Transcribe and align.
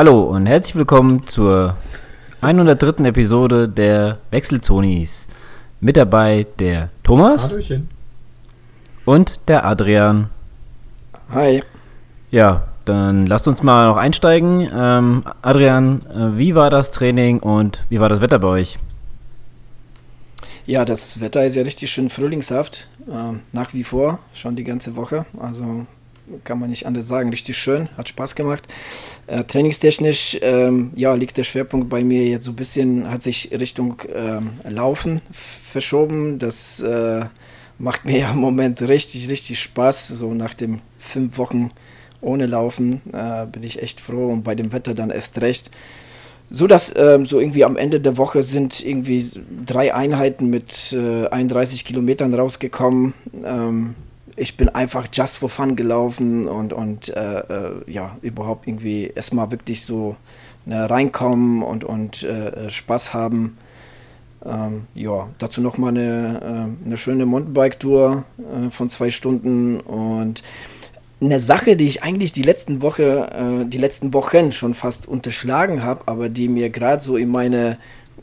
Hallo 0.00 0.22
und 0.22 0.46
herzlich 0.46 0.76
willkommen 0.76 1.26
zur 1.26 1.76
103. 2.40 3.04
Episode 3.04 3.68
der 3.68 4.16
Wechselzonis. 4.30 5.28
Mit 5.78 5.98
dabei 5.98 6.46
der 6.58 6.88
Thomas 7.02 7.50
Hallöchen. 7.50 7.90
und 9.04 9.38
der 9.46 9.66
Adrian. 9.66 10.30
Hi. 11.28 11.62
Ja, 12.30 12.68
dann 12.86 13.26
lasst 13.26 13.46
uns 13.46 13.62
mal 13.62 13.88
noch 13.88 13.98
einsteigen. 13.98 14.66
Ähm, 14.74 15.22
Adrian, 15.42 16.00
äh, 16.06 16.38
wie 16.38 16.54
war 16.54 16.70
das 16.70 16.92
Training 16.92 17.40
und 17.40 17.84
wie 17.90 18.00
war 18.00 18.08
das 18.08 18.22
Wetter 18.22 18.38
bei 18.38 18.48
euch? 18.48 18.78
Ja, 20.64 20.86
das 20.86 21.20
Wetter 21.20 21.44
ist 21.44 21.56
ja 21.56 21.62
richtig 21.62 21.90
schön 21.90 22.08
frühlingshaft. 22.08 22.88
Ähm, 23.06 23.40
nach 23.52 23.74
wie 23.74 23.84
vor, 23.84 24.20
schon 24.32 24.56
die 24.56 24.64
ganze 24.64 24.96
Woche. 24.96 25.26
Also 25.38 25.84
kann 26.44 26.58
man 26.58 26.70
nicht 26.70 26.86
anders 26.86 27.06
sagen. 27.06 27.30
Richtig 27.30 27.56
schön, 27.56 27.88
hat 27.96 28.08
Spaß 28.08 28.34
gemacht. 28.34 28.64
Äh, 29.26 29.44
trainingstechnisch, 29.44 30.38
ähm, 30.42 30.92
ja, 30.94 31.14
liegt 31.14 31.36
der 31.36 31.44
Schwerpunkt 31.44 31.88
bei 31.88 32.02
mir 32.02 32.26
jetzt 32.26 32.44
so 32.44 32.52
ein 32.52 32.56
bisschen, 32.56 33.10
hat 33.10 33.22
sich 33.22 33.50
Richtung 33.52 34.02
ähm, 34.14 34.50
Laufen 34.68 35.20
verschoben. 35.32 36.38
Das 36.38 36.80
äh, 36.80 37.24
macht 37.78 38.04
mir 38.04 38.18
ja 38.20 38.32
im 38.32 38.38
Moment 38.38 38.82
richtig, 38.82 39.28
richtig 39.28 39.60
Spaß. 39.60 40.08
So 40.08 40.34
nach 40.34 40.54
den 40.54 40.80
fünf 40.98 41.38
Wochen 41.38 41.70
ohne 42.20 42.46
Laufen 42.46 43.00
äh, 43.12 43.46
bin 43.46 43.62
ich 43.62 43.82
echt 43.82 44.00
froh 44.00 44.30
und 44.32 44.42
bei 44.42 44.54
dem 44.54 44.72
Wetter 44.72 44.94
dann 44.94 45.10
erst 45.10 45.40
recht. 45.40 45.70
So 46.52 46.66
dass 46.66 46.92
ähm, 46.96 47.26
so 47.26 47.38
irgendwie 47.38 47.64
am 47.64 47.76
Ende 47.76 48.00
der 48.00 48.16
Woche 48.16 48.42
sind 48.42 48.84
irgendwie 48.84 49.24
drei 49.64 49.94
Einheiten 49.94 50.50
mit 50.50 50.92
äh, 50.92 51.28
31 51.28 51.84
Kilometern 51.84 52.34
rausgekommen. 52.34 53.14
Ähm, 53.44 53.94
ich 54.40 54.56
bin 54.56 54.70
einfach 54.70 55.06
just 55.12 55.36
for 55.36 55.50
fun 55.50 55.76
gelaufen 55.76 56.48
und, 56.48 56.72
und 56.72 57.10
äh, 57.10 57.40
äh, 57.40 57.72
ja, 57.86 58.16
überhaupt 58.22 58.66
irgendwie 58.66 59.12
erstmal 59.14 59.50
wirklich 59.50 59.84
so 59.84 60.16
ne, 60.64 60.88
reinkommen 60.88 61.62
und, 61.62 61.84
und 61.84 62.22
äh, 62.22 62.70
Spaß 62.70 63.12
haben. 63.12 63.58
Ähm, 64.42 64.86
ja, 64.94 65.28
dazu 65.36 65.60
nochmal 65.60 65.90
eine, 65.90 66.70
äh, 66.82 66.86
eine 66.86 66.96
schöne 66.96 67.26
Mountainbike-Tour 67.26 68.24
äh, 68.38 68.70
von 68.70 68.88
zwei 68.88 69.10
Stunden 69.10 69.80
und 69.80 70.42
eine 71.20 71.38
Sache, 71.38 71.76
die 71.76 71.86
ich 71.86 72.02
eigentlich 72.02 72.32
die 72.32 72.42
letzten 72.42 72.80
Woche, 72.80 73.62
äh, 73.62 73.68
die 73.68 73.76
letzten 73.76 74.14
Wochen 74.14 74.52
schon 74.52 74.72
fast 74.72 75.06
unterschlagen 75.06 75.82
habe, 75.82 76.04
aber 76.06 76.30
die 76.30 76.48
mir 76.48 76.70
gerade 76.70 77.02
so 77.02 77.18
in 77.18 77.28
meine 77.28 77.76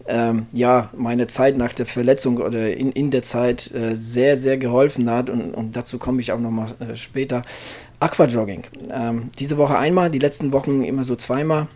ähm, 0.08 0.48
ja, 0.54 0.90
meine 0.96 1.28
Zeit 1.28 1.58
nach 1.58 1.74
der 1.74 1.86
Verletzung 1.86 2.38
oder 2.38 2.76
in, 2.76 2.92
in 2.92 3.12
der 3.12 3.24
Zeit 3.24 3.74
äh, 3.74 3.96
sehr, 3.96 4.38
sehr 4.38 4.58
geholfen 4.58 5.10
hat 5.10 5.30
und, 5.30 5.54
und 5.54 5.76
dazu 5.76 5.98
komme 5.98 6.22
ich 6.22 6.32
auch 6.32 6.40
nochmal 6.40 6.68
äh, 6.80 6.96
später. 6.96 7.42
Aquajogging. 8.00 8.64
Ähm, 8.92 9.30
diese 9.40 9.58
Woche 9.58 9.78
einmal, 9.78 10.10
die 10.10 10.20
letzten 10.20 10.54
Wochen 10.54 10.84
immer 10.84 11.04
so 11.04 11.16
zweimal. 11.16 11.68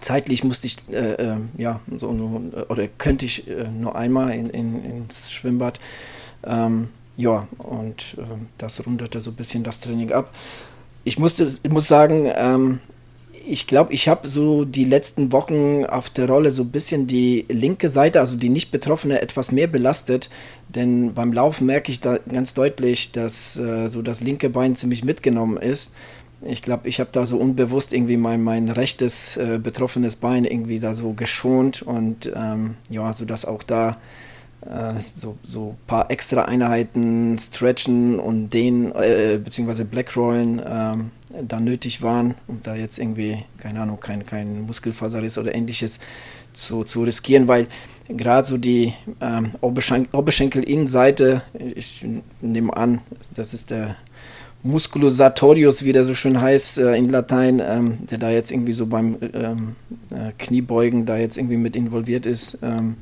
Zeitlich 0.00 0.44
musste 0.44 0.66
ich, 0.66 0.76
äh, 0.90 1.12
äh 1.12 1.36
ja, 1.56 1.80
so, 1.96 2.08
oder 2.68 2.88
könnte 2.88 3.24
ich 3.24 3.48
äh, 3.48 3.68
nur 3.68 3.96
einmal 3.96 4.32
in, 4.32 4.50
in, 4.50 4.84
ins 4.84 5.32
Schwimmbad. 5.32 5.78
Ähm, 6.44 6.88
ja, 7.16 7.48
und 7.58 8.16
ähm, 8.18 8.48
das 8.58 8.84
rundete 8.84 9.20
so 9.20 9.30
ein 9.30 9.36
bisschen 9.36 9.62
das 9.62 9.80
Training 9.80 10.12
ab. 10.12 10.34
Ich 11.04 11.18
musste, 11.18 11.44
ich 11.62 11.70
muss 11.70 11.88
sagen, 11.88 12.30
ähm, 12.34 12.80
ich 13.48 13.66
glaube, 13.68 13.92
ich 13.92 14.08
habe 14.08 14.26
so 14.26 14.64
die 14.64 14.84
letzten 14.84 15.30
Wochen 15.30 15.84
auf 15.84 16.10
der 16.10 16.28
Rolle 16.28 16.50
so 16.50 16.62
ein 16.62 16.70
bisschen 16.70 17.06
die 17.06 17.46
linke 17.48 17.88
Seite, 17.88 18.18
also 18.18 18.36
die 18.36 18.48
nicht 18.48 18.72
Betroffene, 18.72 19.22
etwas 19.22 19.52
mehr 19.52 19.68
belastet. 19.68 20.30
Denn 20.68 21.14
beim 21.14 21.32
Laufen 21.32 21.66
merke 21.66 21.92
ich 21.92 22.00
da 22.00 22.18
ganz 22.18 22.54
deutlich, 22.54 23.12
dass 23.12 23.56
äh, 23.56 23.88
so 23.88 24.02
das 24.02 24.20
linke 24.20 24.50
Bein 24.50 24.74
ziemlich 24.74 25.04
mitgenommen 25.04 25.58
ist. 25.58 25.92
Ich 26.42 26.60
glaube, 26.60 26.88
ich 26.88 26.98
habe 26.98 27.10
da 27.12 27.24
so 27.24 27.38
unbewusst 27.38 27.92
irgendwie 27.92 28.16
mein, 28.16 28.42
mein 28.42 28.68
rechtes 28.68 29.36
äh, 29.36 29.58
betroffenes 29.62 30.16
Bein 30.16 30.44
irgendwie 30.44 30.80
da 30.80 30.92
so 30.92 31.12
geschont 31.12 31.82
und 31.82 32.30
ähm, 32.34 32.74
ja, 32.90 33.12
so 33.12 33.24
dass 33.24 33.44
auch 33.44 33.62
da 33.62 33.96
äh, 34.62 34.94
so, 35.14 35.36
ein 35.44 35.86
paar 35.86 36.10
extra 36.10 36.44
Einheiten, 36.44 37.38
Stretchen 37.38 38.18
und 38.18 38.50
den, 38.50 38.92
äh, 38.92 39.38
beziehungsweise 39.42 39.84
Blackrollen 39.84 40.60
ähm, 40.66 41.10
da 41.46 41.60
nötig 41.60 42.02
waren, 42.02 42.34
um 42.46 42.60
da 42.62 42.74
jetzt 42.74 42.98
irgendwie, 42.98 43.44
keine 43.58 43.80
Ahnung, 43.80 44.00
kein, 44.00 44.24
kein 44.24 44.62
Muskelfaserriss 44.62 45.38
oder 45.38 45.54
ähnliches 45.54 46.00
zu, 46.52 46.84
zu 46.84 47.02
riskieren, 47.02 47.48
weil 47.48 47.66
gerade 48.08 48.46
so 48.46 48.56
die 48.56 48.94
ähm, 49.20 49.52
Oberschen 49.60 50.08
Oberschenkelinnenseite, 50.12 51.42
ich 51.58 52.04
nehme 52.40 52.76
an, 52.76 53.00
das 53.34 53.52
ist 53.52 53.70
der 53.70 53.96
Musculosatorius, 54.62 55.84
wie 55.84 55.92
der 55.92 56.04
so 56.04 56.14
schön 56.14 56.40
heißt 56.40 56.78
äh, 56.78 56.96
in 56.96 57.08
Latein, 57.08 57.62
ähm, 57.64 57.98
der 58.10 58.18
da 58.18 58.30
jetzt 58.30 58.50
irgendwie 58.50 58.72
so 58.72 58.86
beim 58.86 59.16
ähm, 59.32 59.76
äh, 60.10 60.32
Kniebeugen 60.38 61.06
da 61.06 61.16
jetzt 61.16 61.36
irgendwie 61.36 61.56
mit 61.56 61.76
involviert 61.76 62.26
ist. 62.26 62.58
Ähm, 62.62 62.96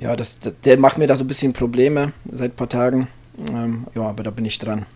ja, 0.00 0.16
das, 0.16 0.38
der 0.38 0.78
macht 0.78 0.98
mir 0.98 1.06
da 1.06 1.14
so 1.14 1.24
ein 1.24 1.28
bisschen 1.28 1.52
Probleme 1.52 2.12
seit 2.30 2.52
ein 2.52 2.56
paar 2.56 2.68
Tagen. 2.68 3.08
Ähm, 3.48 3.86
ja, 3.94 4.02
aber 4.02 4.22
da 4.22 4.30
bin 4.30 4.44
ich 4.44 4.58
dran. 4.58 4.86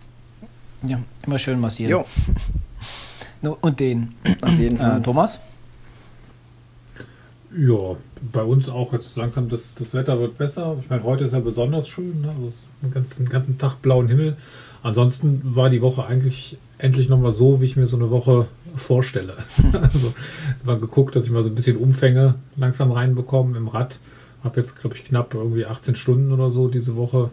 Ja, 0.83 1.01
immer 1.27 1.39
schön 1.39 1.61
massieren. 1.61 1.91
Jo. 1.91 2.05
Und 3.61 3.79
den. 3.81 4.15
Auf 4.41 4.59
jeden 4.59 4.79
Fall. 4.79 5.01
Äh, 5.01 5.03
Thomas? 5.03 5.39
Ja, 7.57 7.97
bei 8.33 8.43
uns 8.43 8.71
auch 8.71 8.95
jetzt 8.95 9.17
langsam 9.17 9.51
das, 9.51 9.75
das 9.75 9.93
Wetter 9.93 10.19
wird 10.19 10.39
besser. 10.39 10.77
Ich 10.83 10.89
meine, 10.89 11.03
heute 11.03 11.25
ist 11.25 11.35
ja 11.35 11.41
besonders 11.41 11.87
schön, 11.87 12.23
ne? 12.23 12.29
also 12.29 12.53
den 12.83 12.91
ganzen, 12.91 13.29
ganzen 13.29 13.59
Tag 13.59 13.83
blauen 13.83 14.09
Himmel. 14.09 14.37
Ansonsten 14.83 15.43
war 15.55 15.69
die 15.69 15.83
Woche 15.83 16.07
eigentlich 16.07 16.57
endlich 16.79 17.09
nochmal 17.11 17.33
so, 17.33 17.61
wie 17.61 17.67
ich 17.67 17.77
mir 17.77 17.87
so 17.87 17.97
eine 17.97 18.11
Woche 18.11 18.47
vorstelle. 18.75 19.35
also 19.73 20.15
mal 20.65 20.79
geguckt, 20.79 21.15
dass 21.15 21.27
ich 21.27 21.31
mal 21.31 21.43
so 21.43 21.51
ein 21.51 21.55
bisschen 21.55 21.77
Umfänge 21.77 22.37
langsam 22.57 22.91
reinbekomme 22.91 23.57
im 23.57 23.69
Rad. 23.69 23.99
Habe 24.45 24.61
jetzt, 24.61 24.79
glaube 24.79 24.95
ich, 24.97 25.05
knapp 25.05 25.35
irgendwie 25.35 25.67
18 25.67 25.97
Stunden 25.97 26.31
oder 26.31 26.51
so 26.51 26.69
diese 26.69 26.95
Woche 26.95 27.31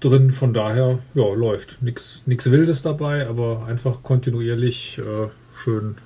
drin. 0.00 0.30
Von 0.30 0.52
daher, 0.52 0.98
ja, 1.14 1.34
läuft. 1.34 1.78
Nichts 1.82 2.22
Wildes 2.26 2.82
dabei, 2.82 3.28
aber 3.28 3.66
einfach 3.66 4.02
kontinuierlich 4.02 4.98
äh, 4.98 5.28
schön 5.54 5.96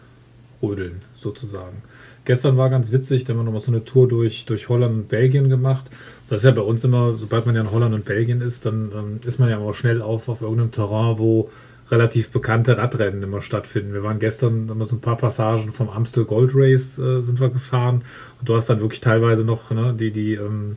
rödeln, 0.62 0.96
sozusagen. 1.16 1.82
Gestern 2.24 2.56
war 2.56 2.70
ganz 2.70 2.90
witzig, 2.90 3.24
da 3.24 3.32
haben 3.32 3.40
wir 3.40 3.44
nochmal 3.44 3.60
so 3.60 3.70
eine 3.70 3.84
Tour 3.84 4.08
durch, 4.08 4.46
durch 4.46 4.68
Holland 4.68 4.94
und 4.94 5.08
Belgien 5.08 5.48
gemacht. 5.50 5.84
Das 6.30 6.38
ist 6.38 6.44
ja 6.44 6.52
bei 6.52 6.62
uns 6.62 6.82
immer, 6.82 7.12
sobald 7.14 7.44
man 7.44 7.54
ja 7.54 7.60
in 7.60 7.70
Holland 7.70 7.94
und 7.94 8.04
Belgien 8.04 8.40
ist, 8.40 8.64
dann 8.64 8.90
ähm, 8.94 9.20
ist 9.26 9.38
man 9.38 9.50
ja 9.50 9.58
immer 9.58 9.74
schnell 9.74 10.00
auf, 10.00 10.28
auf 10.28 10.40
irgendeinem 10.40 10.70
Terrain, 10.70 11.18
wo 11.18 11.50
relativ 11.94 12.30
bekannte 12.30 12.76
Radrennen 12.76 13.22
immer 13.22 13.40
stattfinden. 13.40 13.92
Wir 13.92 14.02
waren 14.02 14.18
gestern 14.18 14.68
immer 14.68 14.84
so 14.84 14.96
ein 14.96 15.00
paar 15.00 15.16
Passagen 15.16 15.72
vom 15.72 15.88
Amstel 15.88 16.24
Gold 16.24 16.50
Race 16.54 16.98
äh, 16.98 17.20
sind 17.20 17.40
wir 17.40 17.50
gefahren 17.50 18.02
und 18.40 18.48
du 18.48 18.56
hast 18.56 18.68
dann 18.68 18.80
wirklich 18.80 19.00
teilweise 19.00 19.44
noch 19.44 19.70
ne, 19.70 19.94
die, 19.94 20.10
die 20.10 20.34
ähm, 20.34 20.76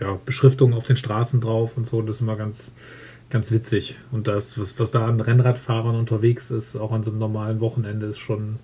ja, 0.00 0.18
Beschriftungen 0.24 0.74
auf 0.74 0.86
den 0.86 0.96
Straßen 0.96 1.40
drauf 1.40 1.76
und 1.76 1.86
so. 1.86 2.02
Das 2.02 2.16
ist 2.16 2.22
immer 2.22 2.36
ganz, 2.36 2.74
ganz 3.30 3.50
witzig. 3.50 3.96
Und 4.12 4.28
das, 4.28 4.58
was, 4.58 4.78
was 4.78 4.90
da 4.90 5.06
an 5.06 5.20
Rennradfahrern 5.20 5.96
unterwegs 5.96 6.50
ist, 6.50 6.76
auch 6.76 6.92
an 6.92 7.02
so 7.02 7.10
einem 7.10 7.20
normalen 7.20 7.60
Wochenende, 7.60 8.06
ist 8.06 8.18
schon, 8.18 8.58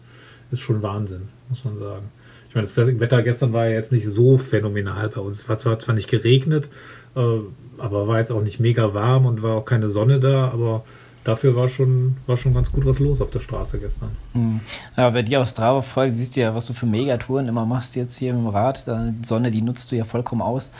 ist 0.50 0.60
schon 0.60 0.82
Wahnsinn, 0.82 1.28
muss 1.48 1.64
man 1.64 1.78
sagen. 1.78 2.10
Ich 2.48 2.54
meine, 2.54 2.66
das 2.66 2.76
Wetter 2.76 3.22
gestern 3.22 3.52
war 3.52 3.66
ja 3.66 3.72
jetzt 3.72 3.92
nicht 3.92 4.06
so 4.06 4.36
phänomenal 4.36 5.08
bei 5.08 5.20
uns. 5.20 5.40
Es 5.40 5.48
war 5.48 5.56
zwar, 5.56 5.78
zwar 5.78 5.94
nicht 5.94 6.10
geregnet, 6.10 6.68
äh, 7.14 7.38
aber 7.78 8.06
war 8.06 8.18
jetzt 8.18 8.32
auch 8.32 8.42
nicht 8.42 8.60
mega 8.60 8.92
warm 8.92 9.24
und 9.24 9.42
war 9.42 9.56
auch 9.56 9.64
keine 9.64 9.88
Sonne 9.88 10.20
da, 10.20 10.50
aber 10.50 10.84
dafür 11.26 11.56
war 11.56 11.68
schon, 11.68 12.16
war 12.26 12.36
schon 12.36 12.54
ganz 12.54 12.70
gut 12.70 12.86
was 12.86 12.98
los 12.98 13.20
auf 13.20 13.30
der 13.30 13.40
Straße 13.40 13.78
gestern. 13.78 14.10
Hm. 14.32 14.60
Ja, 14.96 15.12
wer 15.12 15.22
dir 15.22 15.40
aus 15.40 15.50
Strava 15.50 15.82
folgt, 15.82 16.14
siehst 16.14 16.36
du 16.36 16.40
ja, 16.40 16.54
was 16.54 16.66
du 16.66 16.72
für 16.72 16.86
Megatouren 16.86 17.48
immer 17.48 17.66
machst 17.66 17.96
jetzt 17.96 18.16
hier 18.16 18.30
im 18.30 18.46
Rad. 18.46 18.86
Die 18.86 19.26
Sonne, 19.26 19.50
die 19.50 19.62
nutzt 19.62 19.90
du 19.90 19.96
ja 19.96 20.04
vollkommen 20.04 20.42
aus. 20.42 20.70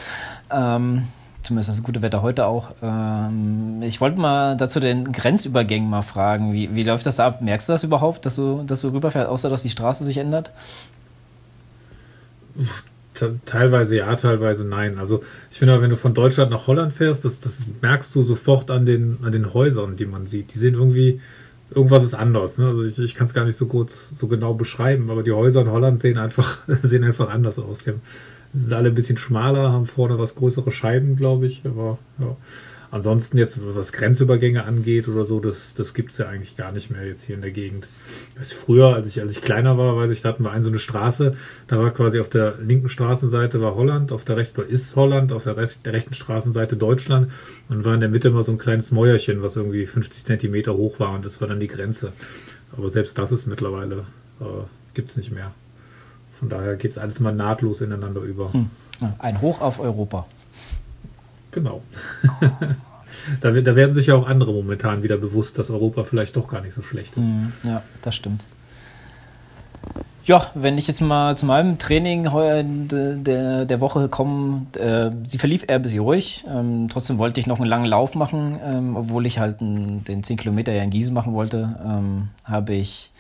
Ähm, 0.51 1.09
zumindest 1.43 1.71
das 1.71 1.83
gute 1.83 2.03
Wetter 2.03 2.23
heute 2.23 2.47
auch. 2.47 2.71
Ähm, 2.83 3.83
ich 3.83 4.01
wollte 4.01 4.21
mal 4.21 4.57
dazu 4.57 4.79
den 4.79 5.13
Grenzübergängen 5.13 5.89
mal 5.89 6.03
fragen. 6.03 6.53
Wie, 6.53 6.75
wie 6.75 6.83
läuft 6.85 7.07
das 7.07 7.19
ab? 7.19 7.43
Merkst 7.43 7.69
du 7.69 7.73
das 7.73 7.85
überhaupt, 7.85 8.25
dass 8.27 8.37
du, 8.37 8.63
dass 8.63 8.83
du 8.83 8.89
rüberfährst, 8.89 9.29
außer 9.29 9.51
dass 9.51 9.63
die 9.63 9.71
Straße 9.71 10.05
sich 10.05 10.19
ändert? 10.19 10.51
Teilweise 13.45 13.97
ja, 13.97 14.15
teilweise 14.17 14.67
nein. 14.67 14.99
Also 14.99 15.23
ich 15.51 15.59
finde, 15.59 15.81
wenn 15.81 15.91
du 15.91 15.97
von 15.97 16.15
Deutschland 16.15 16.51
nach 16.51 16.67
Holland 16.67 16.93
fährst, 16.93 17.25
das, 17.25 17.41
das 17.41 17.67
merkst 17.83 18.15
du 18.15 18.23
sofort 18.23 18.71
an 18.71 18.87
den, 18.87 19.19
an 19.23 19.33
den 19.33 19.53
Häusern, 19.53 19.97
die 19.97 20.07
man 20.07 20.27
sieht. 20.27 20.55
Die 20.55 20.59
sehen 20.59 20.75
irgendwie, 20.75 21.21
irgendwas 21.71 22.05
ist 22.05 22.15
anders. 22.15 22.59
Ne? 22.59 22.69
Also 22.69 22.83
ich, 22.85 22.99
ich 22.99 23.15
kann 23.15 23.27
es 23.27 23.35
gar 23.35 23.45
nicht 23.45 23.57
so 23.57 23.67
gut, 23.67 23.91
so 23.91 24.29
genau 24.29 24.55
beschreiben, 24.55 25.11
aber 25.11 25.23
die 25.23 25.33
Häuser 25.33 25.63
in 25.63 25.71
Holland 25.71 26.01
sehen 26.01 26.19
einfach, 26.19 26.59
sehen 26.67 27.05
einfach 27.05 27.29
anders 27.29 27.59
aus. 27.59 27.81
Die, 27.81 27.91
haben, 27.91 28.01
sind 28.55 28.73
alle 28.73 28.89
ein 28.89 28.95
bisschen 28.95 29.19
schmaler, 29.19 29.73
haben 29.73 29.87
vorne 29.87 30.19
was 30.19 30.35
größere 30.35 30.71
Scheiben, 30.71 31.17
glaube 31.17 31.47
ich. 31.47 31.63
Aber 31.65 31.99
ja. 32.19 32.37
Ansonsten 32.97 33.37
jetzt, 33.37 33.59
was 33.77 33.93
Grenzübergänge 33.93 34.65
angeht 34.65 35.07
oder 35.07 35.27
so, 35.27 35.39
das, 35.39 35.75
das 35.75 35.93
gibt 35.93 36.13
es 36.13 36.19
ja 36.19 36.29
eigentlich 36.29 36.57
gar 36.57 36.73
nicht 36.73 36.91
mehr 36.91 37.07
jetzt 37.07 37.25
hier 37.25 37.35
in 37.35 37.43
der 37.43 37.51
Gegend. 37.51 37.87
Früher, 38.41 38.95
als 38.95 39.07
ich, 39.07 39.21
als 39.21 39.33
ich 39.33 39.43
kleiner 39.43 39.77
war, 39.77 39.97
weiß 39.97 40.09
ich, 40.09 40.23
da 40.23 40.31
hatten 40.31 40.45
wir 40.45 40.51
eine 40.51 40.65
so 40.65 40.71
eine 40.71 40.79
Straße, 40.79 41.35
da 41.67 41.79
war 41.79 41.91
quasi 41.91 42.21
auf 42.21 42.31
der 42.31 42.55
linken 42.57 42.89
Straßenseite 42.89 43.61
war 43.61 43.75
Holland, 43.75 44.13
auf 44.13 44.25
der 44.25 44.39
rechten 44.39 44.63
ist 44.63 44.97
Holland, 44.97 45.35
auf 45.35 45.45
der, 45.45 45.59
Rest, 45.59 45.85
der 45.85 45.93
rechten 45.93 46.15
Straßenseite 46.15 46.79
Deutschland 46.79 47.31
und 47.69 47.85
war 47.85 47.93
in 47.93 48.01
der 48.01 48.09
Mitte 48.09 48.29
immer 48.29 48.43
so 48.43 48.53
ein 48.53 48.57
kleines 48.57 48.93
Mäuerchen, 48.93 49.43
was 49.43 49.57
irgendwie 49.57 49.85
50 49.85 50.25
Zentimeter 50.25 50.75
hoch 50.75 50.99
war 50.99 51.13
und 51.13 51.27
das 51.27 51.43
war 51.43 51.49
dann 51.49 51.61
die 51.61 51.67
Grenze. 51.67 52.15
Aber 52.75 52.89
selbst 52.89 53.19
das 53.19 53.31
ist 53.31 53.47
mittlerweile 53.47 54.07
äh, 54.41 54.45
gibt 54.95 55.11
es 55.11 55.19
nicht 55.19 55.33
mehr. 55.33 55.53
Von 56.33 56.49
daher 56.49 56.77
geht 56.77 56.93
es 56.93 56.99
alles 56.99 57.21
mal 57.21 57.35
nahtlos 57.35 57.83
ineinander 57.83 58.23
über. 58.23 58.55
Hm. 58.55 58.71
Ein 59.19 59.43
Hoch 59.43 59.61
auf 59.61 59.81
Europa. 59.81 60.27
Genau. 61.57 61.81
da, 63.41 63.51
da, 63.51 63.77
werden 63.77 63.95
sich 63.95 64.09
ja 64.09 64.15
auch 64.15 64.27
andere 64.27 64.53
momentan 64.53 65.03
wieder 65.03 65.17
bewusst, 65.17 65.59
dass 65.59 65.71
Europa 65.71 66.05
vielleicht 66.05 66.37
doch 66.37 66.49
gar 66.49 66.61
nicht 66.61 66.75
so 66.75 66.83
schlecht 66.83 67.17
ist. 67.17 67.31
Hm, 67.31 67.55
ja, 67.63 67.83
das 68.03 68.15
stimmt. 68.15 68.45
Ja, 70.27 70.51
wenn 70.53 70.77
ich 70.77 70.87
jetzt 70.87 71.01
mal 71.01 71.35
zu 71.35 71.47
meinem 71.47 71.79
Training 71.79 72.31
heuer 72.31 72.63
der, 72.63 73.65
der 73.65 73.81
Woche 73.81 74.11
komme, 74.11 74.67
äh, 74.75 75.11
sie 75.27 75.39
verlief 75.39 75.65
eher 75.67 75.79
bisschen 75.79 76.01
ruhig. 76.01 76.45
Ähm, 76.47 76.89
trotzdem 76.91 77.17
wollte 77.17 77.41
ich 77.41 77.47
noch 77.47 77.59
einen 77.59 77.71
langen 77.71 77.87
Lauf 77.87 78.15
machen, 78.15 78.61
ähm, 78.63 78.97
obwohl 78.97 79.25
ich 79.25 79.39
halt 79.39 79.61
den 79.61 80.23
10 80.23 80.37
Kilometer 80.37 80.75
ja 80.75 80.83
in 80.83 80.91
Gießen 80.91 81.15
machen 81.15 81.33
wollte, 81.33 81.79
ähm, 81.83 82.29
habe 82.45 82.75
ich 82.75 83.13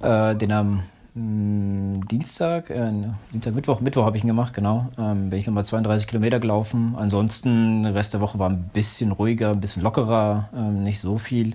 äh, 0.00 0.36
den 0.36 0.52
am 0.52 0.84
Dienstag, 1.16 2.70
äh, 2.70 2.90
Dienstag, 3.32 3.54
Mittwoch, 3.54 3.80
Mittwoch 3.80 4.04
habe 4.04 4.16
ich 4.16 4.24
ihn 4.24 4.28
gemacht, 4.28 4.52
genau. 4.52 4.88
Ähm, 4.98 5.30
bin 5.30 5.38
ich 5.38 5.46
nochmal 5.46 5.64
32 5.64 6.08
Kilometer 6.08 6.40
gelaufen. 6.40 6.96
Ansonsten, 6.98 7.84
der 7.84 7.94
Rest 7.94 8.14
der 8.14 8.20
Woche 8.20 8.40
war 8.40 8.50
ein 8.50 8.68
bisschen 8.72 9.12
ruhiger, 9.12 9.50
ein 9.50 9.60
bisschen 9.60 9.80
lockerer, 9.80 10.48
ähm, 10.56 10.82
nicht 10.82 10.98
so 11.00 11.16
viel. 11.18 11.54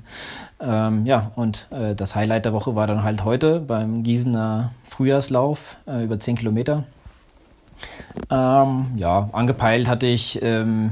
Ähm, 0.62 1.06
ja, 1.06 1.34
und 1.36 1.68
äh, 1.72 1.94
das 1.94 2.16
Highlight 2.16 2.46
der 2.46 2.54
Woche 2.54 2.74
war 2.76 2.88
dann 2.88 3.04
halt 3.04 3.26
heute 3.26 3.60
beim 3.60 4.02
Gießener 4.04 4.72
Frühjahrslauf 4.86 5.76
äh, 5.88 6.06
über 6.06 6.18
10 6.18 6.38
Kilometer. 6.38 6.86
Ähm, 8.30 8.86
ja, 8.96 9.30
angepeilt 9.34 9.90
hatte 9.90 10.08
ich 10.08 10.42
ähm, 10.42 10.92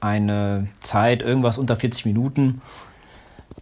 eine 0.00 0.66
Zeit 0.80 1.22
irgendwas 1.22 1.56
unter 1.56 1.76
40 1.76 2.06
Minuten. 2.06 2.62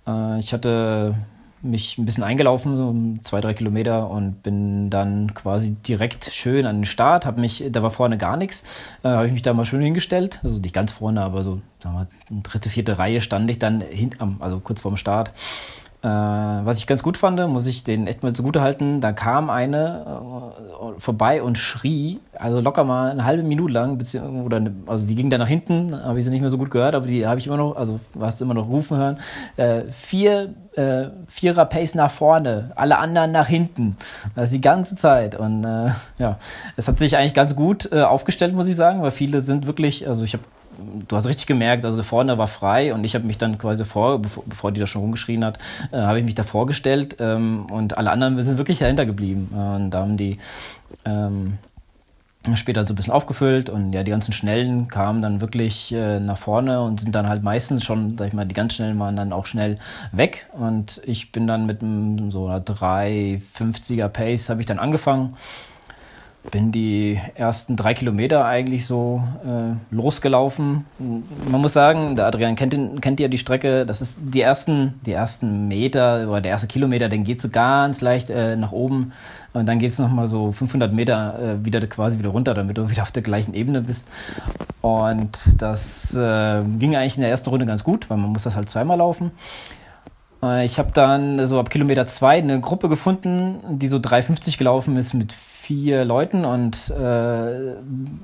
Äh, 0.06 0.38
ich 0.38 0.54
hatte 0.54 1.14
mich 1.62 1.98
ein 1.98 2.04
bisschen 2.04 2.24
eingelaufen, 2.24 2.76
so 2.76 3.22
zwei, 3.22 3.40
drei 3.40 3.54
Kilometer 3.54 4.10
und 4.10 4.42
bin 4.42 4.90
dann 4.90 5.34
quasi 5.34 5.70
direkt 5.70 6.30
schön 6.32 6.66
an 6.66 6.78
den 6.78 6.84
Start. 6.86 7.26
Hab 7.26 7.38
mich, 7.38 7.64
da 7.70 7.82
war 7.82 7.90
vorne 7.90 8.18
gar 8.18 8.36
nichts, 8.36 8.64
äh, 9.02 9.08
habe 9.08 9.26
ich 9.26 9.32
mich 9.32 9.42
da 9.42 9.52
mal 9.52 9.64
schön 9.64 9.80
hingestellt, 9.80 10.40
also 10.42 10.58
nicht 10.58 10.74
ganz 10.74 10.92
vorne, 10.92 11.22
aber 11.22 11.42
so, 11.42 11.60
sagen 11.82 11.96
wir, 11.96 12.42
dritte, 12.42 12.70
vierte 12.70 12.98
Reihe 12.98 13.20
stand 13.20 13.50
ich 13.50 13.58
dann 13.58 13.80
hin, 13.80 14.14
also 14.40 14.60
kurz 14.60 14.80
vorm 14.80 14.96
Start 14.96 15.30
äh, 16.02 16.08
was 16.08 16.78
ich 16.78 16.86
ganz 16.86 17.02
gut 17.02 17.16
fand, 17.18 17.38
muss 17.48 17.66
ich 17.66 17.84
den 17.84 18.06
echt 18.06 18.22
mal 18.22 18.32
zugute 18.32 18.62
halten, 18.62 19.00
da 19.00 19.12
kam 19.12 19.50
eine 19.50 20.04
äh, 20.06 21.00
vorbei 21.00 21.42
und 21.42 21.58
schrie, 21.58 22.20
also 22.38 22.60
locker 22.60 22.84
mal 22.84 23.10
eine 23.10 23.24
halbe 23.24 23.42
Minute 23.42 23.72
lang, 23.72 23.98
oder 24.44 24.56
eine, 24.56 24.74
also 24.86 25.06
die 25.06 25.14
ging 25.14 25.28
dann 25.28 25.40
nach 25.40 25.48
hinten, 25.48 25.94
habe 26.02 26.18
ich 26.18 26.24
sie 26.24 26.30
nicht 26.30 26.40
mehr 26.40 26.50
so 26.50 26.58
gut 26.58 26.70
gehört, 26.70 26.94
aber 26.94 27.06
die 27.06 27.26
habe 27.26 27.38
ich 27.38 27.46
immer 27.46 27.58
noch, 27.58 27.76
also 27.76 28.00
hast 28.18 28.40
du 28.40 28.44
immer 28.46 28.54
noch 28.54 28.68
rufen 28.68 28.96
hören, 28.96 29.18
äh, 29.56 29.82
vier 29.92 30.54
äh, 30.76 31.08
Vierer 31.26 31.66
Pace 31.66 31.94
nach 31.94 32.10
vorne, 32.10 32.70
alle 32.76 32.98
anderen 32.98 33.32
nach 33.32 33.46
hinten. 33.46 33.96
Das 34.34 34.50
die 34.50 34.60
ganze 34.60 34.94
Zeit. 34.94 35.34
Und 35.34 35.64
äh, 35.64 35.90
ja, 36.18 36.38
es 36.76 36.88
hat 36.88 36.98
sich 36.98 37.16
eigentlich 37.16 37.34
ganz 37.34 37.54
gut 37.54 37.90
äh, 37.92 38.02
aufgestellt, 38.02 38.54
muss 38.54 38.68
ich 38.68 38.76
sagen, 38.76 39.02
weil 39.02 39.10
viele 39.10 39.40
sind 39.40 39.66
wirklich, 39.66 40.06
also 40.08 40.24
ich 40.24 40.32
habe 40.32 40.44
du 41.08 41.16
hast 41.16 41.26
richtig 41.26 41.46
gemerkt, 41.46 41.84
also 41.84 42.02
vorne 42.02 42.38
war 42.38 42.46
frei 42.46 42.94
und 42.94 43.04
ich 43.04 43.14
habe 43.14 43.26
mich 43.26 43.38
dann 43.38 43.58
quasi 43.58 43.84
vor, 43.84 44.20
bevor, 44.20 44.44
bevor 44.46 44.72
die 44.72 44.80
da 44.80 44.86
schon 44.86 45.02
rumgeschrien 45.02 45.44
hat, 45.44 45.58
äh, 45.92 45.98
habe 45.98 46.18
ich 46.18 46.24
mich 46.24 46.34
da 46.34 46.42
vorgestellt 46.42 47.16
ähm, 47.20 47.66
und 47.70 47.98
alle 47.98 48.10
anderen 48.10 48.36
wir 48.36 48.44
sind 48.44 48.58
wirklich 48.58 48.78
dahinter 48.78 49.06
geblieben. 49.06 49.48
Und 49.52 49.90
da 49.90 50.00
haben 50.00 50.16
die 50.16 50.38
ähm, 51.04 51.58
später 52.54 52.86
so 52.86 52.94
ein 52.94 52.96
bisschen 52.96 53.12
aufgefüllt 53.12 53.68
und 53.68 53.92
ja, 53.92 54.02
die 54.02 54.10
ganzen 54.10 54.32
Schnellen 54.32 54.88
kamen 54.88 55.20
dann 55.20 55.40
wirklich 55.40 55.92
äh, 55.92 56.20
nach 56.20 56.38
vorne 56.38 56.80
und 56.80 57.00
sind 57.00 57.14
dann 57.14 57.28
halt 57.28 57.42
meistens 57.42 57.84
schon, 57.84 58.16
sag 58.16 58.28
ich 58.28 58.32
mal, 58.32 58.46
die 58.46 58.54
ganz 58.54 58.74
Schnellen 58.74 58.98
waren 58.98 59.16
dann 59.16 59.32
auch 59.32 59.46
schnell 59.46 59.78
weg 60.12 60.46
und 60.52 61.02
ich 61.04 61.32
bin 61.32 61.46
dann 61.46 61.66
mit 61.66 61.82
einem, 61.82 62.30
so 62.30 62.46
einer 62.46 62.60
350er 62.60 64.08
Pace 64.08 64.48
habe 64.48 64.60
ich 64.60 64.66
dann 64.66 64.78
angefangen 64.78 65.36
bin 66.50 66.72
die 66.72 67.20
ersten 67.34 67.76
drei 67.76 67.92
Kilometer 67.92 68.46
eigentlich 68.46 68.86
so 68.86 69.22
äh, 69.44 69.94
losgelaufen. 69.94 70.86
Man 70.98 71.60
muss 71.60 71.74
sagen, 71.74 72.16
der 72.16 72.26
Adrian 72.26 72.56
kennt, 72.56 73.02
kennt 73.02 73.20
ja 73.20 73.28
die 73.28 73.38
Strecke. 73.38 73.84
Das 73.84 74.00
ist 74.00 74.20
die 74.22 74.40
ersten, 74.40 74.98
die 75.04 75.12
ersten 75.12 75.68
Meter 75.68 76.28
oder 76.28 76.40
der 76.40 76.52
erste 76.52 76.66
Kilometer, 76.66 77.08
den 77.08 77.24
geht 77.24 77.40
so 77.42 77.50
ganz 77.50 78.00
leicht 78.00 78.30
äh, 78.30 78.56
nach 78.56 78.72
oben. 78.72 79.12
Und 79.52 79.66
dann 79.66 79.78
geht 79.78 79.90
es 79.90 79.98
nochmal 79.98 80.28
so 80.28 80.52
500 80.52 80.92
Meter 80.92 81.38
äh, 81.38 81.64
wieder 81.64 81.84
quasi 81.86 82.18
wieder 82.18 82.30
runter, 82.30 82.54
damit 82.54 82.78
du 82.78 82.88
wieder 82.90 83.02
auf 83.02 83.12
der 83.12 83.22
gleichen 83.22 83.52
Ebene 83.52 83.82
bist. 83.82 84.08
Und 84.80 85.60
das 85.60 86.14
äh, 86.14 86.62
ging 86.78 86.96
eigentlich 86.96 87.16
in 87.16 87.22
der 87.22 87.30
ersten 87.30 87.50
Runde 87.50 87.66
ganz 87.66 87.84
gut, 87.84 88.08
weil 88.08 88.16
man 88.16 88.30
muss 88.30 88.44
das 88.44 88.56
halt 88.56 88.70
zweimal 88.70 88.96
laufen. 88.96 89.30
Äh, 90.42 90.64
ich 90.64 90.78
habe 90.78 90.92
dann 90.92 91.46
so 91.46 91.60
ab 91.60 91.68
Kilometer 91.68 92.06
zwei 92.06 92.38
eine 92.38 92.60
Gruppe 92.60 92.88
gefunden, 92.88 93.78
die 93.78 93.88
so 93.88 93.98
3,50 93.98 94.56
gelaufen 94.56 94.96
ist 94.96 95.12
mit 95.12 95.34
vier 95.70 96.04
Leuten 96.04 96.44
und 96.44 96.90
äh, 96.90 97.74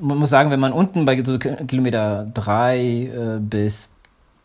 man 0.00 0.18
muss 0.18 0.30
sagen, 0.30 0.50
wenn 0.50 0.58
man 0.58 0.72
unten 0.72 1.04
bei 1.04 1.22
so 1.22 1.38
Kilometer 1.38 2.26
drei 2.34 2.80
äh, 2.80 3.38
bis 3.38 3.94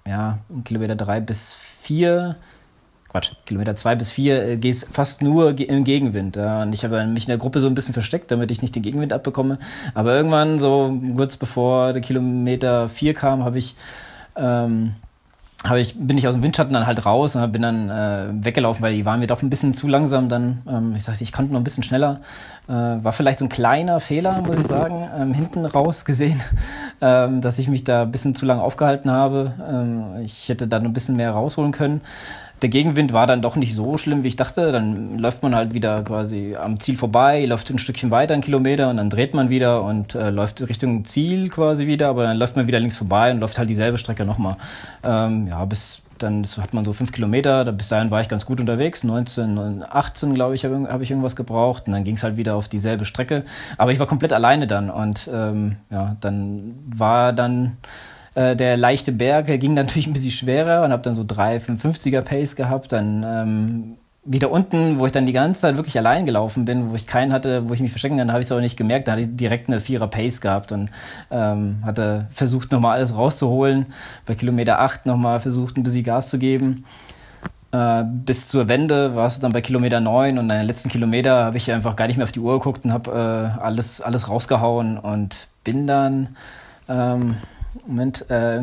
ja, 0.07 0.38
Kilometer 0.65 0.95
drei 0.95 1.19
bis 1.19 1.56
vier 1.56 2.36
Quatsch, 3.09 3.31
Kilometer 3.48 3.75
zwei 3.75 3.95
bis 3.95 4.12
vier 4.12 4.44
äh, 4.44 4.56
geht 4.57 4.75
es 4.75 4.88
fast 4.92 5.24
nur 5.24 5.53
ge 5.53 5.65
im 5.65 5.83
Gegenwind. 5.83 6.36
Ja. 6.36 6.62
Und 6.62 6.74
ich 6.74 6.83
habe 6.83 7.03
mich 7.07 7.24
in 7.24 7.30
der 7.30 7.39
Gruppe 7.39 7.59
so 7.59 7.65
ein 7.65 7.74
bisschen 7.74 7.95
versteckt, 7.95 8.30
damit 8.30 8.51
ich 8.51 8.62
nicht 8.62 8.75
den 8.75 8.83
Gegenwind 8.83 9.13
abbekomme. 9.13 9.57
Aber 9.95 10.13
irgendwann, 10.13 10.59
so 10.59 10.95
kurz 11.15 11.38
bevor 11.38 11.94
der 11.94 12.04
Kilometer 12.04 12.88
vier 12.88 13.15
kam, 13.15 13.44
habe 13.44 13.57
ich 13.57 13.74
ähm, 14.36 14.94
habe 15.63 15.79
ich, 15.79 15.95
bin 15.95 16.17
ich 16.17 16.27
aus 16.27 16.33
dem 16.33 16.41
Windschatten 16.41 16.73
dann 16.73 16.87
halt 16.87 17.05
raus 17.05 17.35
und 17.35 17.51
bin 17.51 17.61
dann 17.61 17.89
äh, 17.89 18.45
weggelaufen, 18.45 18.81
weil 18.81 18.95
die 18.95 19.05
waren 19.05 19.19
mir 19.19 19.27
doch 19.27 19.43
ein 19.43 19.49
bisschen 19.49 19.73
zu 19.73 19.87
langsam 19.87 20.27
dann. 20.27 20.61
Ähm, 20.67 20.95
ich 20.95 21.03
sagte, 21.03 21.23
ich 21.23 21.31
konnte 21.31 21.53
noch 21.53 21.59
ein 21.59 21.63
bisschen 21.63 21.83
schneller. 21.83 22.21
Äh, 22.67 22.73
war 22.73 23.11
vielleicht 23.11 23.39
so 23.39 23.45
ein 23.45 23.49
kleiner 23.49 23.99
Fehler, 23.99 24.41
muss 24.41 24.57
ich 24.57 24.67
sagen, 24.67 25.07
ähm, 25.15 25.33
hinten 25.33 25.65
raus 25.65 26.03
gesehen, 26.03 26.41
ähm, 27.01 27.41
dass 27.41 27.59
ich 27.59 27.67
mich 27.67 27.83
da 27.83 28.03
ein 28.03 28.11
bisschen 28.11 28.33
zu 28.33 28.45
lange 28.45 28.63
aufgehalten 28.63 29.11
habe. 29.11 29.53
Ähm, 29.69 30.23
ich 30.23 30.49
hätte 30.49 30.67
da 30.67 30.79
noch 30.79 30.89
ein 30.89 30.93
bisschen 30.93 31.15
mehr 31.15 31.31
rausholen 31.31 31.71
können 31.71 32.01
der 32.61 32.69
Gegenwind 32.69 33.11
war 33.11 33.25
dann 33.25 33.41
doch 33.41 33.55
nicht 33.55 33.73
so 33.75 33.97
schlimm, 33.97 34.23
wie 34.23 34.29
ich 34.29 34.35
dachte. 34.35 34.71
Dann 34.71 35.17
läuft 35.17 35.41
man 35.41 35.55
halt 35.55 35.73
wieder 35.73 36.03
quasi 36.03 36.55
am 36.55 36.79
Ziel 36.79 36.97
vorbei, 36.97 37.45
läuft 37.45 37.69
ein 37.69 37.79
Stückchen 37.79 38.11
weiter, 38.11 38.33
einen 38.33 38.43
Kilometer 38.43 38.89
und 38.89 38.97
dann 38.97 39.09
dreht 39.09 39.33
man 39.33 39.49
wieder 39.49 39.83
und 39.83 40.15
äh, 40.15 40.30
läuft 40.30 40.61
Richtung 40.68 41.06
Ziel 41.06 41.49
quasi 41.49 41.87
wieder, 41.87 42.09
aber 42.09 42.23
dann 42.23 42.37
läuft 42.37 42.56
man 42.56 42.68
wieder 42.68 42.80
links 42.80 42.97
vorbei 42.97 43.31
und 43.31 43.39
läuft 43.39 43.57
halt 43.57 43.69
dieselbe 43.69 43.97
Strecke 43.97 44.25
nochmal. 44.25 44.57
Ähm, 45.03 45.47
ja, 45.47 45.65
bis 45.65 46.01
dann 46.21 46.45
hat 46.45 46.73
man 46.73 46.85
so 46.85 46.94
fünf 46.94 47.11
Kilometer, 47.11 47.71
bis 47.71 47.89
dahin 47.89 48.11
war 48.11 48.21
ich 48.21 48.27
ganz 48.27 48.45
gut 48.45 48.59
unterwegs. 48.59 49.03
19, 49.03 49.83
18, 49.89 50.35
glaube 50.35 50.56
ich, 50.56 50.63
habe 50.63 50.87
hab 50.87 51.01
ich 51.01 51.09
irgendwas 51.09 51.35
gebraucht. 51.35 51.87
Und 51.87 51.94
dann 51.94 52.03
ging 52.03 52.15
es 52.15 52.23
halt 52.23 52.37
wieder 52.37 52.56
auf 52.56 52.68
dieselbe 52.68 53.06
Strecke. 53.06 53.44
Aber 53.77 53.91
ich 53.91 53.99
war 53.99 54.06
komplett 54.06 54.33
alleine 54.33 54.68
dann. 54.68 54.89
Und 54.89 55.30
ähm, 55.33 55.77
ja, 55.89 56.15
dann 56.21 56.75
war 56.85 57.33
dann 57.33 57.77
äh, 58.35 58.56
der 58.56 58.78
leichte 58.78 59.11
Berg 59.11 59.47
ging 59.47 59.73
natürlich 59.76 60.07
ein 60.07 60.14
bisschen 60.14 60.31
schwerer 60.31 60.83
und 60.83 60.92
habe 60.92 61.02
dann 61.02 61.16
so 61.16 61.23
3, 61.26 61.57
550er 61.57 62.21
Pace 62.21 62.56
gehabt. 62.56 62.92
Dann 62.92 63.23
ähm, 63.26 63.97
wieder 64.23 64.52
unten, 64.52 65.00
wo 65.00 65.06
ich 65.06 65.11
dann 65.11 65.26
die 65.26 65.33
ganze 65.33 65.61
Zeit 65.61 65.78
wirklich 65.78 65.97
allein 65.97 66.26
gelaufen 66.26 66.66
bin, 66.66 66.92
wo 66.92 66.95
ich 66.95 67.07
keinen 67.07 67.33
hatte, 67.33 67.68
wo 67.68 67.73
ich 67.73 67.80
mich 67.80 67.92
verstecken 67.92 68.18
kann, 68.18 68.31
habe 68.31 68.42
ich 68.42 68.47
es 68.47 68.52
aber 68.52 68.61
nicht 68.61 68.78
gemerkt. 68.78 69.07
Da 69.07 69.14
hatte 69.14 69.21
ich 69.21 69.35
direkt 69.35 69.68
eine 69.68 69.80
Vierer 69.80 70.07
Pace 70.07 70.42
gehabt 70.42 70.71
und 70.71 70.90
ähm, 71.31 71.80
hatte 71.83 72.28
versucht, 72.31 72.71
nochmal 72.71 72.97
alles 72.97 73.16
rauszuholen. 73.16 73.88
Bei 74.26 74.35
Kilometer 74.35 74.80
8 74.80 75.07
nochmal 75.07 75.40
versucht, 75.40 75.78
ein 75.78 75.83
bisschen 75.83 76.04
Gas 76.04 76.30
zu 76.30 76.38
geben. 76.38 76.85
Äh, 77.71 78.04
bis 78.04 78.47
zur 78.47 78.68
Wende 78.68 79.16
war 79.16 79.26
es 79.26 79.40
dann 79.40 79.54
bei 79.54 79.61
Kilometer 79.61 80.00
9 80.00 80.38
und 80.38 80.52
an 80.52 80.57
den 80.57 80.68
letzten 80.68 80.90
Kilometer 80.90 81.45
habe 81.45 81.57
ich 81.57 81.71
einfach 81.71 81.95
gar 81.95 82.07
nicht 82.07 82.18
mehr 82.18 82.26
auf 82.26 82.31
die 82.31 82.42
Uhr 82.42 82.59
geguckt 82.59 82.85
und 82.85 82.94
habe 82.94 83.11
äh, 83.57 83.61
alles, 83.61 84.02
alles 84.02 84.30
rausgehauen 84.30 85.00
und 85.00 85.47
bin 85.64 85.88
dann 85.88 86.35
ähm, 86.90 87.38
Moment, 87.87 88.30
äh, 88.30 88.57
äh, 88.57 88.59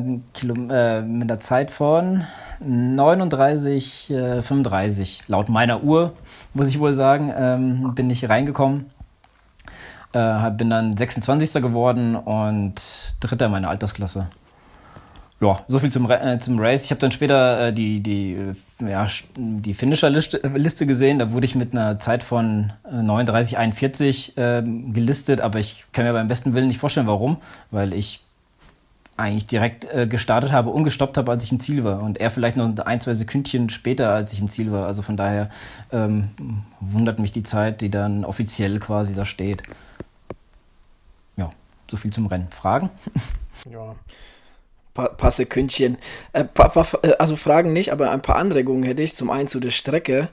mit 1.02 1.30
einer 1.30 1.40
Zeit 1.40 1.70
von 1.70 2.24
39, 2.60 4.10
äh, 4.10 4.42
35, 4.42 5.22
laut 5.28 5.48
meiner 5.48 5.82
Uhr, 5.82 6.12
muss 6.52 6.68
ich 6.68 6.78
wohl 6.78 6.92
sagen, 6.92 7.32
ähm, 7.34 7.94
bin 7.94 8.10
ich 8.10 8.28
reingekommen. 8.28 8.86
Äh, 10.12 10.50
bin 10.52 10.70
dann 10.70 10.96
26. 10.96 11.62
geworden 11.62 12.16
und 12.16 13.14
Dritter 13.20 13.46
in 13.46 13.52
meiner 13.52 13.70
Altersklasse. 13.70 14.26
Ja, 15.40 15.56
so 15.68 15.78
viel 15.78 15.90
zum, 15.92 16.10
äh, 16.10 16.38
zum 16.40 16.58
Race. 16.58 16.84
Ich 16.84 16.90
habe 16.90 17.00
dann 17.00 17.12
später 17.12 17.68
äh, 17.68 17.72
die, 17.72 18.00
die, 18.00 18.54
ja, 18.80 19.06
die 19.36 19.72
Finisher-Liste 19.72 20.38
Liste 20.54 20.84
gesehen. 20.84 21.18
Da 21.18 21.30
wurde 21.32 21.46
ich 21.46 21.54
mit 21.54 21.72
einer 21.72 21.98
Zeit 22.00 22.22
von 22.22 22.72
39,41 22.90 24.36
äh, 24.36 24.62
gelistet, 24.92 25.40
aber 25.40 25.60
ich 25.60 25.84
kann 25.92 26.04
mir 26.04 26.12
beim 26.12 26.26
besten 26.26 26.54
Willen 26.54 26.66
nicht 26.66 26.80
vorstellen, 26.80 27.06
warum. 27.06 27.36
Weil 27.70 27.94
ich 27.94 28.20
eigentlich 29.18 29.46
direkt 29.46 29.84
äh, 29.84 30.06
gestartet 30.06 30.52
habe 30.52 30.70
und 30.70 30.84
gestoppt 30.84 31.18
habe, 31.18 31.30
als 31.32 31.42
ich 31.42 31.52
im 31.52 31.60
Ziel 31.60 31.84
war. 31.84 32.02
Und 32.02 32.18
er 32.18 32.30
vielleicht 32.30 32.56
noch 32.56 32.76
ein, 32.78 33.00
zwei 33.00 33.14
Sekündchen 33.14 33.68
später, 33.68 34.10
als 34.10 34.32
ich 34.32 34.40
im 34.40 34.48
Ziel 34.48 34.70
war. 34.70 34.86
Also 34.86 35.02
von 35.02 35.16
daher 35.16 35.50
ähm, 35.92 36.28
wundert 36.80 37.18
mich 37.18 37.32
die 37.32 37.42
Zeit, 37.42 37.80
die 37.80 37.90
dann 37.90 38.24
offiziell 38.24 38.78
quasi 38.78 39.14
da 39.14 39.24
steht. 39.24 39.62
Ja, 41.36 41.50
so 41.90 41.96
viel 41.96 42.12
zum 42.12 42.26
Rennen. 42.26 42.48
Fragen? 42.50 42.90
Ja, 43.68 43.96
paar, 44.94 45.08
paar 45.08 45.32
Sekündchen. 45.32 45.98
Äh, 46.32 46.44
äh, 46.44 47.12
also 47.18 47.34
Fragen 47.34 47.72
nicht, 47.72 47.90
aber 47.90 48.12
ein 48.12 48.22
paar 48.22 48.36
Anregungen 48.36 48.84
hätte 48.84 49.02
ich. 49.02 49.16
Zum 49.16 49.30
einen 49.30 49.48
zu 49.48 49.58
der 49.58 49.70
Strecke. 49.70 50.28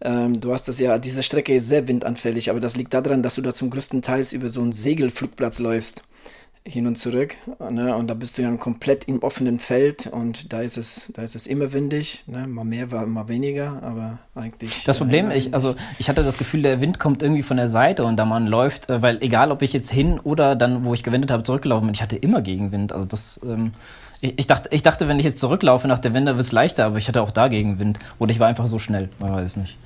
Ähm, 0.00 0.40
du 0.40 0.52
hast 0.52 0.66
das 0.66 0.80
ja, 0.80 0.98
diese 0.98 1.22
Strecke 1.22 1.54
ist 1.54 1.68
sehr 1.68 1.86
windanfällig, 1.86 2.50
aber 2.50 2.58
das 2.58 2.74
liegt 2.74 2.94
daran, 2.94 3.22
dass 3.22 3.36
du 3.36 3.42
da 3.42 3.52
zum 3.52 3.70
größten 3.70 4.02
Teil 4.02 4.24
über 4.32 4.48
so 4.48 4.60
einen 4.60 4.72
Segelflugplatz 4.72 5.60
läufst 5.60 6.02
hin 6.66 6.86
und 6.86 6.96
zurück. 6.96 7.36
Ne? 7.70 7.94
Und 7.94 8.08
da 8.08 8.14
bist 8.14 8.38
du 8.38 8.42
ja 8.42 8.50
komplett 8.56 9.04
im 9.04 9.22
offenen 9.22 9.58
Feld 9.58 10.06
und 10.06 10.52
da 10.52 10.62
ist 10.62 10.78
es, 10.78 11.12
da 11.12 11.22
ist 11.22 11.36
es 11.36 11.46
immer 11.46 11.74
windig. 11.74 12.24
Ne? 12.26 12.46
Mal 12.46 12.64
mehr, 12.64 12.86
mal 13.06 13.28
weniger, 13.28 13.82
aber 13.82 14.18
eigentlich. 14.34 14.82
Das 14.84 14.98
Problem, 14.98 15.30
ich, 15.30 15.52
also 15.52 15.74
ich 15.98 16.08
hatte 16.08 16.24
das 16.24 16.38
Gefühl, 16.38 16.62
der 16.62 16.80
Wind 16.80 16.98
kommt 16.98 17.22
irgendwie 17.22 17.42
von 17.42 17.58
der 17.58 17.68
Seite 17.68 18.04
und 18.04 18.16
da 18.16 18.24
man 18.24 18.46
läuft, 18.46 18.88
äh, 18.88 19.02
weil 19.02 19.22
egal 19.22 19.52
ob 19.52 19.60
ich 19.60 19.74
jetzt 19.74 19.92
hin 19.92 20.18
oder 20.18 20.56
dann, 20.56 20.84
wo 20.84 20.94
ich 20.94 21.02
gewendet 21.02 21.30
habe, 21.30 21.42
zurückgelaufen 21.42 21.86
bin, 21.86 21.94
ich 21.94 22.02
hatte 22.02 22.16
immer 22.16 22.40
Gegenwind. 22.40 22.94
Also 22.94 23.04
das, 23.04 23.40
ähm, 23.44 23.72
ich, 24.22 24.38
ich, 24.38 24.46
dachte, 24.46 24.70
ich 24.72 24.82
dachte, 24.82 25.06
wenn 25.06 25.18
ich 25.18 25.24
jetzt 25.26 25.38
zurücklaufe 25.38 25.86
nach 25.86 25.98
der 25.98 26.14
Wende, 26.14 26.36
wird 26.36 26.46
es 26.46 26.52
leichter, 26.52 26.86
aber 26.86 26.96
ich 26.96 27.08
hatte 27.08 27.20
auch 27.20 27.30
da 27.30 27.48
Gegenwind. 27.48 27.98
Oder 28.18 28.32
ich 28.32 28.40
war 28.40 28.48
einfach 28.48 28.66
so 28.66 28.78
schnell, 28.78 29.10
man 29.18 29.34
weiß 29.34 29.58
nicht. 29.58 29.76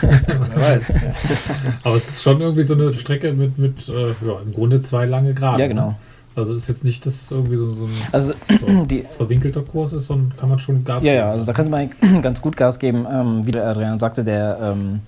Wer 0.00 0.56
weiß. 0.56 0.94
Aber 1.84 1.96
es 1.96 2.08
ist 2.08 2.22
schon 2.22 2.40
irgendwie 2.40 2.62
so 2.62 2.74
eine 2.74 2.92
Strecke 2.92 3.32
mit, 3.32 3.58
mit 3.58 3.88
äh, 3.88 4.08
ja, 4.08 4.40
im 4.44 4.52
Grunde 4.52 4.80
zwei 4.80 5.06
lange 5.06 5.34
Gerade. 5.34 5.60
Ja, 5.60 5.68
genau. 5.68 5.88
Ne? 5.88 5.96
Also 6.36 6.54
ist 6.54 6.68
jetzt 6.68 6.84
nicht, 6.84 7.04
dass 7.06 7.22
es 7.22 7.30
irgendwie 7.30 7.56
so, 7.56 7.72
so 7.72 7.84
ein 7.84 7.90
also, 8.12 8.32
so 8.48 8.84
die, 8.84 9.04
verwinkelter 9.10 9.62
Kurs 9.62 9.92
ist, 9.92 10.06
sondern 10.06 10.36
kann 10.36 10.48
man 10.48 10.58
schon 10.58 10.84
Gas 10.84 11.02
ja, 11.02 11.12
geben. 11.12 11.16
Ja, 11.16 11.26
ja, 11.26 11.30
also 11.32 11.44
da 11.44 11.52
könnte 11.52 11.70
man 11.70 11.90
ganz 12.22 12.40
gut 12.40 12.56
Gas 12.56 12.78
geben. 12.78 13.06
Ähm, 13.10 13.46
wie 13.46 13.50
der 13.50 13.66
Adrian 13.66 13.98
sagte, 13.98 14.22
der 14.22 14.58
ähm, 14.62 15.00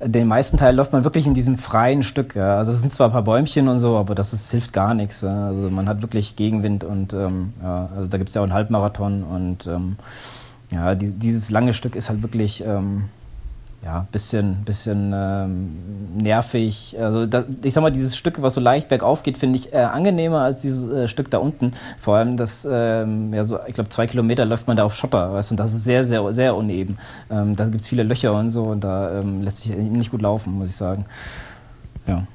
den 0.00 0.28
meisten 0.28 0.56
Teil 0.56 0.76
läuft 0.76 0.92
man 0.92 1.02
wirklich 1.02 1.26
in 1.26 1.34
diesem 1.34 1.58
freien 1.58 2.04
Stück. 2.04 2.36
Ja. 2.36 2.56
Also 2.56 2.70
es 2.70 2.80
sind 2.80 2.92
zwar 2.92 3.08
ein 3.08 3.12
paar 3.12 3.22
Bäumchen 3.22 3.68
und 3.68 3.80
so, 3.80 3.96
aber 3.96 4.14
das 4.14 4.32
ist, 4.32 4.50
hilft 4.50 4.72
gar 4.72 4.94
nichts. 4.94 5.22
Ja. 5.22 5.48
Also 5.48 5.70
man 5.70 5.88
hat 5.88 6.02
wirklich 6.02 6.36
Gegenwind 6.36 6.84
und 6.84 7.12
ähm, 7.14 7.52
ja, 7.60 7.88
also 7.96 8.08
da 8.08 8.16
gibt 8.18 8.28
es 8.28 8.34
ja 8.34 8.40
auch 8.40 8.44
einen 8.44 8.54
Halbmarathon 8.54 9.24
und 9.24 9.66
ähm, 9.66 9.96
ja, 10.72 10.94
die, 10.94 11.12
dieses 11.12 11.50
lange 11.50 11.72
Stück 11.72 11.96
ist 11.96 12.10
halt 12.10 12.22
wirklich 12.22 12.62
ähm, 12.64 13.04
ja, 13.84 14.06
bisschen, 14.10 14.64
bisschen 14.64 15.12
ähm, 15.14 15.78
nervig. 16.16 16.96
Also 17.00 17.26
da, 17.26 17.44
ich 17.62 17.72
sag 17.72 17.82
mal, 17.82 17.90
dieses 17.90 18.16
Stück, 18.16 18.42
was 18.42 18.54
so 18.54 18.60
leicht 18.60 18.88
bergauf 18.88 19.22
geht, 19.22 19.38
finde 19.38 19.58
ich 19.58 19.72
äh, 19.72 19.78
angenehmer 19.78 20.40
als 20.40 20.62
dieses 20.62 20.88
äh, 20.88 21.06
Stück 21.06 21.30
da 21.30 21.38
unten. 21.38 21.72
Vor 21.96 22.16
allem 22.16 22.36
das, 22.36 22.66
ähm, 22.70 23.32
ja, 23.32 23.44
so, 23.44 23.58
ich 23.66 23.74
glaube, 23.74 23.88
zwei 23.90 24.06
Kilometer 24.06 24.44
läuft 24.44 24.66
man 24.66 24.76
da 24.76 24.84
auf 24.84 24.94
Schotter, 24.94 25.32
weißt 25.32 25.52
und 25.52 25.60
das 25.60 25.74
ist 25.74 25.84
sehr, 25.84 26.04
sehr, 26.04 26.32
sehr 26.32 26.56
uneben. 26.56 26.98
Ähm, 27.30 27.54
da 27.54 27.66
gibt 27.66 27.82
es 27.82 27.86
viele 27.88 28.02
Löcher 28.02 28.34
und 28.34 28.50
so 28.50 28.64
und 28.64 28.82
da 28.82 29.20
ähm, 29.20 29.42
lässt 29.42 29.58
sich 29.58 29.76
nicht 29.76 30.10
gut 30.10 30.22
laufen, 30.22 30.54
muss 30.54 30.68
ich 30.68 30.76
sagen. 30.76 31.04
Ja. 32.06 32.26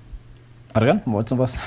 Adrian, 0.74 1.02
wolltest 1.06 1.32
du 1.32 1.38
was? 1.38 1.60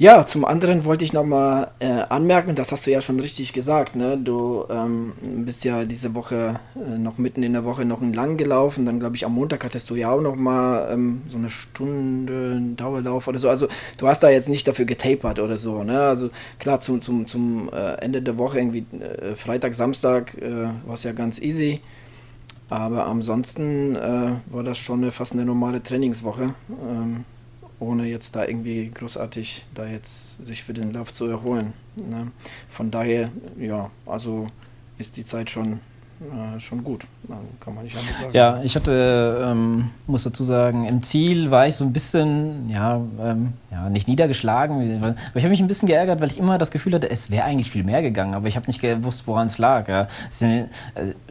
Ja, 0.00 0.24
zum 0.24 0.46
anderen 0.46 0.86
wollte 0.86 1.04
ich 1.04 1.12
nochmal 1.12 1.72
äh, 1.78 1.88
anmerken, 1.88 2.54
das 2.54 2.72
hast 2.72 2.86
du 2.86 2.90
ja 2.90 3.02
schon 3.02 3.20
richtig 3.20 3.52
gesagt, 3.52 3.96
ne? 3.96 4.16
du 4.16 4.64
ähm, 4.70 5.12
bist 5.44 5.62
ja 5.62 5.84
diese 5.84 6.14
Woche 6.14 6.58
äh, 6.74 6.96
noch 6.96 7.18
mitten 7.18 7.42
in 7.42 7.52
der 7.52 7.66
Woche 7.66 7.84
noch 7.84 8.00
in 8.00 8.14
lang 8.14 8.38
gelaufen, 8.38 8.86
dann 8.86 8.98
glaube 8.98 9.16
ich 9.16 9.26
am 9.26 9.34
Montag 9.34 9.62
hattest 9.62 9.90
du 9.90 9.96
ja 9.96 10.10
auch 10.10 10.22
nochmal 10.22 10.88
ähm, 10.90 11.20
so 11.28 11.36
eine 11.36 11.50
Stunde 11.50 12.62
Dauerlauf 12.78 13.28
oder 13.28 13.38
so, 13.38 13.50
also 13.50 13.68
du 13.98 14.08
hast 14.08 14.20
da 14.20 14.30
jetzt 14.30 14.48
nicht 14.48 14.66
dafür 14.66 14.86
getapert 14.86 15.38
oder 15.38 15.58
so, 15.58 15.84
ne? 15.84 16.00
also 16.00 16.30
klar 16.58 16.80
zum, 16.80 17.02
zum, 17.02 17.26
zum 17.26 17.68
äh, 17.70 17.96
Ende 17.96 18.22
der 18.22 18.38
Woche, 18.38 18.58
irgendwie 18.58 18.86
äh, 19.00 19.34
Freitag, 19.34 19.74
Samstag 19.74 20.34
äh, 20.40 20.68
war 20.86 20.94
es 20.94 21.02
ja 21.02 21.12
ganz 21.12 21.38
easy, 21.42 21.80
aber 22.70 23.04
ansonsten 23.04 23.96
äh, 23.96 24.32
war 24.46 24.62
das 24.62 24.78
schon 24.78 25.02
eine, 25.02 25.10
fast 25.10 25.34
eine 25.34 25.44
normale 25.44 25.82
Trainingswoche. 25.82 26.54
Ähm, 26.70 27.26
ohne 27.80 28.06
jetzt 28.06 28.36
da 28.36 28.46
irgendwie 28.46 28.90
großartig 28.90 29.66
da 29.74 29.86
jetzt 29.86 30.42
sich 30.44 30.62
für 30.62 30.74
den 30.74 30.92
Lauf 30.92 31.12
zu 31.12 31.26
erholen. 31.26 31.72
Ne? 31.96 32.30
Von 32.68 32.90
daher, 32.90 33.32
ja, 33.58 33.90
also 34.06 34.46
ist 34.98 35.16
die 35.16 35.24
Zeit 35.24 35.50
schon 35.50 35.80
äh, 36.20 36.60
schon 36.60 36.84
gut. 36.84 37.06
Kann 37.60 37.74
man 37.74 37.84
nicht 37.84 37.96
anders 37.96 38.18
sagen. 38.18 38.30
Ja, 38.32 38.60
ich 38.62 38.76
hatte, 38.76 39.42
ähm, 39.42 39.90
muss 40.06 40.24
dazu 40.24 40.44
sagen, 40.44 40.86
im 40.86 41.02
Ziel 41.02 41.50
war 41.50 41.66
ich 41.66 41.76
so 41.76 41.84
ein 41.84 41.92
bisschen, 41.92 42.68
ja, 42.68 43.00
ähm, 43.22 43.54
ja 43.70 43.88
nicht 43.88 44.08
niedergeschlagen, 44.08 45.02
aber 45.02 45.14
ich 45.34 45.44
habe 45.44 45.48
mich 45.50 45.60
ein 45.60 45.66
bisschen 45.66 45.88
geärgert, 45.88 46.20
weil 46.20 46.30
ich 46.30 46.38
immer 46.38 46.58
das 46.58 46.70
Gefühl 46.70 46.94
hatte, 46.94 47.10
es 47.10 47.30
wäre 47.30 47.44
eigentlich 47.44 47.70
viel 47.70 47.84
mehr 47.84 48.02
gegangen, 48.02 48.34
aber 48.34 48.48
ich 48.48 48.56
habe 48.56 48.66
nicht 48.66 48.80
gewusst, 48.80 49.26
woran 49.26 49.46
es 49.46 49.58
lag. 49.58 49.88
Ja. 49.88 50.08
Äh, 50.40 50.64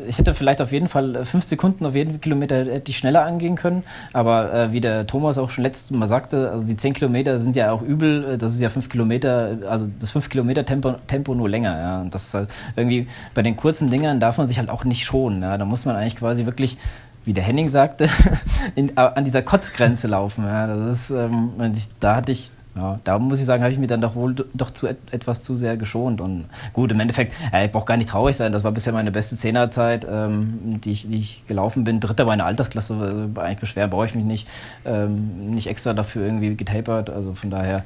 ich 0.07 0.17
hätte 0.17 0.33
vielleicht 0.33 0.61
auf 0.61 0.71
jeden 0.71 0.87
Fall 0.87 1.25
fünf 1.25 1.43
Sekunden 1.45 1.85
auf 1.85 1.95
jeden 1.95 2.19
Kilometer 2.21 2.65
hätte 2.65 2.89
ich 2.89 2.97
schneller 2.97 3.23
angehen 3.23 3.55
können, 3.55 3.83
aber 4.13 4.53
äh, 4.53 4.71
wie 4.71 4.81
der 4.81 5.05
Thomas 5.05 5.37
auch 5.37 5.49
schon 5.49 5.63
letztes 5.65 5.91
Mal 5.91 6.07
sagte, 6.07 6.49
also 6.51 6.65
die 6.65 6.77
zehn 6.77 6.93
Kilometer 6.93 7.37
sind 7.37 7.55
ja 7.55 7.71
auch 7.71 7.81
übel, 7.81 8.23
äh, 8.23 8.37
das 8.37 8.53
ist 8.53 8.59
ja 8.59 8.69
fünf 8.69 8.89
Kilometer, 8.89 9.57
also 9.69 9.87
das 9.99 10.11
fünf 10.11 10.29
Kilometer 10.29 10.65
Tempo, 10.65 10.93
Tempo 11.07 11.35
nur 11.35 11.49
länger. 11.49 11.77
Ja. 11.77 12.01
Und 12.01 12.15
das 12.15 12.27
ist 12.27 12.33
halt 12.33 12.49
irgendwie 12.75 13.07
bei 13.33 13.41
den 13.41 13.55
kurzen 13.55 13.89
Dingern 13.89 14.19
darf 14.19 14.37
man 14.37 14.47
sich 14.47 14.57
halt 14.57 14.69
auch 14.69 14.78
nicht 14.83 15.05
schonen. 15.05 15.41
Ja. 15.41 15.57
Da 15.57 15.65
muss 15.65 15.85
man 15.85 15.95
eigentlich 15.95 16.17
quasi 16.17 16.45
wirklich 16.45 16.77
wie 17.25 17.33
der 17.33 17.43
Henning 17.43 17.67
sagte, 17.67 18.09
in, 18.75 18.97
an 18.97 19.23
dieser 19.23 19.41
Kotzgrenze 19.41 20.07
laufen. 20.07 20.45
Ja, 20.45 20.67
das 20.67 21.01
ist, 21.01 21.09
ähm, 21.11 21.51
da 21.99 22.15
hatte 22.15 22.31
ich 22.31 22.49
ja, 22.75 22.99
da 23.03 23.19
muss 23.19 23.39
ich 23.39 23.45
sagen, 23.45 23.63
habe 23.63 23.73
ich 23.73 23.79
mir 23.79 23.87
dann 23.87 23.99
doch 23.99 24.15
wohl 24.15 24.35
doch 24.53 24.69
zu 24.69 24.87
etwas 24.87 25.43
zu 25.43 25.55
sehr 25.55 25.75
geschont. 25.75 26.21
Und 26.21 26.45
gut, 26.71 26.91
im 26.91 26.99
Endeffekt, 26.99 27.33
äh, 27.51 27.65
ich 27.65 27.71
brauche 27.71 27.85
gar 27.85 27.97
nicht 27.97 28.09
traurig 28.09 28.37
sein. 28.37 28.51
Das 28.51 28.63
war 28.63 28.71
bisher 28.71 28.93
meine 28.93 29.11
beste 29.11 29.35
Zehnerzeit, 29.35 30.07
ähm, 30.09 30.79
die, 30.83 30.91
ich, 30.91 31.09
die 31.09 31.17
ich 31.17 31.45
gelaufen 31.47 31.83
bin. 31.83 31.99
Dritter 31.99 32.25
bei 32.25 32.33
einer 32.33 32.45
Altersklasse, 32.45 32.93
also 32.95 33.41
eigentlich 33.41 33.57
beschweren 33.57 33.89
brauche 33.89 34.05
ich 34.05 34.15
mich 34.15 34.23
nicht. 34.23 34.47
Ähm, 34.85 35.51
nicht 35.53 35.67
extra 35.67 35.93
dafür 35.93 36.25
irgendwie 36.25 36.55
getapert. 36.55 37.09
Also 37.09 37.33
von 37.33 37.49
daher, 37.49 37.83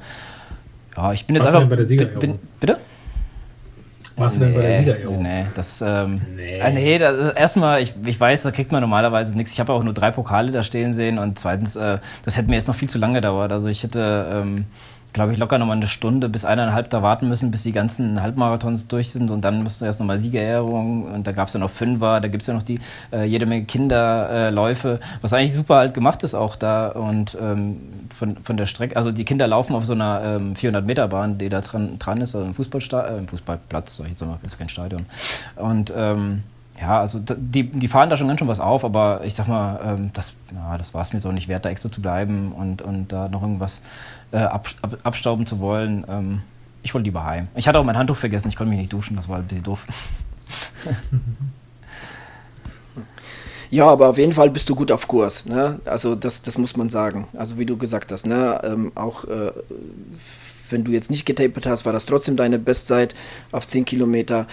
ja, 0.96 1.12
ich 1.12 1.26
bin 1.26 1.34
jetzt 1.34 1.46
Was 1.46 1.54
einfach. 1.54 1.70
Bei 1.70 1.76
der 1.76 1.86
Siegerehrung? 1.86 2.38
bitte? 2.60 2.78
Warst 4.16 4.36
du 4.36 4.40
denn 4.44 4.54
bei 4.54 4.62
der 4.62 4.78
Siegerehrung? 4.78 5.22
Nee, 5.22 5.46
das, 5.54 5.82
ähm, 5.82 6.20
nee. 6.36 6.58
Äh, 6.58 6.72
nee 6.72 6.98
das, 6.98 7.34
erstmal, 7.34 7.82
ich, 7.82 7.94
ich 8.04 8.18
weiß, 8.18 8.42
da 8.44 8.50
kriegt 8.52 8.70
man 8.70 8.80
normalerweise 8.80 9.36
nichts. 9.36 9.52
Ich 9.52 9.60
habe 9.60 9.72
auch 9.72 9.82
nur 9.82 9.92
drei 9.92 10.10
Pokale 10.12 10.52
da 10.52 10.62
stehen 10.62 10.94
sehen 10.94 11.18
und 11.18 11.38
zweitens, 11.38 11.74
äh, 11.74 11.98
das 12.24 12.36
hätte 12.36 12.48
mir 12.48 12.54
jetzt 12.54 12.68
noch 12.68 12.76
viel 12.76 12.88
zu 12.88 12.98
lange 12.98 13.14
gedauert. 13.14 13.50
Also 13.50 13.66
ich 13.68 13.82
hätte, 13.82 14.28
ähm, 14.32 14.66
glaube 15.14 15.32
ich, 15.32 15.38
locker 15.38 15.58
nochmal 15.58 15.76
eine 15.76 15.86
Stunde 15.86 16.28
bis 16.28 16.44
eineinhalb 16.44 16.90
da 16.90 17.00
warten 17.00 17.28
müssen, 17.28 17.50
bis 17.50 17.62
die 17.62 17.72
ganzen 17.72 18.20
Halbmarathons 18.20 18.88
durch 18.88 19.10
sind. 19.10 19.30
Und 19.30 19.42
dann 19.42 19.62
musst 19.62 19.80
du 19.80 19.84
erst 19.86 20.00
nochmal 20.00 20.20
Siegerehrung. 20.20 21.04
Und 21.04 21.26
da 21.26 21.32
gab 21.32 21.48
es 21.48 21.54
ja 21.54 21.60
noch 21.60 21.70
Fünfer, 21.70 22.20
da 22.20 22.28
gibt 22.28 22.42
es 22.42 22.48
ja 22.48 22.54
noch 22.54 22.64
die 22.64 22.80
äh, 23.12 23.24
jede 23.24 23.46
Menge 23.46 23.64
Kinderläufe, 23.64 25.00
äh, 25.00 25.06
was 25.22 25.32
eigentlich 25.32 25.54
super 25.54 25.76
halt 25.76 25.94
gemacht 25.94 26.22
ist 26.24 26.34
auch 26.34 26.56
da. 26.56 26.88
Und 26.88 27.38
ähm, 27.40 27.80
von, 28.14 28.36
von 28.38 28.56
der 28.56 28.66
Strecke, 28.66 28.96
also 28.96 29.12
die 29.12 29.24
Kinder 29.24 29.46
laufen 29.46 29.74
auf 29.76 29.84
so 29.84 29.94
einer 29.94 30.20
ähm, 30.24 30.56
400 30.56 30.84
Meter 30.84 31.08
Bahn, 31.08 31.38
die 31.38 31.48
da 31.48 31.60
dran, 31.60 31.98
dran 32.00 32.20
ist, 32.20 32.34
also 32.34 32.46
im 32.46 32.52
Fußballsta 32.52 33.06
äh, 33.06 33.26
Fußballplatz, 33.26 33.96
sag 33.96 34.06
ich 34.06 34.10
jetzt 34.12 34.26
mal, 34.26 34.38
ist 34.44 34.58
kein 34.58 34.68
Stadion. 34.68 35.06
Und 35.54 35.92
ähm, 35.96 36.42
ja, 36.84 37.00
also 37.00 37.18
die, 37.18 37.62
die 37.70 37.88
fahren 37.88 38.10
da 38.10 38.16
schon 38.16 38.28
ganz 38.28 38.40
schön 38.40 38.48
was 38.48 38.60
auf, 38.60 38.84
aber 38.84 39.22
ich 39.24 39.34
sag 39.34 39.48
mal, 39.48 39.80
ähm, 39.82 40.10
das, 40.12 40.34
ja, 40.54 40.76
das 40.76 40.92
war 40.92 41.00
es 41.00 41.14
mir 41.14 41.20
so 41.20 41.32
nicht 41.32 41.48
wert, 41.48 41.64
da 41.64 41.70
extra 41.70 41.90
zu 41.90 42.02
bleiben 42.02 42.52
und, 42.52 42.82
und 42.82 43.08
da 43.08 43.28
noch 43.28 43.40
irgendwas 43.40 43.80
äh, 44.32 44.36
ab, 44.36 44.68
ab, 44.82 44.98
abstauben 45.02 45.46
zu 45.46 45.60
wollen. 45.60 46.04
Ähm, 46.06 46.42
ich 46.82 46.92
wollte 46.92 47.06
lieber 47.06 47.24
heim. 47.24 47.48
Ich 47.54 47.66
hatte 47.66 47.78
auch 47.78 47.84
mein 47.84 47.96
Handtuch 47.96 48.16
vergessen, 48.16 48.48
ich 48.48 48.56
konnte 48.56 48.68
mich 48.68 48.78
nicht 48.78 48.92
duschen, 48.92 49.16
das 49.16 49.30
war 49.30 49.38
ein 49.38 49.46
bisschen 49.46 49.64
doof. 49.64 49.86
Ja, 53.70 53.88
aber 53.88 54.10
auf 54.10 54.18
jeden 54.18 54.32
Fall 54.32 54.50
bist 54.50 54.68
du 54.68 54.76
gut 54.76 54.92
auf 54.92 55.08
Kurs. 55.08 55.46
Ne? 55.46 55.80
Also 55.84 56.14
das, 56.14 56.42
das 56.42 56.58
muss 56.58 56.76
man 56.76 56.90
sagen. 56.90 57.26
Also 57.36 57.58
wie 57.58 57.66
du 57.66 57.76
gesagt 57.76 58.12
hast, 58.12 58.24
ne? 58.24 58.60
Ähm, 58.62 58.92
auch 58.94 59.24
äh, 59.24 59.50
wenn 60.70 60.84
du 60.84 60.92
jetzt 60.92 61.10
nicht 61.10 61.26
getapert 61.26 61.66
hast, 61.66 61.84
war 61.84 61.92
das 61.92 62.06
trotzdem 62.06 62.36
deine 62.36 62.60
Bestzeit 62.60 63.16
auf 63.50 63.66
10 63.66 63.84
Kilometer. 63.84 64.46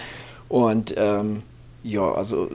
Und 0.48 0.94
ähm, 0.96 1.44
ja, 1.82 2.12
also 2.12 2.48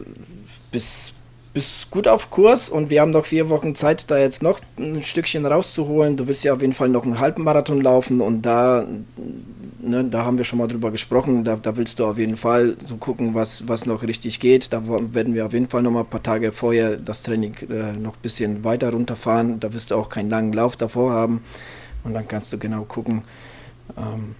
bis, 0.72 1.14
bis 1.54 1.88
gut 1.90 2.08
auf 2.08 2.30
Kurs 2.30 2.70
und 2.70 2.90
wir 2.90 3.02
haben 3.02 3.12
noch 3.12 3.26
vier 3.26 3.50
Wochen 3.50 3.76
Zeit, 3.76 4.10
da 4.10 4.18
jetzt 4.18 4.44
noch 4.44 4.60
ein 4.78 5.04
Stückchen 5.04 5.46
rauszuholen. 5.46 6.18
Du 6.18 6.28
willst 6.28 6.44
ja 6.44 6.54
auf 6.54 6.62
jeden 6.62 6.74
Fall 6.74 6.90
noch 6.90 7.04
einen 7.04 7.20
halben 7.20 7.44
Marathon 7.44 7.82
laufen 7.82 8.22
und 8.22 8.44
da, 8.44 8.86
ne, 9.80 10.06
da 10.06 10.24
haben 10.24 10.38
wir 10.38 10.46
schon 10.46 10.60
mal 10.60 10.68
drüber 10.68 10.92
gesprochen. 10.92 11.44
Da, 11.44 11.56
da 11.56 11.76
willst 11.76 12.00
du 12.00 12.06
auf 12.06 12.18
jeden 12.18 12.38
Fall 12.38 12.78
so 12.86 12.98
gucken, 12.98 13.34
was, 13.34 13.68
was 13.68 13.86
noch 13.86 14.04
richtig 14.04 14.40
geht. 14.40 14.72
Da 14.72 14.88
werden 14.88 15.34
wir 15.34 15.46
auf 15.46 15.54
jeden 15.54 15.68
Fall 15.68 15.82
noch 15.82 15.92
mal 15.92 16.02
ein 16.02 16.10
paar 16.10 16.24
Tage 16.24 16.52
vorher 16.52 16.96
das 16.98 17.24
Training 17.24 17.56
äh, 17.70 17.94
noch 17.94 18.16
ein 18.16 18.22
bisschen 18.22 18.64
weiter 18.64 18.92
runterfahren. 18.92 19.60
Da 19.60 19.74
wirst 19.74 19.92
du 19.92 19.96
auch 19.96 20.10
keinen 20.10 20.30
langen 20.30 20.54
Lauf 20.54 20.78
davor 20.78 21.12
haben 21.12 21.42
und 22.04 22.14
dann 22.14 22.28
kannst 22.28 22.54
du 22.54 22.58
genau 22.58 22.84
gucken. 22.84 23.24
Ähm, 23.98 24.36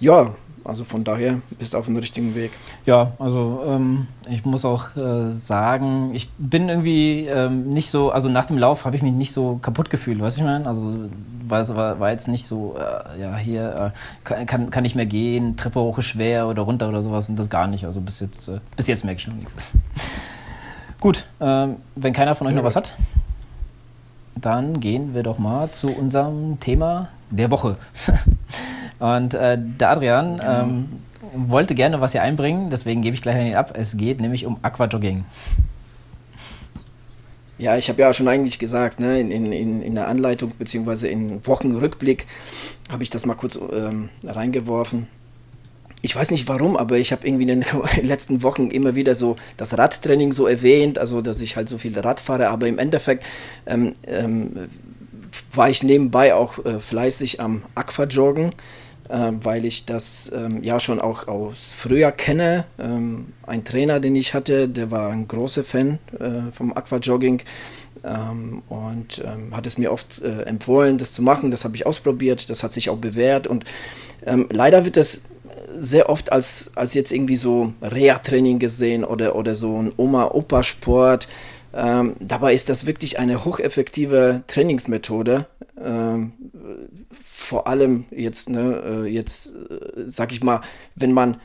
ja, 0.00 0.34
also 0.64 0.84
von 0.84 1.04
daher 1.04 1.40
bist 1.58 1.74
du 1.74 1.78
auf 1.78 1.86
dem 1.86 1.96
richtigen 1.96 2.34
Weg. 2.34 2.52
Ja, 2.86 3.12
also 3.18 3.62
ähm, 3.66 4.06
ich 4.28 4.44
muss 4.44 4.64
auch 4.64 4.96
äh, 4.96 5.30
sagen, 5.30 6.14
ich 6.14 6.30
bin 6.38 6.68
irgendwie 6.68 7.26
ähm, 7.26 7.70
nicht 7.72 7.90
so, 7.90 8.10
also 8.10 8.28
nach 8.28 8.46
dem 8.46 8.58
Lauf 8.58 8.84
habe 8.84 8.96
ich 8.96 9.02
mich 9.02 9.12
nicht 9.12 9.32
so 9.32 9.58
kaputt 9.60 9.90
gefühlt, 9.90 10.20
weißt 10.20 10.38
du, 10.38 10.40
ich 10.40 10.46
meine? 10.46 10.66
Also 10.66 11.08
war, 11.46 12.00
war 12.00 12.10
jetzt 12.10 12.28
nicht 12.28 12.46
so, 12.46 12.76
äh, 12.78 13.20
ja, 13.20 13.36
hier 13.36 13.92
äh, 14.24 14.44
kann, 14.44 14.70
kann 14.70 14.82
nicht 14.82 14.96
mehr 14.96 15.06
gehen, 15.06 15.56
Treppe 15.56 15.80
hoch 15.80 15.98
ist 15.98 16.06
schwer 16.06 16.48
oder 16.48 16.62
runter 16.62 16.88
oder 16.88 17.02
sowas 17.02 17.28
und 17.28 17.38
das 17.38 17.50
gar 17.50 17.66
nicht. 17.66 17.84
Also 17.84 18.00
bis 18.00 18.20
jetzt, 18.20 18.48
äh, 18.48 18.60
bis 18.76 18.86
jetzt 18.86 19.04
merke 19.04 19.20
ich 19.20 19.26
noch 19.26 19.36
nichts. 19.36 19.56
Gut, 21.00 21.26
ähm, 21.40 21.76
wenn 21.94 22.14
keiner 22.14 22.34
von 22.34 22.46
euch 22.46 22.54
noch 22.54 22.64
was 22.64 22.76
hat, 22.76 22.94
dann 24.34 24.80
gehen 24.80 25.14
wir 25.14 25.22
doch 25.22 25.38
mal 25.38 25.70
zu 25.70 25.88
unserem 25.88 26.58
Thema 26.60 27.08
der 27.30 27.50
Woche. 27.50 27.76
Und 28.98 29.34
äh, 29.34 29.58
der 29.58 29.90
Adrian, 29.90 30.38
genau. 30.38 30.60
ähm, 30.62 30.88
wollte 31.34 31.74
gerne 31.74 32.00
was 32.00 32.12
hier 32.12 32.22
einbringen, 32.22 32.70
deswegen 32.70 33.02
gebe 33.02 33.14
ich 33.14 33.22
gleich 33.22 33.36
an 33.36 33.46
ihn 33.46 33.54
ab. 33.54 33.74
Es 33.76 33.96
geht 33.96 34.20
nämlich 34.20 34.46
um 34.46 34.58
Aquajogging. 34.62 35.24
Ja, 37.56 37.76
ich 37.76 37.88
habe 37.88 38.02
ja 38.02 38.12
schon 38.12 38.26
eigentlich 38.28 38.58
gesagt, 38.58 38.98
ne, 38.98 39.20
in, 39.20 39.30
in, 39.30 39.82
in 39.82 39.94
der 39.94 40.08
Anleitung 40.08 40.50
bzw. 40.58 41.08
im 41.08 41.46
Wochenrückblick 41.46 42.26
habe 42.90 43.02
ich 43.02 43.10
das 43.10 43.26
mal 43.26 43.34
kurz 43.34 43.58
ähm, 43.72 44.08
reingeworfen. 44.24 45.06
Ich 46.02 46.14
weiß 46.14 46.32
nicht 46.32 46.48
warum, 46.48 46.76
aber 46.76 46.98
ich 46.98 47.12
habe 47.12 47.26
irgendwie 47.26 47.48
in 47.50 47.60
den 47.60 48.04
letzten 48.04 48.42
Wochen 48.42 48.70
immer 48.70 48.96
wieder 48.96 49.14
so 49.14 49.36
das 49.56 49.78
Radtraining 49.78 50.32
so 50.32 50.46
erwähnt, 50.46 50.98
also 50.98 51.20
dass 51.20 51.40
ich 51.40 51.56
halt 51.56 51.68
so 51.68 51.78
viel 51.78 51.98
Rad 51.98 52.20
fahre, 52.20 52.50
aber 52.50 52.66
im 52.66 52.78
Endeffekt 52.78 53.24
ähm, 53.66 53.94
ähm, 54.06 54.68
war 55.52 55.70
ich 55.70 55.82
nebenbei 55.82 56.34
auch 56.34 56.64
äh, 56.64 56.80
fleißig 56.80 57.40
am 57.40 57.62
Aquajoggen 57.74 58.50
äh, 59.08 59.32
weil 59.42 59.64
ich 59.64 59.86
das 59.86 60.30
ähm, 60.34 60.62
ja 60.62 60.80
schon 60.80 61.00
auch 61.00 61.28
aus 61.28 61.74
früher 61.76 62.12
kenne. 62.12 62.64
Ähm, 62.78 63.32
ein 63.46 63.64
Trainer, 63.64 64.00
den 64.00 64.16
ich 64.16 64.34
hatte, 64.34 64.68
der 64.68 64.90
war 64.90 65.10
ein 65.10 65.28
großer 65.28 65.64
Fan 65.64 65.98
äh, 66.18 66.52
vom 66.52 66.72
Aquajogging 66.76 67.42
ähm, 68.04 68.62
und 68.68 69.22
ähm, 69.24 69.54
hat 69.54 69.66
es 69.66 69.78
mir 69.78 69.92
oft 69.92 70.22
äh, 70.22 70.42
empfohlen, 70.42 70.98
das 70.98 71.12
zu 71.12 71.22
machen. 71.22 71.50
Das 71.50 71.64
habe 71.64 71.76
ich 71.76 71.86
ausprobiert, 71.86 72.48
das 72.50 72.62
hat 72.62 72.72
sich 72.72 72.90
auch 72.90 72.98
bewährt 72.98 73.46
und 73.46 73.64
ähm, 74.26 74.48
leider 74.50 74.84
wird 74.84 74.96
es 74.96 75.20
sehr 75.78 76.08
oft 76.08 76.32
als, 76.32 76.70
als 76.74 76.94
jetzt 76.94 77.12
irgendwie 77.12 77.36
so 77.36 77.72
Reha-Training 77.82 78.58
gesehen 78.58 79.04
oder, 79.04 79.34
oder 79.36 79.54
so 79.54 79.80
ein 79.80 79.92
Oma-Opa-Sport. 79.96 81.28
Ähm, 81.74 82.14
dabei 82.20 82.54
ist 82.54 82.68
das 82.68 82.86
wirklich 82.86 83.18
eine 83.18 83.44
hocheffektive 83.44 84.44
Trainingsmethode. 84.46 85.46
Ähm, 85.82 86.32
vor 87.20 87.66
allem 87.66 88.04
jetzt, 88.10 88.48
ne, 88.48 89.04
äh, 89.04 89.08
jetzt 89.08 89.54
äh, 89.54 90.04
sag 90.06 90.32
ich 90.32 90.42
mal, 90.42 90.60
wenn 90.94 91.12
man 91.12 91.40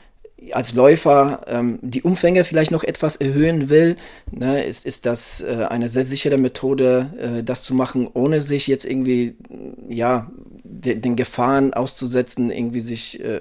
als 0.52 0.74
Läufer 0.74 1.44
ähm, 1.48 1.78
die 1.82 2.02
Umfänge 2.02 2.44
vielleicht 2.44 2.70
noch 2.70 2.84
etwas 2.84 3.16
erhöhen 3.16 3.68
will, 3.68 3.96
ne, 4.30 4.64
ist, 4.64 4.86
ist 4.86 5.04
das 5.04 5.40
äh, 5.40 5.66
eine 5.68 5.88
sehr 5.88 6.04
sichere 6.04 6.38
Methode, 6.38 7.38
äh, 7.40 7.42
das 7.42 7.64
zu 7.64 7.74
machen, 7.74 8.08
ohne 8.14 8.40
sich 8.40 8.66
jetzt 8.66 8.84
irgendwie, 8.84 9.36
ja, 9.88 10.30
de, 10.62 10.94
den 10.94 11.16
Gefahren 11.16 11.74
auszusetzen, 11.74 12.50
irgendwie 12.50 12.80
sich 12.80 13.20
äh, 13.20 13.40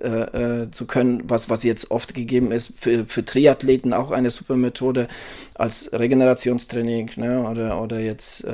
äh 0.00 0.06
verletzen 0.06 0.72
zu 0.72 0.86
können, 0.86 1.22
was, 1.24 1.50
was 1.50 1.62
jetzt 1.64 1.90
oft 1.90 2.14
gegeben 2.14 2.52
ist. 2.52 2.72
Für, 2.76 3.04
für 3.06 3.24
Triathleten 3.24 3.92
auch 3.92 4.10
eine 4.10 4.30
super 4.30 4.56
Methode 4.56 5.08
als 5.54 5.90
Regenerationstraining 5.92 7.10
ne, 7.16 7.48
oder, 7.48 7.80
oder 7.80 8.00
jetzt, 8.00 8.44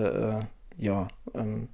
ja, 0.78 1.08
ähm, 1.34 1.68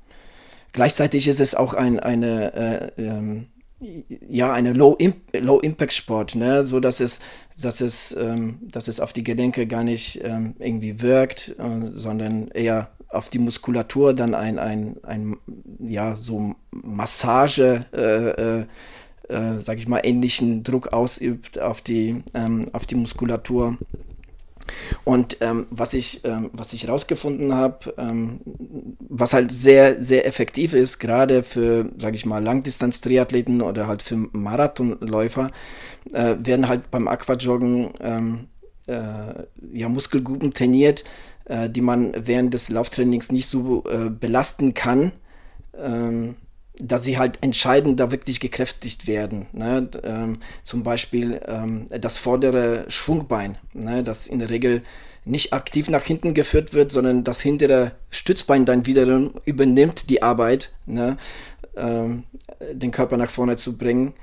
Gleichzeitig 0.73 1.29
ist 1.29 1.41
es 1.41 1.55
auch 1.55 1.75
ein, 1.75 2.01
eine, 2.01 2.93
äh, 2.97 3.03
ähm, 3.03 3.47
ja, 4.29 4.53
eine 4.53 4.73
Low-Impact-Sport, 4.73 6.35
ne? 6.35 6.63
so 6.63 6.81
dass 6.81 7.01
es, 7.01 7.21
dass, 7.61 7.81
es, 7.81 8.17
ähm, 8.19 8.61
dass 8.63 8.89
es 8.89 8.99
auf 8.99 9.13
die 9.13 9.25
Gelenke 9.25 9.67
gar 9.67 9.85
nicht 9.85 10.21
ähm, 10.25 10.55
irgendwie 10.59 11.03
wirkt, 11.03 11.55
äh, 11.59 11.89
sondern 11.91 12.49
eher 12.49 12.89
auf 13.09 13.29
die 13.29 13.39
Muskulatur 13.39 14.15
dann 14.15 14.35
ein, 14.35 14.59
ein, 14.59 14.97
ein 15.03 15.37
ja, 15.81 16.17
so 16.17 16.55
Massage, 16.71 17.85
äh, 17.93 18.65
äh, 19.33 19.43
äh, 19.43 19.61
sag 19.61 19.79
ich 19.79 19.89
mal, 19.89 20.01
ähnlichen 20.05 20.63
Druck 20.63 20.93
ausübt 20.93 21.61
auf 21.61 21.81
die, 21.81 22.23
ähm, 22.35 22.67
auf 22.73 22.87
die 22.87 22.95
Muskulatur. 22.95 23.77
Und 25.05 25.39
ähm, 25.41 25.67
was 25.71 25.93
ich, 25.93 26.25
ähm, 26.25 26.51
was 26.53 26.73
ich 26.73 26.89
rausgefunden 26.89 27.53
habe, 27.53 27.95
ähm, 27.99 28.41
was 29.01 29.35
halt 29.35 29.51
sehr, 29.51 30.01
sehr 30.01 30.27
effektiv 30.27 30.73
ist, 30.73 31.01
gerade 31.01 31.43
für, 31.43 31.91
sage 31.99 32.17
ich 32.17 32.27
mal, 32.27 32.43
Langdistanz-Triathleten 32.43 33.61
oder 33.61 33.89
halt 33.89 34.03
für 34.03 34.17
Marathonläufer, 34.17 35.51
äh, 36.13 36.37
werden 36.39 36.69
halt 36.69 36.91
beim 36.91 37.09
Aquajoggen 37.09 37.91
ähm, 38.01 38.47
äh, 38.87 39.45
ja, 39.73 39.89
Muskelgruppen 39.89 40.53
trainiert, 40.53 41.05
äh, 41.47 41.69
die 41.69 41.81
man 41.81 42.13
während 42.17 42.55
des 42.55 42.69
Lauftrainings 42.69 43.33
nicht 43.33 43.47
so 43.47 43.85
äh, 43.89 44.11
belasten 44.11 44.75
kann. 44.75 45.13
Dass 46.79 47.05
sie 47.05 47.19
halt 47.19 47.39
entscheidend 47.43 48.01
da 48.01 48.11
wirklich 48.11 48.41
gekräftigt 48.41 49.07
werden. 49.07 49.47
Ne? 49.53 49.89
Ähm, 50.03 50.39
zum 50.63 50.83
Beispiel 50.83 51.41
ähm, 51.47 51.87
das 51.91 52.19
vordere 52.19 52.87
Schwungbein, 52.89 53.59
ne? 53.75 54.03
das 54.03 54.27
in 54.27 54.39
der 54.39 54.51
Regel 54.51 54.83
nicht 55.25 55.53
aktiv 55.53 55.89
nach 55.89 56.03
hinten 56.03 56.35
geführt 56.35 56.75
wird, 56.75 56.91
sondern 56.91 57.25
das 57.25 57.41
hintere 57.41 57.93
Stützbein 58.11 58.65
dann 58.65 58.87
wiederum 58.87 59.35
übernimmt 59.45 60.11
die 60.11 60.23
Arbeit, 60.23 60.73
ne? 60.87 61.17
ähm, 61.77 62.25
den 62.73 62.91
Körper 62.91 63.17
nach 63.17 63.31
vorne 63.31 63.57
zu 63.57 63.77
bringen. 63.77 64.15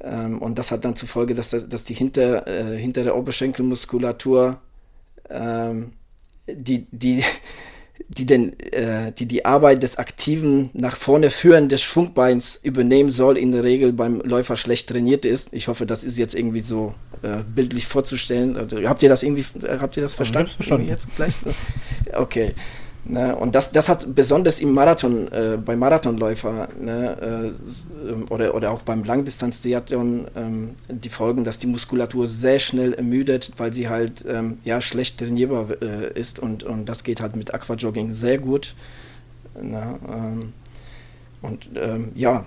Ähm, 0.00 0.40
und 0.40 0.58
das 0.58 0.70
hat 0.70 0.84
dann 0.84 0.96
zur 0.96 1.08
Folge, 1.08 1.34
dass, 1.34 1.50
dass 1.50 1.84
die 1.84 1.94
hinter, 1.94 2.46
äh, 2.46 2.76
hintere 2.78 3.16
Oberschenkelmuskulatur, 3.16 4.58
ähm, 5.30 5.92
die, 6.48 6.86
die 6.90 7.24
die, 8.08 8.26
den, 8.26 8.58
äh, 8.60 9.12
die 9.12 9.26
die 9.26 9.44
Arbeit 9.44 9.82
des 9.82 9.98
aktiven 9.98 10.70
nach 10.72 10.96
vorne 10.96 11.30
führen 11.30 11.68
des 11.68 11.82
Schwungbeins 11.82 12.60
übernehmen 12.62 13.10
soll, 13.10 13.36
in 13.38 13.52
der 13.52 13.64
Regel 13.64 13.92
beim 13.92 14.20
Läufer 14.20 14.56
schlecht 14.56 14.88
trainiert 14.88 15.24
ist. 15.24 15.48
Ich 15.52 15.68
hoffe, 15.68 15.86
das 15.86 16.04
ist 16.04 16.18
jetzt 16.18 16.34
irgendwie 16.34 16.60
so 16.60 16.94
äh, 17.22 17.38
bildlich 17.54 17.86
vorzustellen. 17.86 18.56
Habt 18.86 19.02
ihr 19.02 19.08
das 19.08 19.22
irgendwie, 19.22 19.44
habt 19.66 19.96
ihr 19.96 20.02
das 20.02 20.14
verstanden? 20.14 20.50
verstanden. 20.50 20.88
Jetzt 20.88 21.14
gleich 21.16 21.36
so? 21.36 21.50
Okay. 22.14 22.54
Ne, 23.04 23.34
und 23.34 23.56
das, 23.56 23.72
das 23.72 23.88
hat 23.88 24.14
besonders 24.14 24.60
im 24.60 24.72
Marathon, 24.72 25.26
äh, 25.32 25.58
bei 25.62 25.74
Marathonläufer 25.74 26.68
ne, 26.80 27.50
äh, 27.50 28.32
oder, 28.32 28.54
oder 28.54 28.70
auch 28.70 28.82
beim 28.82 29.02
Langdistanz-Triathlon 29.02 30.28
ähm, 30.36 30.70
die 30.88 31.08
Folgen, 31.08 31.42
dass 31.42 31.58
die 31.58 31.66
Muskulatur 31.66 32.28
sehr 32.28 32.60
schnell 32.60 32.94
ermüdet, 32.94 33.52
weil 33.56 33.72
sie 33.72 33.88
halt 33.88 34.24
ähm, 34.28 34.58
ja, 34.62 34.80
schlecht 34.80 35.18
trainierbar 35.18 35.82
äh, 35.82 36.12
ist 36.18 36.38
und, 36.38 36.62
und 36.62 36.86
das 36.86 37.02
geht 37.02 37.20
halt 37.20 37.34
mit 37.34 37.52
Aquajogging 37.52 38.14
sehr 38.14 38.38
gut. 38.38 38.76
Ne, 39.60 39.98
ähm, 40.08 40.52
und 41.42 41.70
ähm, 41.74 42.12
ja, 42.14 42.44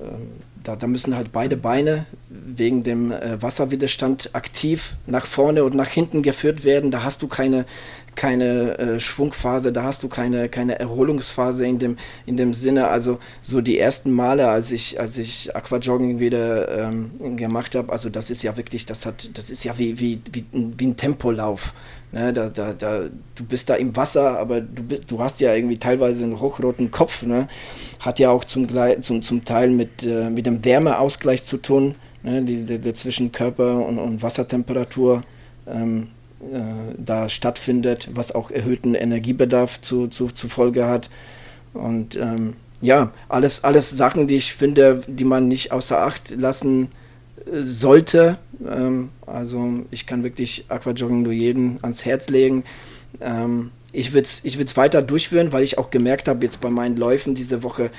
ähm, 0.00 0.32
da, 0.64 0.76
da, 0.76 0.86
müssen 0.86 1.14
halt 1.14 1.30
beide 1.30 1.56
Beine 1.56 2.06
wegen 2.28 2.82
dem 2.82 3.12
äh, 3.12 3.40
Wasserwiderstand 3.40 4.30
aktiv 4.32 4.96
nach 5.06 5.26
vorne 5.26 5.62
und 5.62 5.74
nach 5.74 5.88
hinten 5.88 6.22
geführt 6.22 6.64
werden. 6.64 6.90
Da 6.90 7.04
hast 7.04 7.22
du 7.22 7.28
keine, 7.28 7.66
keine 8.14 8.78
äh, 8.78 9.00
Schwungphase, 9.00 9.72
da 9.72 9.84
hast 9.84 10.02
du 10.02 10.08
keine, 10.08 10.48
keine 10.48 10.78
Erholungsphase 10.78 11.66
in 11.66 11.78
dem, 11.78 11.96
in 12.26 12.36
dem 12.36 12.54
Sinne. 12.54 12.88
Also 12.88 13.18
so 13.42 13.60
die 13.60 13.78
ersten 13.78 14.10
Male, 14.10 14.48
als 14.48 14.72
ich, 14.72 15.00
als 15.00 15.18
ich 15.18 15.54
Aquajogging 15.54 16.18
wieder 16.18 16.88
ähm, 16.88 17.36
gemacht 17.36 17.74
habe, 17.74 17.92
also 17.92 18.08
das 18.08 18.30
ist 18.30 18.42
ja 18.42 18.56
wirklich, 18.56 18.86
das 18.86 19.06
hat, 19.06 19.36
das 19.36 19.50
ist 19.50 19.64
ja 19.64 19.78
wie, 19.78 19.98
wie, 20.00 20.20
wie, 20.32 20.44
wie 20.52 20.86
ein 20.86 20.96
Tempolauf. 20.96 21.74
Ne, 22.14 22.32
da, 22.32 22.48
da, 22.48 22.72
da, 22.72 23.08
du 23.34 23.44
bist 23.44 23.68
da 23.68 23.74
im 23.74 23.96
Wasser, 23.96 24.38
aber 24.38 24.60
du, 24.60 25.00
du 25.04 25.18
hast 25.20 25.40
ja 25.40 25.52
irgendwie 25.52 25.78
teilweise 25.78 26.22
einen 26.22 26.38
hochroten 26.38 26.92
Kopf. 26.92 27.24
Ne? 27.24 27.48
Hat 27.98 28.20
ja 28.20 28.30
auch 28.30 28.44
zum, 28.44 28.68
zum, 29.00 29.20
zum 29.20 29.44
Teil 29.44 29.70
mit, 29.70 30.04
äh, 30.04 30.30
mit 30.30 30.46
dem 30.46 30.53
Wärmeausgleich 30.62 31.44
zu 31.44 31.56
tun, 31.56 31.94
ne? 32.22 32.42
die, 32.42 32.64
der, 32.64 32.78
der 32.78 32.94
zwischen 32.94 33.32
Körper 33.32 33.84
und, 33.86 33.98
und 33.98 34.22
Wassertemperatur. 34.22 35.22
Ähm, 35.66 36.08
äh, 36.52 36.94
da 36.98 37.28
stattfindet, 37.28 38.10
was 38.12 38.34
auch 38.34 38.50
erhöhten 38.50 38.94
Energiebedarf 38.94 39.80
zu, 39.80 40.08
zu, 40.08 40.28
zu 40.28 40.48
Folge 40.48 40.86
hat. 40.86 41.08
Und 41.72 42.16
ähm, 42.16 42.54
ja, 42.80 43.12
alles, 43.28 43.64
alles 43.64 43.90
Sachen, 43.90 44.26
die 44.26 44.36
ich 44.36 44.52
finde, 44.52 45.02
die 45.06 45.24
man 45.24 45.48
nicht 45.48 45.72
außer 45.72 46.02
Acht 46.02 46.30
lassen 46.30 46.88
äh, 47.46 47.62
sollte. 47.62 48.38
Ähm, 48.70 49.10
also 49.26 49.84
ich 49.90 50.06
kann 50.06 50.22
wirklich 50.22 50.66
Aquajogging 50.68 51.22
nur 51.22 51.32
jedem 51.32 51.78
ans 51.82 52.04
Herz 52.04 52.28
legen. 52.28 52.64
Ähm, 53.20 53.70
ich 53.92 54.12
würde 54.12 54.24
es 54.24 54.44
ich 54.44 54.76
weiter 54.76 55.02
durchführen, 55.02 55.52
weil 55.52 55.62
ich 55.62 55.78
auch 55.78 55.90
gemerkt 55.90 56.28
habe, 56.28 56.44
jetzt 56.44 56.60
bei 56.60 56.68
meinen 56.68 56.96
Läufen 56.96 57.34
diese 57.34 57.62
Woche, 57.62 57.90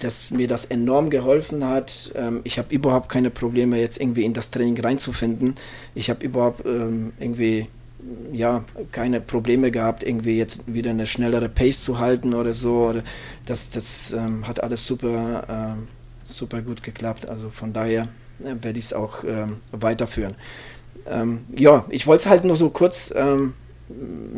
dass 0.00 0.30
mir 0.30 0.48
das 0.48 0.64
enorm 0.64 1.10
geholfen 1.10 1.64
hat. 1.64 2.12
Ähm, 2.14 2.40
ich 2.44 2.58
habe 2.58 2.74
überhaupt 2.74 3.08
keine 3.08 3.30
Probleme, 3.30 3.80
jetzt 3.80 4.00
irgendwie 4.00 4.24
in 4.24 4.34
das 4.34 4.50
Training 4.50 4.80
reinzufinden. 4.80 5.54
Ich 5.94 6.10
habe 6.10 6.24
überhaupt 6.24 6.64
ähm, 6.66 7.12
irgendwie 7.18 7.68
ja, 8.32 8.64
keine 8.92 9.20
Probleme 9.20 9.70
gehabt, 9.70 10.02
irgendwie 10.02 10.36
jetzt 10.36 10.62
wieder 10.66 10.90
eine 10.90 11.06
schnellere 11.06 11.48
Pace 11.48 11.82
zu 11.82 11.98
halten 11.98 12.34
oder 12.34 12.52
so. 12.52 12.92
Das, 13.46 13.70
das 13.70 14.12
ähm, 14.12 14.46
hat 14.46 14.62
alles 14.62 14.86
super, 14.86 15.44
ähm, 15.48 15.88
super 16.24 16.60
gut 16.60 16.82
geklappt. 16.82 17.28
Also 17.28 17.50
von 17.50 17.72
daher 17.72 18.08
äh, 18.42 18.54
werde 18.60 18.78
ich 18.78 18.86
es 18.86 18.92
auch 18.92 19.24
ähm, 19.24 19.58
weiterführen. 19.72 20.34
Ähm, 21.06 21.44
ja, 21.56 21.84
ich 21.88 22.06
wollte 22.06 22.22
es 22.22 22.26
halt 22.26 22.44
nur 22.44 22.56
so 22.56 22.70
kurz, 22.70 23.12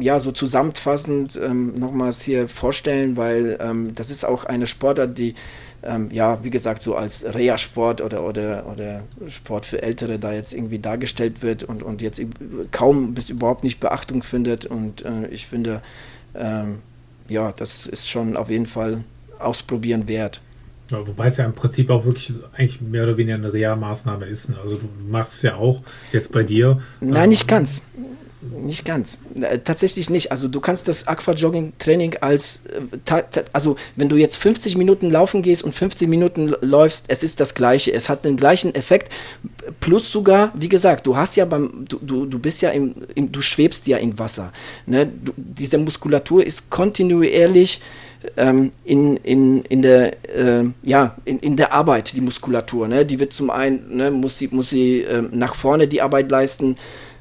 ja, 0.01 0.19
so 0.19 0.33
zusammenfassend 0.33 1.39
ähm, 1.43 1.75
nochmals 1.75 2.21
hier 2.21 2.49
vorstellen, 2.49 3.17
weil 3.17 3.59
das 3.95 4.11
ist 4.11 4.25
auch 4.25 4.45
eine 4.45 4.67
Sportart, 4.67 5.17
die 5.17 5.35
ähm, 5.87 6.09
ja, 6.11 6.43
wie 6.43 6.51
gesagt, 6.51 6.83
so 6.83 6.97
als 6.97 7.25
Reha-Sport 7.25 8.01
oder, 8.01 8.25
oder, 8.25 8.67
oder 8.67 9.03
Sport 9.29 9.67
für 9.67 9.83
Ältere 9.83 10.19
da 10.19 10.33
jetzt 10.33 10.53
irgendwie 10.53 10.79
dargestellt 10.79 11.43
wird 11.43 11.65
und, 11.65 11.83
und 11.83 12.03
jetzt 12.03 12.21
kaum 12.73 13.15
bis 13.15 13.31
überhaupt 13.31 13.65
nicht 13.65 13.81
Beachtung 13.81 14.23
findet. 14.23 14.67
Und 14.67 15.05
äh, 15.05 15.29
ich 15.29 15.47
finde, 15.47 15.83
ähm, 16.35 16.79
ja, 17.29 17.53
das 17.53 17.87
ist 17.87 18.09
schon 18.09 18.37
auf 18.37 18.51
jeden 18.51 18.67
Fall 18.67 19.05
ausprobieren 19.39 20.09
wert. 20.09 20.41
Ja, 20.91 21.07
wobei 21.07 21.29
es 21.29 21.37
ja 21.37 21.45
im 21.45 21.53
Prinzip 21.53 21.91
auch 21.91 22.05
wirklich 22.05 22.33
eigentlich 22.53 22.81
mehr 22.81 23.05
oder 23.05 23.17
weniger 23.17 23.37
eine 23.37 23.53
Reha-Maßnahme 23.53 24.27
ist. 24.27 24.51
Ne? 24.51 24.57
Also 24.63 24.77
du 24.77 24.89
machst 25.09 25.35
es 25.35 25.43
ja 25.43 25.57
auch 25.57 25.83
jetzt 26.13 26.33
bei 26.33 26.43
dir. 26.43 26.81
Nein, 27.01 27.31
nicht 27.31 27.49
ganz. 27.49 27.83
Nicht 28.63 28.85
ganz. 28.85 29.19
Äh, 29.41 29.59
tatsächlich 29.59 30.11
nicht. 30.11 30.31
Also 30.31 30.49
du 30.49 30.61
kannst 30.61 30.89
das 30.89 31.07
Aquajogging-Training 31.07 32.17
als, 32.21 32.61
äh, 33.09 33.23
also 33.53 33.77
wenn 33.97 34.09
du 34.09 34.17
jetzt 34.17 34.37
50 34.37 34.77
Minuten 34.77 35.11
laufen 35.11 35.43
gehst 35.43 35.65
und 35.65 35.75
50 35.75 36.09
Minuten 36.09 36.55
läufst, 36.61 37.07
es 37.09 37.23
ist 37.23 37.41
das 37.41 37.55
gleiche. 37.55 37.93
Es 37.93 38.09
hat 38.09 38.25
den 38.25 38.37
gleichen 38.37 38.75
Effekt. 38.75 39.13
Plus 39.81 40.11
sogar, 40.11 40.53
wie 40.55 40.69
gesagt, 40.69 41.07
du 41.07 41.17
hast 41.17 41.37
ja 41.37 41.45
beim, 41.45 41.87
du, 41.89 41.99
du, 42.01 42.27
du 42.27 42.39
bist 42.39 42.63
ja 42.63 42.71
im, 42.71 42.95
im, 43.15 43.33
du 43.33 43.41
schwebst 43.41 43.87
ja 43.87 43.99
im 43.99 44.19
Wasser. 44.19 44.53
Ne? 44.87 45.07
Du, 45.07 45.33
diese 45.37 45.79
Muskulatur 45.79 46.45
ist 46.45 46.71
kontinuierlich 46.71 47.81
ähm, 48.37 48.73
in, 48.85 49.17
in, 49.19 49.63
in, 49.63 49.83
der, 49.83 50.25
äh, 50.29 50.65
ja, 50.83 51.17
in, 51.25 51.39
in 51.41 51.57
der 51.57 51.73
Arbeit, 51.73 52.15
die 52.15 52.21
Muskulatur. 52.21 52.89
Ne? 52.89 53.05
Die 53.07 53.19
wird 53.19 53.33
zum 53.33 53.51
einen, 53.51 53.97
ne, 53.97 54.11
muss 54.11 54.39
sie, 54.39 54.49
muss 54.51 54.71
sie 54.71 55.03
äh, 55.03 55.23
nach 55.31 55.55
vorne 55.55 55.89
die 55.89 56.03
Arbeit 56.03 56.31
leisten, 56.31 56.77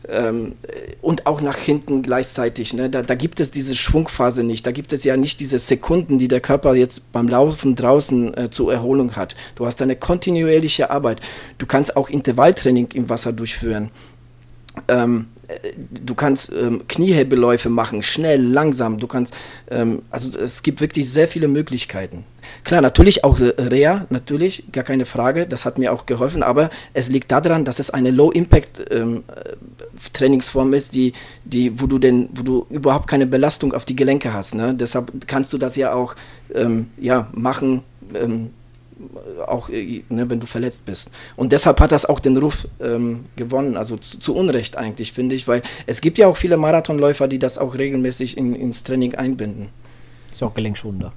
ähm, 0.10 0.54
und 1.02 1.26
auch 1.26 1.42
nach 1.42 1.58
hinten 1.58 2.02
gleichzeitig. 2.02 2.74
Ne? 2.74 2.90
Da, 2.90 3.02
da, 3.02 3.16
gibt 3.16 3.40
es 3.40 3.52
diese 3.52 3.76
Schwungphase 3.76 4.44
nicht. 4.44 4.66
Da 4.66 4.72
gibt 4.72 4.94
es 4.94 5.04
ja 5.04 5.18
nicht 5.18 5.40
diese 5.40 5.60
Sekunden, 5.60 6.20
die 6.20 6.28
der 6.28 6.42
Körper 6.42 6.76
jetzt 6.76 7.12
beim 7.12 7.28
Laufen 7.28 7.76
draußen 7.76 8.38
äh, 8.38 8.50
zur 8.50 8.72
Erholung 8.72 9.16
hat. 9.16 9.36
Du 9.56 9.66
hast 9.66 9.82
eine 9.82 9.96
kontinuierliche 9.96 10.90
Arbeit. 10.90 11.22
Du 11.58 11.66
kannst 11.66 11.96
auch 11.98 12.10
Intervalltraining 12.10 12.90
im 12.94 13.10
Wasser 13.10 13.34
durchführen. 13.34 13.92
Ähm, 14.88 15.28
du 15.92 16.16
kannst 16.16 16.52
ähm, 16.52 16.88
Kniehebeläufe 16.88 17.70
machen, 17.70 18.02
schnell, 18.04 18.42
langsam. 18.42 18.98
Du 18.98 19.08
kannst, 19.08 19.34
ähm, 19.70 20.02
also 20.10 20.38
es 20.38 20.64
gibt 20.64 20.82
wirklich 20.82 21.10
sehr 21.10 21.28
viele 21.28 21.48
Möglichkeiten. 21.48 22.26
Klar, 22.64 22.82
natürlich 22.82 23.24
auch 23.24 23.40
Reha, 23.40 24.06
natürlich, 24.10 24.66
gar 24.72 24.84
keine 24.84 25.06
Frage, 25.06 25.48
das 25.48 25.66
hat 25.66 25.80
mir 25.80 25.94
auch 25.94 26.06
geholfen, 26.06 26.44
aber 26.44 26.70
es 26.94 27.10
liegt 27.10 27.32
daran, 27.32 27.66
dass 27.66 27.80
es 27.80 27.90
eine 27.90 28.12
Low-Impact-Trainingsform 28.12 30.68
ähm, 30.68 30.74
ist, 30.74 30.94
die, 30.94 31.14
die, 31.44 31.82
wo, 31.82 31.88
du 31.88 31.98
denn, 31.98 32.30
wo 32.34 32.44
du 32.44 32.68
überhaupt 32.70 33.08
keine 33.08 33.26
Belastung 33.26 33.74
auf 33.74 33.86
die 33.86 33.96
Gelenke 33.96 34.32
hast. 34.34 34.54
Ne? 34.56 34.76
Deshalb 34.76 35.12
kannst 35.28 35.54
du 35.54 35.58
das 35.58 35.76
ja 35.76 35.92
auch 35.94 36.16
ähm, 36.54 36.92
ja, 36.98 37.28
machen 37.34 37.82
ähm, 38.14 38.52
auch 39.46 39.70
äh, 39.70 40.04
ne, 40.10 40.30
wenn 40.30 40.40
du 40.40 40.48
verletzt 40.48 40.86
bist. 40.86 41.12
Und 41.36 41.52
deshalb 41.52 41.80
hat 41.80 41.92
das 41.92 42.06
auch 42.06 42.20
den 42.20 42.38
Ruf 42.38 42.68
ähm, 42.80 43.26
gewonnen, 43.36 43.78
also 43.78 43.98
zu, 43.98 44.20
zu, 44.20 44.36
Unrecht 44.36 44.78
eigentlich, 44.78 45.12
finde 45.12 45.36
ich, 45.36 45.48
weil 45.48 45.62
es 45.86 46.02
gibt 46.02 46.18
ja 46.18 46.28
auch 46.28 46.38
viele 46.38 46.58
Marathonläufer, 46.58 47.28
die 47.28 47.40
das 47.40 47.58
auch 47.58 47.76
regelmäßig 47.76 48.38
in, 48.38 48.56
ins 48.56 48.84
Training 48.84 49.16
einbinden. 49.16 49.70
Ist 50.32 50.44
auch 50.44 50.54
gelenkschonender. 50.54 51.14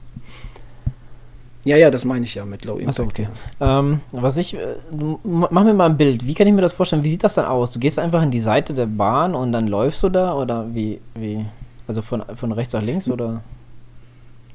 Ja, 1.64 1.77
ja, 1.77 1.90
das 1.90 2.05
meine 2.05 2.24
ich 2.24 2.35
ja 2.35 2.44
mit 2.44 2.64
Low 2.64 2.79
Impact. 2.79 2.88
Achso, 2.88 3.03
okay. 3.03 3.27
Ähm, 3.61 4.01
was 4.12 4.37
ich, 4.37 4.55
äh, 4.55 4.77
mach 5.22 5.64
mir 5.64 5.74
mal 5.74 5.90
ein 5.90 5.96
Bild. 5.96 6.24
Wie 6.24 6.35
kann 6.35 6.46
ich 6.46 6.53
mir 6.53 6.62
das 6.62 6.72
vorstellen? 6.72 7.03
Wie 7.03 7.11
sieht 7.11 7.24
das 7.24 7.35
dann 7.35 7.44
aus? 7.44 7.72
Du 7.72 7.79
gehst 7.79 7.98
einfach 7.98 8.22
in 8.22 8.31
die 8.31 8.40
Seite 8.40 8.72
der 8.72 8.87
Bahn 8.87 9.35
und 9.35 9.53
dann 9.53 9.66
läufst 9.66 10.03
du 10.03 10.09
da 10.09 10.35
oder 10.35 10.72
wie, 10.74 11.01
wie? 11.14 11.44
Also 11.87 12.01
von, 12.01 12.22
von 12.37 12.53
rechts 12.53 12.72
nach 12.72 12.83
links 12.83 13.11
oder? 13.11 13.42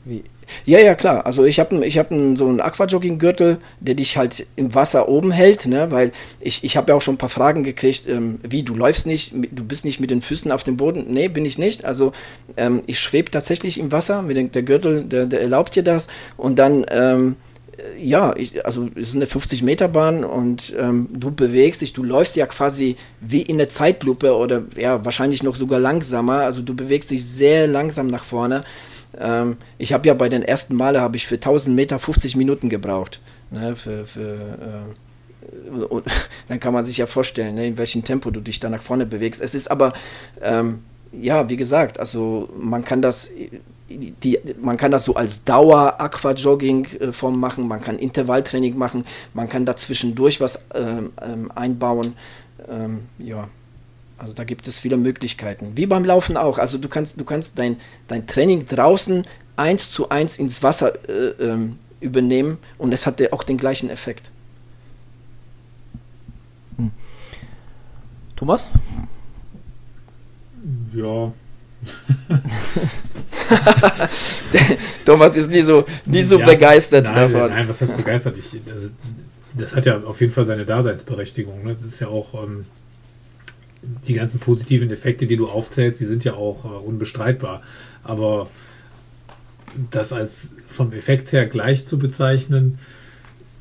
Wie? 0.06 0.24
Ja, 0.66 0.80
ja, 0.80 0.96
klar. 0.96 1.26
Also 1.26 1.44
ich 1.44 1.60
habe 1.60 1.86
ich 1.86 1.98
hab 1.98 2.10
so 2.10 2.48
einen 2.48 2.62
Aquajogging-Gürtel, 2.62 3.58
der 3.80 3.96
dich 3.96 4.18
halt 4.18 4.46
im 4.56 4.74
Wasser 4.74 5.10
oben 5.10 5.32
hält, 5.32 5.66
ne? 5.66 5.92
weil 5.92 6.12
ich, 6.40 6.64
ich 6.64 6.78
habe 6.78 6.92
ja 6.92 6.96
auch 6.96 7.02
schon 7.02 7.16
ein 7.16 7.20
paar 7.20 7.30
Fragen 7.30 7.64
gekriegt, 7.64 8.08
ähm, 8.08 8.40
wie, 8.44 8.64
du 8.64 8.76
läufst 8.76 9.06
nicht, 9.06 9.34
du 9.34 9.64
bist 9.64 9.86
nicht 9.86 10.00
mit 10.00 10.12
den 10.12 10.22
Füßen 10.22 10.52
auf 10.52 10.64
dem 10.64 10.78
Boden. 10.78 11.06
Nee, 11.10 11.28
bin 11.28 11.46
ich 11.46 11.58
nicht. 11.58 11.86
Also 11.86 12.14
ähm, 12.58 12.84
ich 12.86 13.00
schwebe 13.00 13.32
tatsächlich 13.32 13.80
im 13.80 13.92
Wasser, 13.92 14.22
mit 14.22 14.38
dem, 14.38 14.52
der 14.52 14.64
Gürtel, 14.64 15.04
der, 15.04 15.26
der 15.26 15.42
erlaubt 15.42 15.76
dir 15.76 15.84
das. 15.84 16.08
Und 16.38 16.58
dann, 16.58 16.86
ähm, 16.90 17.36
ja, 18.00 18.36
ich, 18.36 18.66
also 18.66 18.90
es 18.96 19.10
ist 19.10 19.16
eine 19.16 19.26
50-Meter-Bahn 19.26 20.24
und 20.24 20.76
ähm, 20.78 21.08
du 21.12 21.32
bewegst 21.32 21.82
dich, 21.82 21.94
du 21.94 22.04
läufst 22.04 22.36
ja 22.36 22.46
quasi 22.46 22.98
wie 23.20 23.42
in 23.42 23.58
der 23.58 23.70
Zeitlupe 23.70 24.36
oder 24.36 24.64
ja, 24.78 25.04
wahrscheinlich 25.04 25.44
noch 25.44 25.56
sogar 25.56 25.80
langsamer. 25.80 26.40
Also 26.40 26.62
du 26.62 26.76
bewegst 26.76 27.12
dich 27.12 27.26
sehr 27.26 27.68
langsam 27.68 28.08
nach 28.08 28.24
vorne. 28.24 28.64
Ähm, 29.20 29.58
ich 29.78 29.94
habe 29.94 30.08
ja 30.08 30.14
bei 30.14 30.30
den 30.30 30.44
ersten 30.44 30.76
Male 30.76 31.02
habe 31.02 31.16
ich 31.18 31.28
für 31.28 31.36
1000 31.36 31.76
Meter 31.76 32.00
50 32.00 32.36
Minuten 32.36 32.70
gebraucht. 32.70 33.20
Ne, 33.52 33.76
für, 33.76 34.06
für, 34.06 34.94
äh, 35.42 35.84
und 35.84 36.06
dann 36.48 36.60
kann 36.60 36.74
man 36.74 36.86
sich 36.86 36.98
ja 36.98 37.06
vorstellen, 37.06 37.56
ne, 37.56 37.68
in 37.68 37.78
welchem 37.78 38.04
Tempo 38.04 38.32
du 38.32 38.40
dich 38.40 38.60
da 38.60 38.70
nach 38.70 38.82
vorne 38.82 39.06
bewegst. 39.06 39.42
Es 39.42 39.56
ist 39.56 39.70
aber, 39.70 39.94
ähm, 40.42 40.80
ja, 41.12 41.48
wie 41.50 41.58
gesagt, 41.58 42.00
also 42.00 42.50
man 42.60 42.84
kann 42.84 43.02
das, 43.02 43.30
die, 43.90 44.40
man 44.62 44.78
kann 44.78 44.92
das 44.92 45.06
so 45.06 45.16
als 45.16 45.44
Dauer-Aquajogging-Form 45.44 47.40
machen, 47.40 47.68
man 47.68 47.82
kann 47.82 48.00
Intervalltraining 48.00 48.78
machen, 48.78 49.06
man 49.34 49.48
kann 49.48 49.66
dazwischendurch 49.66 50.42
was 50.42 50.64
ähm, 50.74 51.12
ähm, 51.22 51.52
einbauen. 51.54 52.16
Ähm, 52.68 53.02
ja, 53.20 53.48
also 54.24 54.34
da 54.34 54.46
gibt 54.46 54.70
es 54.70 54.80
viele 54.80 54.96
Möglichkeiten. 54.96 55.74
Wie 55.76 55.86
beim 55.86 56.06
Laufen 56.06 56.38
auch. 56.38 56.58
Also 56.58 56.78
du 56.78 56.88
kannst, 56.88 57.20
du 57.20 57.26
kannst 57.26 57.60
dein, 57.60 57.76
dein 58.08 58.26
Training 58.26 58.66
draußen 58.66 59.28
eins 59.58 59.92
zu 59.92 60.08
eins 60.08 60.38
ins 60.38 60.64
Wasser 60.64 60.94
äh, 61.10 61.44
ähm, 61.44 61.78
übernehmen 62.00 62.58
und 62.78 62.94
es 62.94 63.06
hat 63.06 63.22
auch 63.34 63.44
den 63.44 63.58
gleichen 63.58 63.90
Effekt. 63.90 64.32
Hm. 66.78 66.92
Thomas? 68.38 68.70
Ja. 70.94 71.34
Thomas 75.06 75.36
ist 75.36 75.52
nie 75.52 75.62
so, 75.62 75.84
nie 76.06 76.22
so 76.22 76.40
ja, 76.40 76.46
begeistert 76.46 77.08
nein, 77.08 77.16
davon. 77.16 77.50
Nein, 77.50 77.68
was 77.68 77.82
heißt 77.82 77.98
begeistert? 77.98 78.38
Ich, 78.38 78.52
das, 78.66 78.92
das, 79.54 79.76
hat 79.76 79.86
ja 79.86 80.02
auf 80.02 80.22
jeden 80.22 80.32
Fall 80.32 80.46
seine 80.46 80.66
Daseinsberechtigung. 80.66 81.62
Ne? 81.66 81.76
Das 81.82 81.92
ist 81.92 82.00
ja 82.00 82.08
auch. 82.08 82.42
Ähm, 82.42 82.66
die 84.08 84.14
ganzen 84.14 84.40
positiven 84.40 84.92
Effekte, 84.92 85.26
die 85.26 85.36
du 85.36 85.48
aufzählst, 85.48 86.00
die 86.00 86.06
sind 86.06 86.24
ja 86.24 86.34
auch 86.34 86.66
äh, 86.66 86.68
unbestreitbar. 86.68 87.62
Aber 88.04 88.50
das 89.92 90.14
als 90.14 90.52
vom 90.68 90.94
Effekt 90.94 91.32
her 91.32 91.46
gleich 91.48 91.86
zu 91.86 91.98
bezeichnen, 91.98 92.80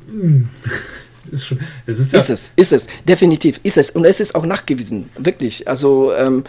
hm, 0.09 0.49
ist 1.31 1.47
schon. 1.47 1.61
Es 1.87 1.99
ist, 1.99 2.13
ja 2.13 2.19
ist 2.19 2.31
es, 2.31 2.53
ist 2.57 2.73
es, 2.73 2.87
definitiv, 3.07 3.61
ist 3.63 3.79
es. 3.79 3.91
Und 3.91 4.05
es 4.05 4.21
ist 4.21 4.35
auch 4.35 4.45
nachgewiesen, 4.45 5.09
wirklich. 5.19 5.69
Also, 5.69 6.13
ähm, 6.15 6.45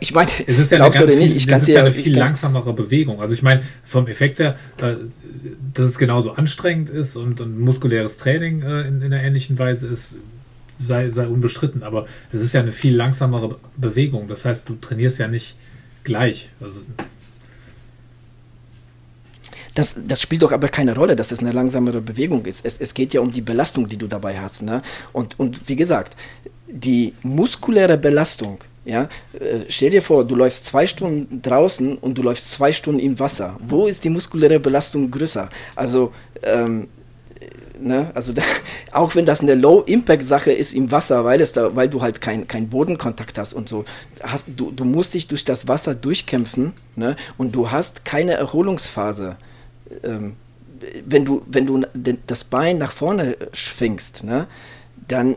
ich 0.00 0.14
meine, 0.14 0.30
es 0.46 0.58
ist 0.58 0.72
ja 0.72 0.78
eine, 0.78 0.90
ganz 0.90 1.10
viel, 1.10 1.36
ich 1.36 1.48
es 1.48 1.62
ist 1.62 1.68
ja 1.68 1.80
eine 1.80 1.92
viel 1.92 2.16
langsamere 2.16 2.72
Bewegung. 2.72 3.20
Also, 3.20 3.34
ich 3.34 3.42
meine, 3.42 3.62
vom 3.84 4.06
Effekt 4.06 4.38
her, 4.38 4.56
äh, 4.78 4.94
dass 5.74 5.88
es 5.88 5.98
genauso 5.98 6.32
anstrengend 6.32 6.90
ist 6.90 7.16
und, 7.16 7.40
und 7.40 7.58
muskuläres 7.58 8.18
Training 8.18 8.62
äh, 8.62 8.82
in, 8.82 9.02
in 9.02 9.12
einer 9.12 9.22
ähnlichen 9.22 9.58
Weise 9.58 9.88
ist, 9.88 10.16
sei, 10.86 11.10
sei 11.10 11.26
unbestritten, 11.26 11.82
aber 11.82 12.06
es 12.32 12.40
ist 12.40 12.52
ja 12.52 12.60
eine 12.60 12.72
viel 12.72 12.96
langsamere 12.96 13.58
Bewegung. 13.76 14.28
Das 14.28 14.44
heißt, 14.44 14.68
du 14.68 14.76
trainierst 14.76 15.18
ja 15.18 15.28
nicht 15.28 15.56
gleich. 16.04 16.50
Also 16.60 16.80
das, 19.74 19.96
das 20.06 20.20
spielt 20.20 20.42
doch 20.42 20.52
aber 20.52 20.68
keine 20.68 20.94
Rolle, 20.94 21.16
dass 21.16 21.32
es 21.32 21.38
eine 21.38 21.52
langsamere 21.52 22.00
Bewegung 22.00 22.44
ist. 22.44 22.64
Es, 22.64 22.78
es 22.78 22.92
geht 22.92 23.14
ja 23.14 23.20
um 23.20 23.32
die 23.32 23.40
Belastung, 23.40 23.88
die 23.88 23.96
du 23.96 24.06
dabei 24.06 24.38
hast. 24.38 24.62
Ne? 24.62 24.82
Und, 25.12 25.38
und 25.38 25.68
wie 25.68 25.76
gesagt, 25.76 26.14
die 26.68 27.14
muskuläre 27.22 27.96
Belastung, 27.96 28.58
ja, 28.84 29.08
äh, 29.38 29.60
stell 29.68 29.90
dir 29.90 30.02
vor, 30.02 30.26
du 30.26 30.34
läufst 30.34 30.66
zwei 30.66 30.86
Stunden 30.86 31.40
draußen 31.40 31.96
und 31.98 32.18
du 32.18 32.22
läufst 32.22 32.50
zwei 32.50 32.72
Stunden 32.72 33.00
im 33.00 33.18
Wasser. 33.18 33.58
Wo 33.66 33.86
ist 33.86 34.04
die 34.04 34.10
muskuläre 34.10 34.58
Belastung 34.58 35.10
größer? 35.10 35.48
Also 35.76 36.12
ähm, 36.42 36.88
Ne? 37.84 38.10
Also 38.14 38.32
da, 38.32 38.42
auch 38.92 39.14
wenn 39.14 39.26
das 39.26 39.40
eine 39.40 39.54
Low-Impact-Sache 39.54 40.52
ist 40.52 40.72
im 40.72 40.90
Wasser, 40.90 41.24
weil, 41.24 41.40
es 41.40 41.52
da, 41.52 41.74
weil 41.74 41.88
du 41.88 42.02
halt 42.02 42.20
keinen 42.20 42.48
kein 42.48 42.68
Bodenkontakt 42.68 43.38
hast 43.38 43.52
und 43.52 43.68
so, 43.68 43.84
hast, 44.22 44.46
du, 44.56 44.70
du 44.70 44.84
musst 44.84 45.14
dich 45.14 45.28
durch 45.28 45.44
das 45.44 45.68
Wasser 45.68 45.94
durchkämpfen 45.94 46.72
ne? 46.96 47.16
und 47.38 47.54
du 47.54 47.70
hast 47.70 48.04
keine 48.04 48.32
Erholungsphase. 48.32 49.36
Ähm, 50.02 50.36
wenn 51.06 51.24
du, 51.24 51.42
wenn 51.46 51.66
du 51.66 51.82
das 52.26 52.44
Bein 52.44 52.78
nach 52.78 52.92
vorne 52.92 53.36
schwingst, 53.52 54.24
ne? 54.24 54.46
dann 55.06 55.36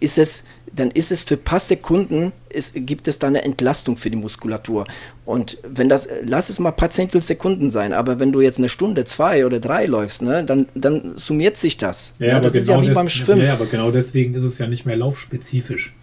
ist 0.00 0.18
es, 0.18 0.44
dann 0.74 0.90
ist 0.90 1.12
es 1.12 1.22
für 1.22 1.34
ein 1.34 1.42
paar 1.42 1.60
Sekunden, 1.60 2.32
ist, 2.48 2.74
gibt 2.74 3.08
es 3.08 3.18
da 3.18 3.26
eine 3.26 3.42
Entlastung 3.44 3.96
für 3.96 4.10
die 4.10 4.16
Muskulatur. 4.16 4.84
Und 5.24 5.58
wenn 5.62 5.88
das, 5.88 6.08
lass 6.24 6.48
es 6.48 6.58
mal 6.58 6.70
ein 6.70 6.76
paar 6.76 6.90
Zehntelsekunden 6.90 7.70
sein, 7.70 7.92
aber 7.92 8.18
wenn 8.18 8.32
du 8.32 8.40
jetzt 8.40 8.58
eine 8.58 8.68
Stunde, 8.68 9.04
zwei 9.04 9.44
oder 9.44 9.60
drei 9.60 9.86
läufst, 9.86 10.22
ne, 10.22 10.44
dann, 10.44 10.66
dann 10.74 11.16
summiert 11.16 11.56
sich 11.56 11.76
das. 11.76 12.14
Ja, 12.18 12.28
ja 12.28 12.40
das 12.40 12.54
ist 12.54 12.66
genau 12.66 12.82
ja 12.82 12.88
wie 12.88 12.94
beim 12.94 13.08
Schwimmen. 13.08 13.44
Ja, 13.44 13.54
aber 13.54 13.66
genau 13.66 13.90
deswegen 13.90 14.34
ist 14.34 14.44
es 14.44 14.58
ja 14.58 14.66
nicht 14.66 14.86
mehr 14.86 14.96
laufspezifisch. 14.96 15.94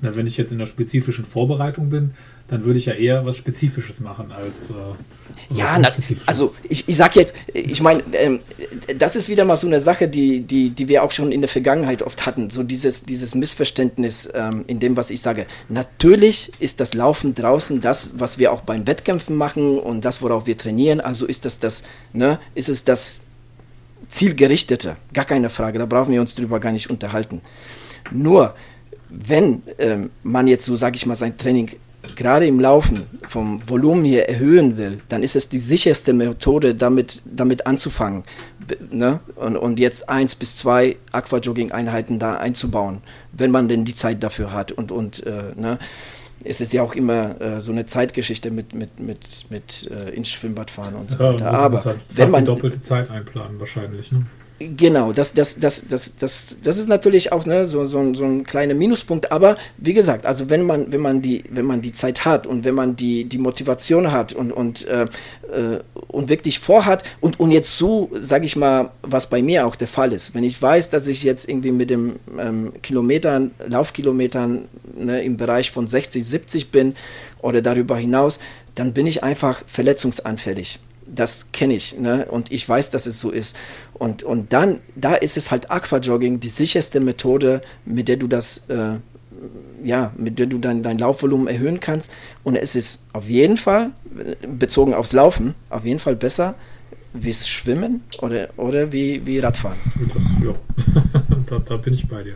Na, 0.00 0.14
wenn 0.14 0.26
ich 0.26 0.36
jetzt 0.36 0.52
in 0.52 0.58
der 0.58 0.66
spezifischen 0.66 1.24
Vorbereitung 1.24 1.90
bin, 1.90 2.12
dann 2.48 2.64
würde 2.64 2.78
ich 2.78 2.86
ja 2.86 2.94
eher 2.94 3.24
was 3.26 3.36
Spezifisches 3.36 4.00
machen 4.00 4.32
als. 4.32 4.70
Äh, 4.70 4.74
ja, 5.50 5.78
na, 5.78 5.90
also 6.26 6.54
ich, 6.68 6.88
ich 6.88 6.96
sag 6.96 7.14
jetzt, 7.14 7.34
ich 7.52 7.80
meine, 7.80 8.02
ähm, 8.12 8.40
das 8.98 9.16
ist 9.16 9.28
wieder 9.28 9.44
mal 9.44 9.56
so 9.56 9.66
eine 9.66 9.80
Sache, 9.80 10.08
die, 10.08 10.40
die, 10.40 10.70
die 10.70 10.88
wir 10.88 11.02
auch 11.02 11.12
schon 11.12 11.30
in 11.30 11.42
der 11.42 11.48
Vergangenheit 11.48 12.02
oft 12.02 12.26
hatten, 12.26 12.50
so 12.50 12.62
dieses, 12.62 13.02
dieses 13.02 13.34
Missverständnis 13.34 14.28
ähm, 14.32 14.64
in 14.66 14.80
dem, 14.80 14.96
was 14.96 15.10
ich 15.10 15.20
sage. 15.20 15.46
Natürlich 15.68 16.52
ist 16.58 16.80
das 16.80 16.94
Laufen 16.94 17.34
draußen 17.34 17.80
das, 17.80 18.12
was 18.16 18.38
wir 18.38 18.52
auch 18.52 18.62
beim 18.62 18.86
Wettkämpfen 18.86 19.36
machen 19.36 19.78
und 19.78 20.04
das, 20.04 20.22
worauf 20.22 20.46
wir 20.46 20.56
trainieren. 20.56 21.00
Also 21.00 21.26
ist 21.26 21.44
das 21.44 21.60
das, 21.60 21.82
ne, 22.12 22.38
ist 22.54 22.70
es 22.70 22.84
das 22.84 23.20
zielgerichteter, 24.08 24.96
gar 25.12 25.26
keine 25.26 25.50
Frage, 25.50 25.78
da 25.78 25.86
brauchen 25.86 26.12
wir 26.12 26.20
uns 26.20 26.34
drüber 26.34 26.60
gar 26.60 26.72
nicht 26.72 26.90
unterhalten. 26.90 27.42
Nur, 28.10 28.54
wenn 29.10 29.62
ähm, 29.78 30.10
man 30.22 30.46
jetzt 30.46 30.64
so, 30.64 30.76
sage 30.76 30.96
ich 30.96 31.04
mal, 31.04 31.16
sein 31.16 31.36
Training 31.36 31.72
gerade 32.16 32.46
im 32.46 32.60
Laufen 32.60 33.06
vom 33.26 33.60
Volumen 33.68 34.04
hier 34.04 34.28
erhöhen 34.28 34.76
will, 34.76 35.00
dann 35.08 35.22
ist 35.22 35.36
es 35.36 35.48
die 35.48 35.58
sicherste 35.58 36.12
Methode, 36.12 36.74
damit, 36.74 37.22
damit 37.24 37.66
anzufangen. 37.66 38.24
Ne? 38.90 39.20
Und, 39.36 39.56
und 39.56 39.78
jetzt 39.80 40.08
eins 40.08 40.34
bis 40.34 40.56
zwei 40.56 40.96
Aquajogging-Einheiten 41.12 42.18
da 42.18 42.36
einzubauen, 42.36 42.98
wenn 43.32 43.50
man 43.50 43.68
denn 43.68 43.84
die 43.84 43.94
Zeit 43.94 44.22
dafür 44.22 44.52
hat. 44.52 44.72
Und, 44.72 44.92
und 44.92 45.26
äh, 45.26 45.54
ne? 45.56 45.78
es 46.44 46.60
ist 46.60 46.72
ja 46.72 46.82
auch 46.82 46.94
immer 46.94 47.40
äh, 47.40 47.60
so 47.60 47.72
eine 47.72 47.86
Zeitgeschichte 47.86 48.50
mit, 48.50 48.74
mit, 48.74 49.00
mit, 49.00 49.46
mit 49.50 49.90
äh, 49.90 50.10
ins 50.10 50.30
Schwimmbad 50.30 50.70
fahren 50.70 50.94
und 50.94 51.10
so 51.10 51.18
ja, 51.18 51.32
weiter. 51.32 51.50
Aber 51.50 51.84
halt 51.84 52.00
wenn 52.14 52.30
man 52.30 52.44
doppelte 52.44 52.80
Zeit 52.80 53.10
einplanen 53.10 53.58
wahrscheinlich. 53.58 54.12
Ne? 54.12 54.26
Genau, 54.60 55.12
das, 55.12 55.34
das, 55.34 55.60
das, 55.60 55.84
das, 55.88 56.16
das, 56.16 56.56
das 56.64 56.78
ist 56.78 56.88
natürlich 56.88 57.30
auch 57.30 57.46
ne, 57.46 57.64
so, 57.64 57.84
so, 57.84 58.12
so 58.14 58.24
ein 58.24 58.42
kleiner 58.42 58.74
Minuspunkt, 58.74 59.30
aber 59.30 59.56
wie 59.76 59.92
gesagt, 59.92 60.26
also 60.26 60.50
wenn 60.50 60.64
man, 60.64 60.90
wenn 60.90 61.00
man, 61.00 61.22
die, 61.22 61.44
wenn 61.48 61.64
man 61.64 61.80
die 61.80 61.92
Zeit 61.92 62.24
hat 62.24 62.44
und 62.44 62.64
wenn 62.64 62.74
man 62.74 62.96
die, 62.96 63.24
die 63.24 63.38
Motivation 63.38 64.10
hat 64.10 64.32
und, 64.32 64.50
und, 64.50 64.84
äh, 64.88 65.04
äh 65.04 65.78
und 66.08 66.28
wirklich 66.28 66.58
vorhat 66.58 67.04
und, 67.20 67.38
und 67.38 67.52
jetzt 67.52 67.78
so, 67.78 68.10
sage 68.18 68.46
ich 68.46 68.56
mal, 68.56 68.90
was 69.02 69.30
bei 69.30 69.42
mir 69.42 69.64
auch 69.64 69.76
der 69.76 69.86
Fall 69.86 70.12
ist, 70.12 70.34
wenn 70.34 70.42
ich 70.42 70.60
weiß, 70.60 70.90
dass 70.90 71.06
ich 71.06 71.22
jetzt 71.22 71.48
irgendwie 71.48 71.70
mit 71.70 71.88
dem 71.88 72.16
ähm, 72.36 72.72
Kilometern, 72.82 73.52
Laufkilometern 73.64 74.64
ne, 74.96 75.22
im 75.22 75.36
Bereich 75.36 75.70
von 75.70 75.86
60, 75.86 76.24
70 76.24 76.70
bin 76.72 76.96
oder 77.42 77.62
darüber 77.62 77.96
hinaus, 77.96 78.40
dann 78.74 78.92
bin 78.92 79.06
ich 79.06 79.22
einfach 79.22 79.62
verletzungsanfällig 79.68 80.80
das 81.14 81.46
kenne 81.52 81.74
ich 81.74 81.98
ne? 81.98 82.26
und 82.26 82.52
ich 82.52 82.68
weiß, 82.68 82.90
dass 82.90 83.06
es 83.06 83.20
so 83.20 83.30
ist. 83.30 83.56
Und, 83.94 84.22
und 84.22 84.52
dann, 84.52 84.80
da 84.94 85.14
ist 85.14 85.36
es 85.36 85.50
halt 85.50 85.70
Aquajogging 85.70 86.40
die 86.40 86.48
sicherste 86.48 87.00
Methode, 87.00 87.62
mit 87.84 88.08
der 88.08 88.16
du 88.16 88.26
das, 88.26 88.62
äh, 88.68 88.94
ja, 89.84 90.12
mit 90.16 90.38
der 90.38 90.46
du 90.46 90.58
dein, 90.58 90.82
dein 90.82 90.98
Laufvolumen 90.98 91.48
erhöhen 91.48 91.80
kannst. 91.80 92.10
Und 92.44 92.56
es 92.56 92.74
ist 92.74 93.02
auf 93.12 93.28
jeden 93.28 93.56
Fall, 93.56 93.90
bezogen 94.46 94.94
aufs 94.94 95.12
Laufen, 95.12 95.54
auf 95.70 95.84
jeden 95.84 96.00
Fall 96.00 96.16
besser 96.16 96.54
wie 97.14 97.32
Schwimmen 97.32 98.02
oder, 98.20 98.48
oder 98.56 98.92
wie, 98.92 99.24
wie 99.26 99.38
Radfahren. 99.38 99.78
Das, 100.14 100.22
ja, 100.44 100.54
da, 101.46 101.58
da 101.58 101.76
bin 101.76 101.94
ich 101.94 102.06
bei 102.06 102.22
dir. 102.22 102.34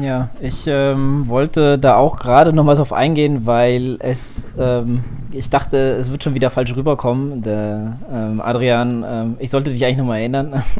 Ja, 0.00 0.30
ich 0.40 0.64
ähm, 0.66 1.28
wollte 1.28 1.78
da 1.78 1.96
auch 1.96 2.16
gerade 2.16 2.52
noch 2.52 2.64
mal 2.64 2.76
drauf 2.76 2.92
eingehen, 2.92 3.44
weil 3.44 3.96
es, 4.00 4.48
ähm, 4.58 5.04
ich 5.32 5.50
dachte, 5.50 5.76
es 5.76 6.10
wird 6.10 6.22
schon 6.22 6.34
wieder 6.34 6.50
falsch 6.50 6.74
rüberkommen. 6.74 7.42
Der 7.42 7.98
ähm, 8.12 8.40
Adrian, 8.40 9.04
ähm, 9.06 9.36
ich 9.38 9.50
sollte 9.50 9.70
dich 9.70 9.84
eigentlich 9.84 9.98
noch 9.98 10.06
mal 10.06 10.18
erinnern. 10.18 10.62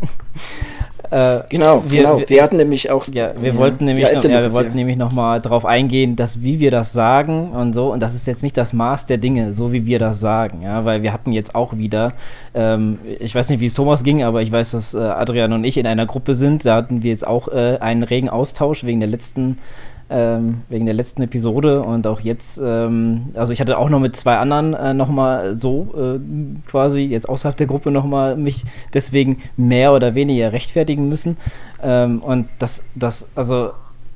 Äh, 1.12 1.42
genau, 1.50 1.84
wir, 1.86 2.02
genau. 2.02 2.18
Wir, 2.20 2.28
wir, 2.30 2.42
hatten 2.42 2.56
nämlich 2.56 2.90
auch. 2.90 3.06
Ja, 3.12 3.32
wir 3.38 3.52
ja. 3.52 3.56
wollten 3.58 3.84
nämlich, 3.84 4.08
ja, 4.08 4.14
noch, 4.14 4.24
ja, 4.24 4.40
wir 4.40 4.52
wollten 4.54 4.74
nämlich 4.74 4.96
noch 4.96 5.12
mal 5.12 5.42
drauf 5.42 5.66
eingehen, 5.66 6.16
dass 6.16 6.40
wie 6.40 6.58
wir 6.58 6.70
das 6.70 6.94
sagen 6.94 7.50
und 7.52 7.74
so, 7.74 7.92
und 7.92 8.00
das 8.00 8.14
ist 8.14 8.26
jetzt 8.26 8.42
nicht 8.42 8.56
das 8.56 8.72
Maß 8.72 9.04
der 9.04 9.18
Dinge, 9.18 9.52
so 9.52 9.74
wie 9.74 9.84
wir 9.84 9.98
das 9.98 10.20
sagen, 10.20 10.62
ja, 10.62 10.86
weil 10.86 11.02
wir 11.02 11.12
hatten 11.12 11.32
jetzt 11.32 11.54
auch 11.54 11.76
wieder, 11.76 12.14
ähm, 12.54 12.98
ich 13.20 13.34
weiß 13.34 13.50
nicht, 13.50 13.60
wie 13.60 13.66
es 13.66 13.74
Thomas 13.74 14.04
ging, 14.04 14.22
aber 14.22 14.40
ich 14.40 14.50
weiß, 14.50 14.70
dass 14.70 14.94
äh, 14.94 15.00
Adrian 15.00 15.52
und 15.52 15.64
ich 15.64 15.76
in 15.76 15.86
einer 15.86 16.06
Gruppe 16.06 16.34
sind. 16.34 16.64
Da 16.64 16.76
hatten 16.76 17.02
wir 17.02 17.10
jetzt 17.10 17.26
auch 17.26 17.48
äh, 17.48 17.76
einen 17.78 18.04
regen 18.04 18.30
Austausch 18.30 18.84
wegen 18.84 19.00
der 19.00 19.10
letzten 19.10 19.58
ähm, 20.12 20.62
wegen 20.68 20.86
der 20.86 20.94
letzten 20.94 21.22
Episode 21.22 21.82
und 21.82 22.06
auch 22.06 22.20
jetzt, 22.20 22.60
ähm, 22.62 23.30
also 23.34 23.52
ich 23.52 23.60
hatte 23.60 23.78
auch 23.78 23.88
noch 23.88 24.00
mit 24.00 24.14
zwei 24.14 24.36
anderen 24.36 24.74
äh, 24.74 24.94
nochmal 24.94 25.58
so 25.58 25.94
äh, 25.96 26.20
quasi 26.66 27.02
jetzt 27.02 27.28
außerhalb 27.28 27.56
der 27.56 27.66
Gruppe 27.66 27.90
nochmal 27.90 28.36
mich 28.36 28.64
deswegen 28.92 29.38
mehr 29.56 29.92
oder 29.92 30.14
weniger 30.14 30.52
rechtfertigen 30.52 31.08
müssen. 31.08 31.36
Ähm, 31.82 32.20
und 32.22 32.48
das, 32.58 32.82
das, 32.94 33.26
also 33.34 33.70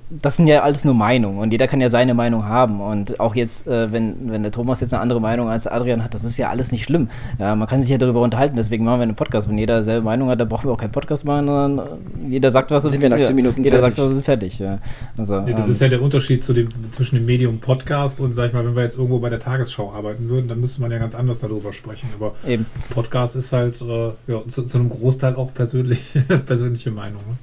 das 0.09 0.37
sind 0.37 0.47
ja 0.47 0.63
alles 0.63 0.85
nur 0.85 0.95
Meinungen 0.95 1.39
und 1.39 1.51
jeder 1.51 1.67
kann 1.67 1.81
ja 1.81 1.89
seine 1.89 2.15
Meinung 2.15 2.45
haben. 2.45 2.81
Und 2.81 3.19
auch 3.19 3.35
jetzt, 3.35 3.67
äh, 3.67 3.91
wenn, 3.91 4.31
wenn 4.31 4.43
der 4.43 4.53
Thomas 4.53 4.81
jetzt 4.81 4.95
eine 4.95 5.03
andere 5.03 5.21
Meinung 5.21 5.49
als 5.49 5.67
Adrian 5.67 6.05
hat, 6.05 6.15
das 6.15 6.23
ist 6.23 6.37
ja 6.37 6.49
alles 6.49 6.71
nicht 6.71 6.85
schlimm. 6.85 7.09
Ja, 7.41 7.57
man 7.57 7.67
kann 7.67 7.83
sich 7.83 7.91
ja 7.91 7.99
darüber 7.99 8.23
unterhalten, 8.23 8.55
deswegen 8.55 8.85
machen 8.85 9.01
wir 9.01 9.03
einen 9.03 9.17
Podcast. 9.17 9.49
Wenn 9.49 9.59
jeder 9.59 9.83
selbe 9.83 10.05
Meinung 10.05 10.29
hat, 10.29 10.41
dann 10.41 10.49
brauchen 10.49 10.69
wir 10.69 10.73
auch 10.73 10.79
keinen 10.79 10.93
Podcast 10.93 11.25
machen, 11.25 11.49
sondern 11.49 11.99
jeder 12.31 12.53
sagt, 12.53 12.71
was 12.71 12.85
ist. 12.85 13.01
wir 13.01 13.09
nach 13.09 13.17
10 13.17 13.35
Minuten 13.35 13.65
Jeder 13.65 13.81
fertig. 13.81 13.97
sagt, 13.97 14.09
was 14.09 14.19
ist 14.19 14.25
fertig. 14.25 14.59
Ja. 14.61 14.79
Also, 15.17 15.35
ja, 15.35 15.47
das 15.47 15.67
ähm, 15.67 15.73
ist 15.73 15.81
ja 15.81 15.89
der 15.89 16.03
Unterschied 16.03 16.45
zu 16.45 16.53
dem, 16.53 16.69
zwischen 16.93 17.17
dem 17.17 17.27
Medium 17.27 17.59
Podcast 17.59 18.21
und, 18.21 18.33
sag 18.33 18.49
ich 18.49 18.53
mal, 18.53 18.65
wenn 18.65 18.77
wir 18.77 18.85
jetzt 18.85 18.99
irgendwo 18.99 19.19
bei 19.19 19.29
der 19.29 19.41
Tagesschau 19.41 19.93
arbeiten 19.93 20.29
würden, 20.29 20.47
dann 20.47 20.61
müsste 20.61 20.83
man 20.83 20.93
ja 20.93 20.99
ganz 20.99 21.17
anders 21.17 21.41
darüber 21.41 21.73
sprechen. 21.73 22.09
Aber 22.15 22.35
eben. 22.47 22.67
Podcast 22.91 23.35
ist 23.35 23.53
halt 23.53 23.81
äh, 23.83 24.11
ja, 24.29 24.43
zu, 24.49 24.63
zu, 24.67 24.79
einem 24.79 24.89
Großteil 24.89 25.35
auch 25.35 25.53
persönlich, 25.53 26.13
persönliche 26.47 26.93
Meinung. 26.93 27.23
Ne? 27.29 27.37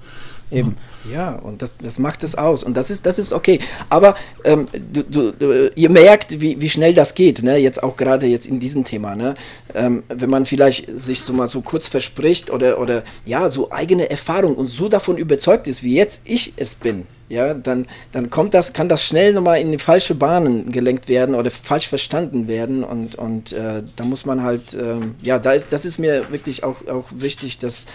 Eben. 0.54 0.78
Ja, 1.12 1.32
und 1.36 1.62
das, 1.62 1.78
das 1.78 2.00
macht 2.00 2.24
es 2.24 2.36
aus. 2.36 2.64
Und 2.64 2.78
das 2.78 2.90
ist, 2.90 3.06
das 3.06 3.20
ist 3.20 3.34
okay. 3.34 3.60
Aber 3.90 4.16
ähm, 4.44 4.68
du, 4.72 5.04
du, 5.04 5.32
du, 5.32 5.72
ihr 5.76 5.90
merkt, 5.90 6.40
wie, 6.40 6.62
wie 6.62 6.70
schnell 6.70 6.94
das 6.94 7.16
geht, 7.16 7.44
ne? 7.44 7.58
Jetzt 7.58 7.82
auch 7.84 7.98
gerade 7.98 8.28
jetzt 8.28 8.46
in 8.46 8.60
diesem 8.60 8.84
Thema, 8.84 9.16
ne? 9.16 9.34
Ähm, 9.74 10.04
wenn 10.08 10.30
man 10.30 10.46
vielleicht 10.46 10.88
sich 10.98 11.22
so 11.22 11.34
mal 11.34 11.48
so 11.48 11.62
kurz 11.62 11.88
verspricht 11.88 12.52
oder, 12.52 12.80
oder 12.80 13.04
ja, 13.26 13.50
so 13.50 13.72
eigene 13.72 14.10
Erfahrung 14.10 14.56
und 14.56 14.68
so 14.68 14.88
davon 14.88 15.18
überzeugt 15.18 15.68
ist, 15.68 15.84
wie 15.84 15.96
jetzt 15.96 16.22
ich 16.26 16.54
es 16.56 16.76
bin, 16.76 17.06
ja, 17.30 17.54
dann, 17.54 17.88
dann 18.12 18.30
kommt 18.30 18.54
das, 18.54 18.74
kann 18.74 18.90
das 18.90 19.04
schnell 19.04 19.34
nochmal 19.34 19.60
in 19.60 19.72
die 19.72 19.80
falsche 19.80 20.14
Bahnen 20.14 20.72
gelenkt 20.72 21.10
werden 21.10 21.36
oder 21.36 21.50
falsch 21.50 21.88
verstanden 21.88 22.48
werden. 22.48 22.84
Und, 22.84 23.16
und 23.16 23.54
äh, 23.54 23.82
da 23.96 24.04
muss 24.04 24.26
man 24.26 24.44
halt, 24.44 24.74
ähm, 24.74 25.16
ja, 25.22 25.40
da 25.40 25.54
ist, 25.54 25.74
das 25.74 25.84
ist 25.84 25.98
mir 25.98 26.32
wirklich 26.32 26.64
auch, 26.64 26.88
auch 26.88 27.06
wichtig, 27.12 27.58
dass 27.58 27.86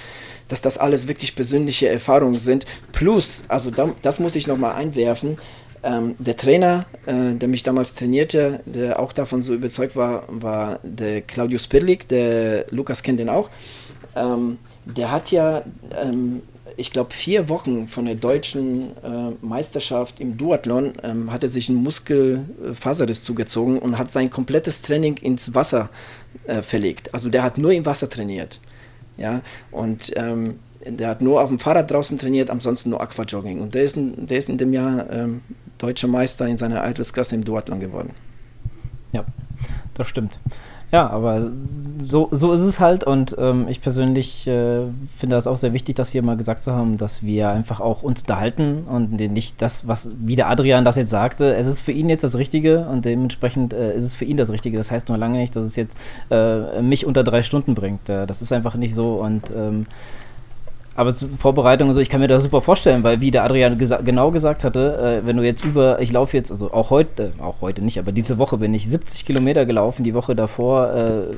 dass 0.48 0.62
das 0.62 0.78
alles 0.78 1.08
wirklich 1.08 1.34
persönliche 1.34 1.88
Erfahrungen 1.88 2.40
sind. 2.40 2.66
Plus, 2.92 3.42
also 3.48 3.70
da, 3.70 3.90
das 4.02 4.18
muss 4.18 4.34
ich 4.34 4.46
nochmal 4.46 4.74
einwerfen, 4.74 5.38
ähm, 5.82 6.16
der 6.18 6.37
Trainer, 6.37 6.87
äh, 7.06 7.34
der 7.34 7.48
mich 7.48 7.62
damals 7.62 7.94
trainierte, 7.94 8.61
der 8.66 8.98
auch 8.98 9.12
davon 9.12 9.42
so 9.42 9.54
überzeugt 9.54 9.94
war, 9.94 10.24
war 10.28 10.80
der 10.82 11.20
Claudius 11.22 11.66
Pirlik, 11.66 12.08
der 12.08 12.66
Lukas 12.70 13.02
kennt 13.02 13.20
den 13.20 13.28
auch. 13.28 13.48
Ähm, 14.16 14.58
der 14.84 15.12
hat 15.12 15.30
ja, 15.30 15.62
ähm, 16.02 16.42
ich 16.76 16.92
glaube, 16.92 17.12
vier 17.12 17.48
Wochen 17.48 17.88
von 17.88 18.06
der 18.06 18.16
deutschen 18.16 18.96
äh, 19.02 19.32
Meisterschaft 19.40 20.20
im 20.20 20.37
Duathlon 20.37 20.94
ähm, 21.02 21.32
hat 21.32 21.42
er 21.42 21.48
sich 21.48 21.68
einen 21.68 21.82
Muskelfaserriss 21.82 23.22
zugezogen 23.22 23.78
und 23.78 23.98
hat 23.98 24.11
sein 24.11 24.30
komplettes 24.30 24.82
Training 24.82 25.16
ins 25.18 25.54
Wasser 25.54 25.90
äh, 26.46 26.62
verlegt. 26.62 27.14
Also 27.14 27.28
der 27.28 27.42
hat 27.42 27.58
nur 27.58 27.72
im 27.72 27.87
Wasser 27.87 28.08
trainiert. 28.08 28.61
Ja, 29.18 29.42
und 29.70 30.12
ähm, 30.16 30.61
der 30.87 31.09
hat 31.09 31.20
nur 31.22 31.42
auf 31.42 31.48
dem 31.48 31.59
Fahrrad 31.59 31.90
draußen 31.90 32.18
trainiert, 32.18 32.50
ansonsten 32.50 32.90
nur 32.90 33.00
Aquajogging. 33.00 33.61
Und 33.61 33.74
der 33.74 33.83
ist, 33.83 33.96
in, 33.96 34.26
der 34.26 34.38
ist 34.38 34.48
in 34.48 34.59
dem 34.59 34.72
Jahr 34.72 35.11
ähm, 35.11 35.42
deutscher 35.76 36.09
Meister 36.09 36.46
in 36.46 36.57
seiner 36.57 36.83
Altersklasse 36.83 37.35
im 37.35 37.44
Duathlon 37.44 37.81
geworden. 37.81 38.11
Ja, 39.12 39.24
das 39.94 40.07
stimmt. 40.09 40.38
Ja, 40.90 41.11
aber 41.11 41.51
so, 42.01 42.29
so 42.31 42.53
ist 42.55 42.61
es 42.61 42.81
halt 42.81 43.05
und 43.05 43.37
ähm, 43.38 43.68
ich 43.68 43.83
persönlich 43.83 44.46
äh, 44.46 44.85
finde 45.16 45.37
das 45.37 45.46
auch 45.46 45.59
sehr 45.59 45.74
wichtig, 45.74 45.96
das 45.96 46.11
hier 46.11 46.22
mal 46.22 46.37
gesagt 46.38 46.62
zu 46.62 46.72
haben, 46.72 46.96
dass 46.96 47.22
wir 47.22 47.51
einfach 47.51 47.81
auch 47.81 48.03
uns 48.03 48.22
unterhalten 48.22 48.85
und 48.88 49.12
nicht 49.12 49.61
das, 49.61 49.87
was 49.87 50.11
wie 50.18 50.35
der 50.35 50.48
Adrian 50.48 50.87
das 50.87 50.96
jetzt 50.96 51.11
sagte, 51.11 51.55
es 51.55 51.66
ist 51.66 51.81
für 51.81 51.92
ihn 51.92 52.09
jetzt 52.09 52.24
das 52.24 52.38
Richtige 52.38 52.87
und 52.87 53.05
dementsprechend 53.05 53.74
äh, 53.74 53.94
ist 53.94 54.05
es 54.05 54.14
für 54.14 54.24
ihn 54.24 54.38
das 54.38 54.51
Richtige. 54.51 54.79
Das 54.79 54.90
heißt 54.90 55.11
nur 55.11 55.18
lange 55.18 55.37
nicht, 55.37 55.55
dass 55.55 55.64
es 55.64 55.77
jetzt 55.77 55.98
äh, 56.31 56.81
mich 56.81 57.05
unter 57.05 57.22
drei 57.22 57.42
Stunden 57.42 57.74
bringt. 57.74 58.09
Äh, 58.09 58.27
das 58.27 58.40
ist 58.40 58.53
einfach 58.53 58.74
nicht 58.77 58.94
so 58.94 59.16
und 59.16 59.53
ähm, 59.55 59.87
aber 60.98 61.14
zur 61.14 61.28
Vorbereitung 61.28 61.88
und 61.88 61.94
so, 61.94 62.00
ich 62.00 62.08
kann 62.11 62.20
mir 62.20 62.26
das 62.26 62.42
super 62.42 62.61
vorstellen, 62.61 63.04
weil 63.04 63.20
wie 63.20 63.30
der 63.30 63.44
Adrian 63.44 63.78
gesa 63.78 63.98
genau 63.98 64.32
gesagt 64.32 64.64
hatte, 64.64 65.20
äh, 65.22 65.24
wenn 65.24 65.37
du 65.37 65.44
jetzt 65.44 65.64
über, 65.64 66.00
ich 66.00 66.11
laufe 66.11 66.37
jetzt, 66.37 66.50
also 66.50 66.72
auch 66.72 66.90
heute, 66.90 67.30
äh, 67.38 67.40
auch 67.40 67.61
heute 67.61 67.84
nicht, 67.84 68.00
aber 68.00 68.11
diese 68.11 68.37
Woche 68.37 68.58
bin 68.58 68.74
ich 68.74 68.90
70 68.90 69.24
Kilometer 69.24 69.64
gelaufen, 69.64 70.02
die 70.02 70.12
Woche 70.12 70.34
davor, 70.34 70.92
äh, 70.92 71.37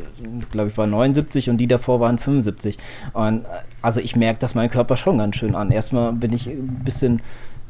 glaube 0.51 0.71
ich, 0.71 0.79
war 0.79 0.87
79 0.87 1.51
und 1.51 1.59
die 1.59 1.67
davor 1.67 2.01
waren 2.01 2.19
75. 2.19 2.79
Und 3.13 3.45
äh, 3.45 3.49
also 3.83 4.01
ich 4.01 4.17
merke 4.17 4.39
das 4.39 4.55
mein 4.55 4.71
Körper 4.71 4.97
schon 4.97 5.19
ganz 5.19 5.37
schön 5.37 5.55
an. 5.55 5.71
Erstmal 5.71 6.15
bin 6.15 6.33
ich 6.33 6.47
ein 6.47 6.81
bisschen 6.83 7.21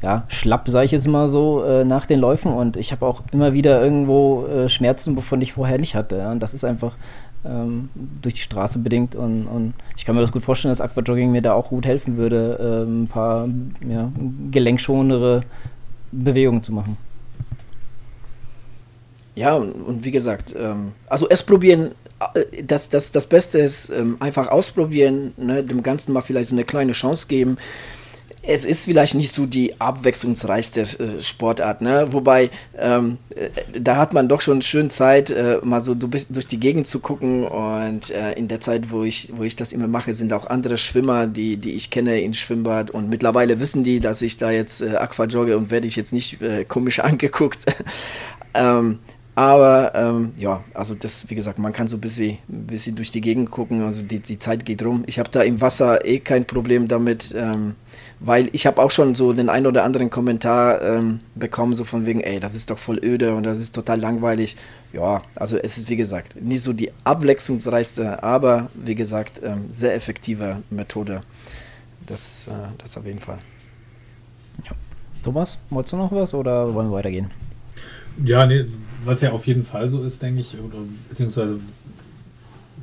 ja, 0.01 0.23
schlapp, 0.29 0.67
sage 0.67 0.85
ich 0.85 0.91
jetzt 0.91 1.07
mal 1.07 1.27
so, 1.27 1.63
äh, 1.63 1.83
nach 1.85 2.05
den 2.05 2.19
Läufen. 2.19 2.51
Und 2.51 2.75
ich 2.75 2.91
habe 2.91 3.05
auch 3.05 3.21
immer 3.31 3.53
wieder 3.53 3.83
irgendwo 3.83 4.45
äh, 4.47 4.67
Schmerzen, 4.67 5.15
wovon 5.15 5.41
ich 5.41 5.53
vorher 5.53 5.77
nicht 5.77 5.95
hatte. 5.95 6.17
Ja. 6.17 6.31
Und 6.31 6.41
das 6.41 6.53
ist 6.53 6.63
einfach 6.63 6.97
ähm, 7.45 7.89
durch 8.21 8.35
die 8.35 8.41
Straße 8.41 8.79
bedingt. 8.79 9.15
Und, 9.15 9.45
und, 9.45 9.73
ich 9.95 10.05
kann 10.05 10.15
mir 10.15 10.21
das 10.21 10.31
gut 10.31 10.41
vorstellen, 10.41 10.71
dass 10.71 10.81
Aquajogging 10.81 11.31
mir 11.31 11.43
da 11.43 11.53
auch 11.53 11.69
gut 11.69 11.85
helfen 11.85 12.17
würde, 12.17 12.85
äh, 12.87 12.89
ein 12.89 13.07
paar 13.07 13.47
ja, 13.87 14.11
gelenkschonere 14.49 15.41
Bewegungen 16.11 16.63
zu 16.63 16.73
machen. 16.73 16.97
Ja, 19.35 19.55
und, 19.55 20.03
wie 20.03 20.11
gesagt, 20.11 20.55
ähm, 20.59 20.93
also 21.07 21.29
es 21.29 21.43
probieren, 21.43 21.91
äh, 22.33 22.63
das, 22.63 22.89
das, 22.89 23.11
das 23.11 23.27
Beste 23.27 23.59
ist 23.59 23.89
ähm, 23.91 24.17
einfach 24.19 24.47
ausprobieren, 24.47 25.33
ne, 25.37 25.63
dem 25.63 25.83
Ganzen 25.83 26.11
mal 26.11 26.21
vielleicht 26.21 26.49
so 26.49 26.55
eine 26.55 26.65
kleine 26.65 26.93
Chance 26.93 27.27
geben 27.27 27.57
es 28.43 28.65
ist 28.65 28.85
vielleicht 28.85 29.13
nicht 29.13 29.31
so 29.31 29.45
die 29.45 29.79
abwechslungsreichste 29.79 30.81
äh, 30.81 31.21
Sportart, 31.21 31.81
ne? 31.81 32.07
Wobei, 32.11 32.49
ähm, 32.77 33.17
äh, 33.35 33.49
da 33.79 33.97
hat 33.97 34.13
man 34.13 34.27
doch 34.27 34.41
schon 34.41 34.61
schön 34.63 34.89
Zeit, 34.89 35.29
äh, 35.29 35.59
mal 35.63 35.79
so 35.79 35.93
durch 35.93 36.47
die 36.47 36.59
Gegend 36.59 36.87
zu 36.87 36.99
gucken. 36.99 37.45
Und 37.45 38.09
äh, 38.09 38.33
in 38.33 38.47
der 38.47 38.59
Zeit, 38.59 38.91
wo 38.91 39.03
ich, 39.03 39.31
wo 39.35 39.43
ich 39.43 39.55
das 39.55 39.73
immer 39.73 39.87
mache, 39.87 40.13
sind 40.15 40.33
auch 40.33 40.47
andere 40.47 40.77
Schwimmer, 40.77 41.27
die, 41.27 41.57
die 41.57 41.73
ich 41.73 41.91
kenne 41.91 42.19
in 42.21 42.33
Schwimmbad. 42.33 42.89
Und 42.89 43.09
mittlerweile 43.09 43.59
wissen 43.59 43.83
die, 43.83 43.99
dass 43.99 44.23
ich 44.23 44.37
da 44.37 44.49
jetzt 44.49 44.81
äh, 44.81 44.95
Aqua 44.95 45.25
jogge 45.25 45.55
und 45.55 45.69
werde 45.69 45.87
ich 45.87 45.95
jetzt 45.95 46.13
nicht 46.13 46.39
komisch 46.67 46.99
angeguckt. 47.03 47.59
ähm, 48.53 48.99
aber 49.35 49.93
ähm, 49.95 50.33
ja, 50.35 50.63
also 50.73 50.93
das, 50.93 51.29
wie 51.29 51.35
gesagt, 51.35 51.57
man 51.57 51.71
kann 51.71 51.87
so 51.87 51.97
ein 51.97 52.01
bisschen, 52.01 52.37
bisschen 52.47 52.95
durch 52.95 53.11
die 53.11 53.21
Gegend 53.21 53.49
gucken. 53.49 53.81
Also 53.81 54.01
die, 54.01 54.19
die 54.19 54.39
Zeit 54.39 54.65
geht 54.65 54.83
rum. 54.83 55.03
Ich 55.07 55.19
habe 55.19 55.29
da 55.29 55.41
im 55.41 55.61
Wasser 55.61 56.05
eh 56.05 56.19
kein 56.19 56.45
Problem 56.45 56.87
damit. 56.87 57.33
Ähm, 57.37 57.75
weil 58.23 58.49
ich 58.51 58.67
habe 58.67 58.81
auch 58.81 58.91
schon 58.91 59.15
so 59.15 59.33
den 59.33 59.49
ein 59.49 59.65
oder 59.65 59.83
anderen 59.83 60.11
Kommentar 60.11 60.81
ähm, 60.83 61.19
bekommen, 61.33 61.73
so 61.73 61.83
von 61.83 62.05
wegen, 62.05 62.21
ey, 62.21 62.39
das 62.39 62.53
ist 62.53 62.69
doch 62.69 62.77
voll 62.77 62.99
öde 63.03 63.33
und 63.33 63.43
das 63.43 63.57
ist 63.59 63.73
total 63.73 63.99
langweilig. 63.99 64.55
Ja, 64.93 65.23
also 65.35 65.57
es 65.57 65.77
ist 65.77 65.89
wie 65.89 65.95
gesagt 65.95 66.39
nicht 66.39 66.61
so 66.61 66.71
die 66.71 66.91
abwechslungsreichste, 67.03 68.21
aber 68.21 68.69
wie 68.75 68.93
gesagt, 68.93 69.41
ähm, 69.43 69.65
sehr 69.69 69.95
effektive 69.95 70.61
Methode. 70.69 71.21
Das, 72.05 72.47
äh, 72.47 72.51
das 72.77 72.95
auf 72.95 73.05
jeden 73.05 73.19
Fall. 73.19 73.39
Ja. 74.65 74.71
Thomas, 75.23 75.57
wolltest 75.71 75.93
du 75.93 75.97
noch 75.97 76.11
was 76.11 76.35
oder 76.35 76.71
wollen 76.73 76.89
wir 76.89 76.97
weitergehen? 76.97 77.31
Ja, 78.23 78.45
nee, 78.45 78.65
was 79.03 79.21
ja 79.21 79.31
auf 79.31 79.47
jeden 79.47 79.63
Fall 79.63 79.89
so 79.89 80.03
ist, 80.03 80.21
denke 80.21 80.41
ich, 80.41 80.55
oder 80.59 80.77
beziehungsweise 81.09 81.59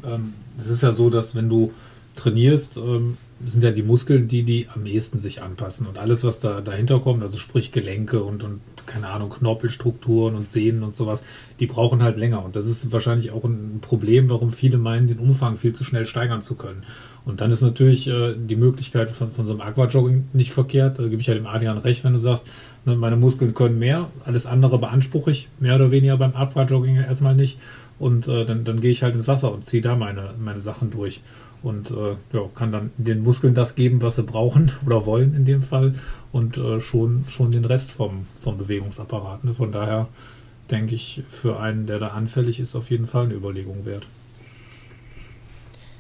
ähm, 0.05 0.35
es 0.59 0.68
ist 0.68 0.83
ja 0.83 0.92
so, 0.92 1.11
dass 1.11 1.37
wenn 1.37 1.48
du 1.48 1.72
trainierst, 2.16 2.77
ähm, 2.79 3.18
sind 3.46 3.62
ja 3.62 3.70
die 3.70 3.83
Muskeln, 3.83 4.27
die 4.27 4.42
die 4.42 4.66
am 4.74 4.85
ehesten 4.87 5.18
sich 5.18 5.42
anpassen. 5.42 5.87
Und 5.87 5.98
alles, 5.98 6.24
was 6.24 6.40
da 6.40 6.61
dahinter 6.61 6.98
kommt, 6.98 7.22
also 7.22 7.38
sprich 7.38 7.70
Gelenke 7.70 8.22
und, 8.22 8.42
und 8.42 8.61
keine 8.87 9.09
Ahnung, 9.09 9.31
Knorpelstrukturen 9.31 10.35
und 10.35 10.48
Sehnen 10.48 10.83
und 10.83 10.96
sowas, 10.96 11.22
die 11.61 11.66
brauchen 11.66 12.03
halt 12.03 12.18
länger. 12.18 12.44
Und 12.44 12.57
das 12.57 12.66
ist 12.66 12.90
wahrscheinlich 12.90 13.31
auch 13.31 13.44
ein 13.44 13.79
Problem, 13.81 14.29
warum 14.29 14.51
viele 14.51 14.79
meinen, 14.79 15.07
den 15.07 15.18
Umfang 15.18 15.57
viel 15.57 15.72
zu 15.72 15.85
schnell 15.85 16.07
steigern 16.07 16.42
zu 16.42 16.57
können. 16.57 16.83
Und 17.24 17.40
dann 17.40 17.51
ist 17.51 17.61
natürlich 17.61 18.09
äh, 18.09 18.35
die 18.37 18.57
Möglichkeit 18.57 19.11
von, 19.11 19.31
von 19.31 19.46
so 19.46 19.53
einem 19.53 19.61
Aquajogging 19.61 20.29
nicht 20.33 20.51
verkehrt. 20.51 20.98
Da 20.98 21.07
gebe 21.07 21.20
ich 21.20 21.27
ja 21.27 21.35
dem 21.35 21.46
Adrian 21.46 21.79
recht, 21.79 22.03
wenn 22.03 22.14
du 22.14 22.18
sagst, 22.18 22.46
ne, 22.87 22.96
meine 22.96 23.16
Muskeln 23.16 23.55
können 23.55 23.79
mehr, 23.79 24.09
alles 24.24 24.46
andere 24.46 24.79
beanspruche 24.79 25.31
ich 25.31 25.48
mehr 25.61 25.77
oder 25.77 25.90
weniger 25.90 26.16
beim 26.16 26.35
Aquajogging 26.35 26.96
erstmal 26.96 27.35
nicht. 27.35 27.59
Und 27.98 28.29
äh, 28.29 28.44
dann, 28.44 28.64
dann 28.64 28.81
gehe 28.81 28.90
ich 28.90 29.03
halt 29.03 29.14
ins 29.14 29.29
Wasser 29.29 29.53
und 29.53 29.64
ziehe 29.64 29.83
da 29.83 29.94
meine, 29.94 30.31
meine 30.38 30.61
Sachen 30.61 30.90
durch 30.90 31.20
und 31.62 31.90
äh, 31.90 32.16
ja, 32.32 32.42
kann 32.54 32.72
dann 32.72 32.90
den 32.96 33.22
Muskeln 33.22 33.54
das 33.54 33.74
geben, 33.74 34.02
was 34.02 34.16
sie 34.16 34.22
brauchen 34.22 34.72
oder 34.86 35.06
wollen 35.06 35.34
in 35.34 35.44
dem 35.44 35.62
Fall 35.62 35.94
und 36.32 36.56
äh, 36.58 36.80
schon, 36.80 37.24
schon 37.28 37.50
den 37.52 37.64
Rest 37.64 37.92
vom, 37.92 38.26
vom 38.40 38.58
Bewegungsapparat. 38.58 39.44
Ne? 39.44 39.54
Von 39.54 39.72
daher 39.72 40.08
denke 40.70 40.94
ich, 40.94 41.22
für 41.30 41.60
einen, 41.60 41.86
der 41.86 41.98
da 41.98 42.08
anfällig 42.08 42.60
ist, 42.60 42.76
auf 42.76 42.90
jeden 42.90 43.06
Fall 43.06 43.24
eine 43.24 43.34
Überlegung 43.34 43.84
wert. 43.84 44.06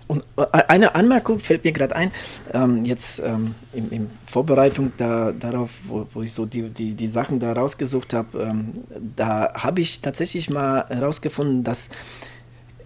Und 0.08 0.24
äh, 0.36 0.46
eine 0.68 0.94
Anmerkung 0.94 1.38
fällt 1.38 1.64
mir 1.64 1.72
gerade 1.72 1.94
ein, 1.94 2.10
ähm, 2.52 2.84
jetzt 2.84 3.20
ähm, 3.20 3.54
in, 3.72 3.90
in, 3.90 4.10
Vorbereitung 4.26 4.92
da, 4.96 5.32
darauf, 5.32 5.80
wo, 5.86 6.06
wo, 6.12 6.22
ich 6.22 6.32
so 6.32 6.46
die, 6.46 6.70
die, 6.70 6.94
die 6.94 7.06
Sachen 7.06 7.38
da 7.38 7.52
rausgesucht 7.52 8.14
habe, 8.14 8.38
ähm, 8.42 8.72
da 9.16 9.52
habe 9.54 9.82
ich 9.82 10.00
tatsächlich 10.00 10.50
mal 10.50 10.86
herausgefunden, 10.88 11.62
dass 11.62 11.90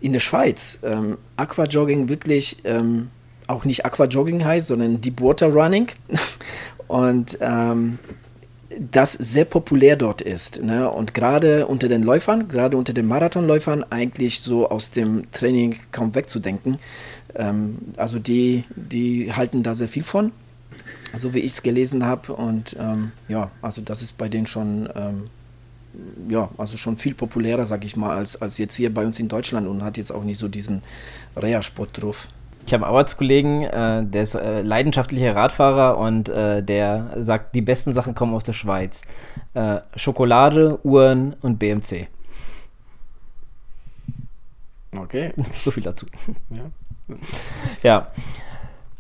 in 0.03 0.13
der 0.13 0.21
Schweiz 0.21 0.81
ähm, 0.83 1.17
Aquajogging 1.37 2.09
wirklich 2.09 2.59
ähm, 2.65 3.11
auch 3.47 3.65
nicht 3.65 3.87
Aquajogging 3.87 4.45
heißt, 4.45 4.69
sondern 4.69 5.01
Deep 5.01 5.21
Water 5.21 5.49
Running. 5.49 5.89
Und 6.89 7.39
ähm, 7.41 7.99
das 8.79 9.13
sehr 9.13 9.45
populär 9.45 9.97
dort 9.97 10.21
ist. 10.21 10.63
Ne? 10.63 10.91
Und 10.91 11.15
gerade 11.15 11.67
unter 11.67 11.89
den 11.89 12.03
Läufern, 12.03 12.49
gerade 12.49 12.77
unter 12.77 12.93
den 12.93 13.07
Marathonläufern, 13.07 13.85
eigentlich 13.91 14.41
so 14.41 14.69
aus 14.69 14.91
dem 14.91 15.31
Training 15.31 15.79
kaum 15.93 16.15
wegzudenken. 16.15 16.79
Ähm, 17.35 17.79
also 17.97 18.19
die, 18.19 18.65
die 18.75 19.33
halten 19.33 19.63
da 19.63 19.75
sehr 19.75 19.89
viel 19.89 20.05
von, 20.05 20.33
so 21.17 21.35
wie 21.35 21.41
ich 21.41 21.53
es 21.53 21.63
gelesen 21.63 22.05
habe. 22.05 22.33
Und 22.35 22.77
ähm, 22.79 23.13
ja, 23.29 23.51
also 23.61 23.81
das 23.83 24.03
ist 24.03 24.19
bei 24.19 24.29
denen 24.29 24.47
schon 24.47 24.89
ähm, 24.95 25.25
ja, 26.29 26.49
also 26.59 26.77
schon 26.77 26.97
viel 26.97 27.15
populärer, 27.15 27.67
sag 27.67 27.85
ich 27.85 27.97
mal, 27.97 28.17
als, 28.17 28.41
als 28.41 28.59
jetzt 28.59 28.75
hier 28.75 28.93
bei 28.93 29.05
uns 29.05 29.19
in 29.21 29.29
Deutschland 29.29 29.67
und 29.67 29.83
hat 29.83 29.97
jetzt 29.97 30.11
auch 30.11 30.25
nicht 30.25 30.39
so 30.39 30.49
diesen 30.49 30.83
Reha-Sport 31.37 32.03
drauf. 32.03 32.29
Ich 32.65 32.73
habe 32.73 32.85
einen 32.85 32.95
Arbeitskollegen, 32.95 33.63
äh, 33.65 34.05
der 34.05 34.23
ist 34.23 34.35
äh, 34.35 34.61
leidenschaftlicher 34.61 35.35
Radfahrer 35.35 35.99
und 35.99 36.29
äh, 36.29 36.63
der 36.63 37.17
sagt, 37.23 37.55
die 37.55 37.61
besten 37.61 37.93
Sachen 37.93 38.15
kommen 38.15 38.35
aus 38.35 38.45
der 38.45 38.53
Schweiz. 38.53 39.03
Äh, 39.55 39.81
Schokolade, 39.97 40.79
Uhren 40.85 41.35
und 41.41 41.59
BMC. 41.59 42.07
Okay. 44.97 45.33
so 45.65 45.71
viel 45.71 45.83
dazu. 45.83 46.07
Ja. 46.51 47.17
ja. 47.83 48.13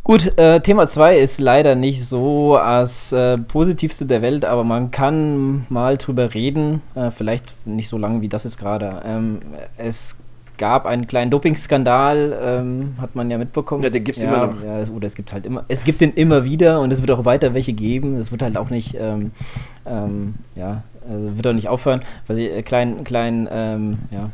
Gut, 0.04 0.36
äh, 0.36 0.60
Thema 0.60 0.88
2 0.88 1.16
ist 1.16 1.40
leider 1.40 1.76
nicht 1.76 2.04
so 2.04 2.56
das 2.56 3.12
äh, 3.12 3.38
positivste 3.38 4.04
der 4.04 4.20
Welt, 4.20 4.44
aber 4.44 4.64
man 4.64 4.90
kann 4.90 5.64
mal 5.68 5.96
drüber 5.96 6.34
reden. 6.34 6.82
Äh, 6.96 7.12
vielleicht 7.12 7.54
nicht 7.68 7.88
so 7.88 7.98
lange 7.98 8.20
wie 8.20 8.28
das 8.28 8.42
jetzt 8.42 8.58
gerade. 8.58 9.00
Ähm, 9.04 9.38
es 9.76 10.16
gab 10.58 10.86
einen 10.86 11.06
kleinen 11.06 11.30
Dopingskandal, 11.30 12.36
ähm, 12.42 12.94
hat 13.00 13.14
man 13.14 13.30
ja 13.30 13.38
mitbekommen. 13.38 13.84
Ja, 13.84 13.90
den 13.90 14.02
gibt 14.02 14.16
es 14.16 14.24
ja, 14.24 14.32
immer 14.32 14.46
noch. 14.48 14.64
Ja, 14.64 14.82
oder 14.92 15.06
es 15.06 15.14
gibt 15.14 15.32
halt 15.32 15.46
immer, 15.46 15.64
es 15.68 15.84
gibt 15.84 16.00
den 16.00 16.12
immer 16.14 16.42
wieder 16.42 16.80
und 16.80 16.92
es 16.92 17.00
wird 17.00 17.12
auch 17.12 17.24
weiter 17.24 17.54
welche 17.54 17.72
geben. 17.72 18.16
Es 18.16 18.32
wird 18.32 18.42
halt 18.42 18.56
auch 18.56 18.70
nicht, 18.70 18.96
ähm, 18.98 19.30
ähm 19.86 20.34
ja, 20.56 20.82
also 21.08 21.36
wird 21.36 21.46
auch 21.46 21.52
nicht 21.52 21.68
aufhören. 21.68 22.02
Was 22.26 22.38
ich, 22.38 22.50
äh, 22.50 22.62
klein, 22.62 23.04
klein 23.04 23.48
ähm, 23.50 23.98
ja, 24.10 24.30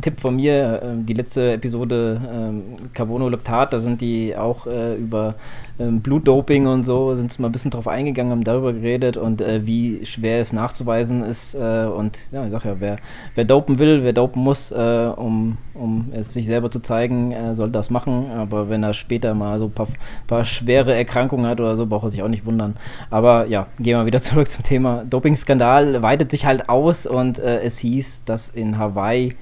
Tipp 0.00 0.20
von 0.20 0.36
mir, 0.36 0.82
äh, 0.82 1.04
die 1.04 1.14
letzte 1.14 1.52
Episode 1.52 2.20
ähm, 2.32 2.62
Carbono 2.92 3.28
Lactat, 3.28 3.72
da 3.72 3.80
sind 3.80 4.00
die 4.00 4.36
auch 4.36 4.66
äh, 4.66 4.94
über 4.96 5.34
ähm, 5.78 6.00
Blutdoping 6.00 6.66
und 6.66 6.82
so, 6.82 7.14
sind 7.14 7.32
sie 7.32 7.42
mal 7.42 7.48
ein 7.48 7.52
bisschen 7.52 7.70
drauf 7.70 7.88
eingegangen, 7.88 8.32
haben 8.32 8.44
darüber 8.44 8.72
geredet 8.72 9.16
und 9.16 9.40
äh, 9.40 9.66
wie 9.66 10.04
schwer 10.04 10.40
es 10.40 10.52
nachzuweisen 10.52 11.22
ist. 11.22 11.54
Äh, 11.54 11.86
und 11.86 12.18
ja, 12.30 12.44
ich 12.44 12.50
sag 12.50 12.64
ja, 12.64 12.76
wer, 12.78 12.96
wer 13.34 13.44
dopen 13.44 13.78
will, 13.78 14.02
wer 14.04 14.12
dopen 14.12 14.42
muss, 14.42 14.70
äh, 14.70 15.10
um, 15.16 15.58
um 15.74 16.12
es 16.12 16.32
sich 16.32 16.46
selber 16.46 16.70
zu 16.70 16.80
zeigen, 16.80 17.34
soll 17.54 17.70
das 17.70 17.90
machen. 17.90 18.30
Aber 18.30 18.68
wenn 18.68 18.82
er 18.82 18.94
später 18.94 19.34
mal 19.34 19.58
so 19.58 19.66
ein 19.66 19.72
paar, 19.72 19.88
paar 20.26 20.44
schwere 20.44 20.94
Erkrankungen 20.94 21.46
hat 21.46 21.60
oder 21.60 21.76
so, 21.76 21.86
braucht 21.86 22.04
er 22.04 22.10
sich 22.10 22.22
auch 22.22 22.28
nicht 22.28 22.46
wundern. 22.46 22.76
Aber 23.10 23.46
ja, 23.46 23.66
gehen 23.78 23.98
wir 23.98 24.06
wieder 24.06 24.20
zurück 24.22 24.48
zum 24.48 24.62
Thema 24.62 25.04
Dopingskandal 25.08 26.02
weitet 26.04 26.30
sich 26.30 26.44
halt 26.44 26.68
aus 26.68 27.06
und 27.06 27.38
äh, 27.38 27.62
es 27.62 27.78
hieß, 27.78 28.22
dass 28.26 28.50
in 28.50 28.76
Hawaii 28.78 29.34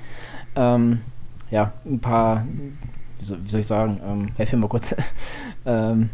ähm, 0.55 1.01
ja 1.51 1.72
ein 1.85 1.98
paar, 1.98 2.46
wie 3.18 3.25
soll, 3.25 3.38
wie 3.42 3.51
soll 3.51 3.61
ich 3.61 3.66
sagen, 3.66 4.01
ähm, 4.07 4.29
helf 4.37 4.53
mir 4.53 4.61
mal 4.61 4.68
kurz. 4.68 4.94
ähm, 5.66 6.11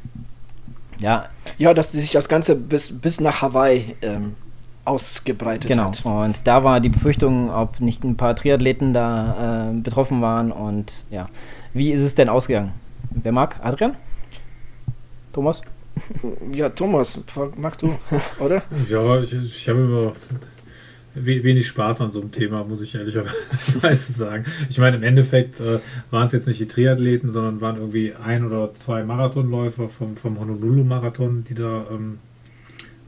ja. 0.98 1.26
Ja, 1.58 1.74
dass 1.74 1.92
sich 1.92 2.11
das 2.11 2.28
Ganze 2.30 2.56
bis, 2.56 2.98
bis 2.98 3.20
nach 3.20 3.42
Hawaii 3.42 3.94
ähm, 4.00 4.37
ausgebreitet 4.87 5.70
genau. 5.70 5.88
hat. 5.88 6.02
Genau. 6.02 6.24
Und 6.24 6.46
da 6.46 6.64
war 6.64 6.80
die 6.80 6.88
Befürchtung, 6.88 7.50
ob 7.50 7.80
nicht 7.80 8.02
ein 8.02 8.16
paar 8.16 8.34
Triathleten 8.34 8.94
da 8.94 9.68
äh, 9.68 9.74
betroffen 9.74 10.22
waren 10.22 10.50
und 10.50 11.04
ja. 11.11 11.28
Wie 11.74 11.92
ist 11.92 12.02
es 12.02 12.14
denn 12.14 12.30
ausgegangen? 12.30 12.72
Wer 13.11 13.32
mag? 13.32 13.61
Adrian? 13.62 13.94
Thomas? 15.32 15.61
Ja, 16.52 16.68
Thomas, 16.68 17.20
mach 17.56 17.76
du, 17.76 17.96
oder? 18.40 18.62
Ja, 18.88 19.20
ich, 19.20 19.32
ich 19.32 19.68
habe 19.68 19.80
immer 19.80 20.12
wenig 21.14 21.66
Spaß 21.68 22.00
an 22.02 22.11
so 22.11 22.20
einem 22.20 22.32
Thema, 22.32 22.64
muss 22.64 22.80
ich 22.80 22.94
ehrlicherweise 22.94 24.12
sagen. 24.12 24.44
Ich 24.70 24.78
meine, 24.78 24.96
im 24.96 25.02
Endeffekt 25.02 25.61
äh, 25.61 25.80
waren 26.11 26.26
es 26.26 26.32
jetzt 26.32 26.46
nicht 26.46 26.61
die 26.61 26.68
Triathleten, 26.68 27.30
sondern 27.30 27.61
waren 27.61 27.76
irgendwie 27.76 28.14
ein 28.14 28.44
oder 28.44 28.74
zwei 28.74 29.02
Marathonläufer 29.04 29.88
vom, 29.88 30.16
vom 30.16 30.38
Honolulu-Marathon, 30.38 31.44
die 31.44 31.54
da 31.54 31.87
ähm, 31.90 32.18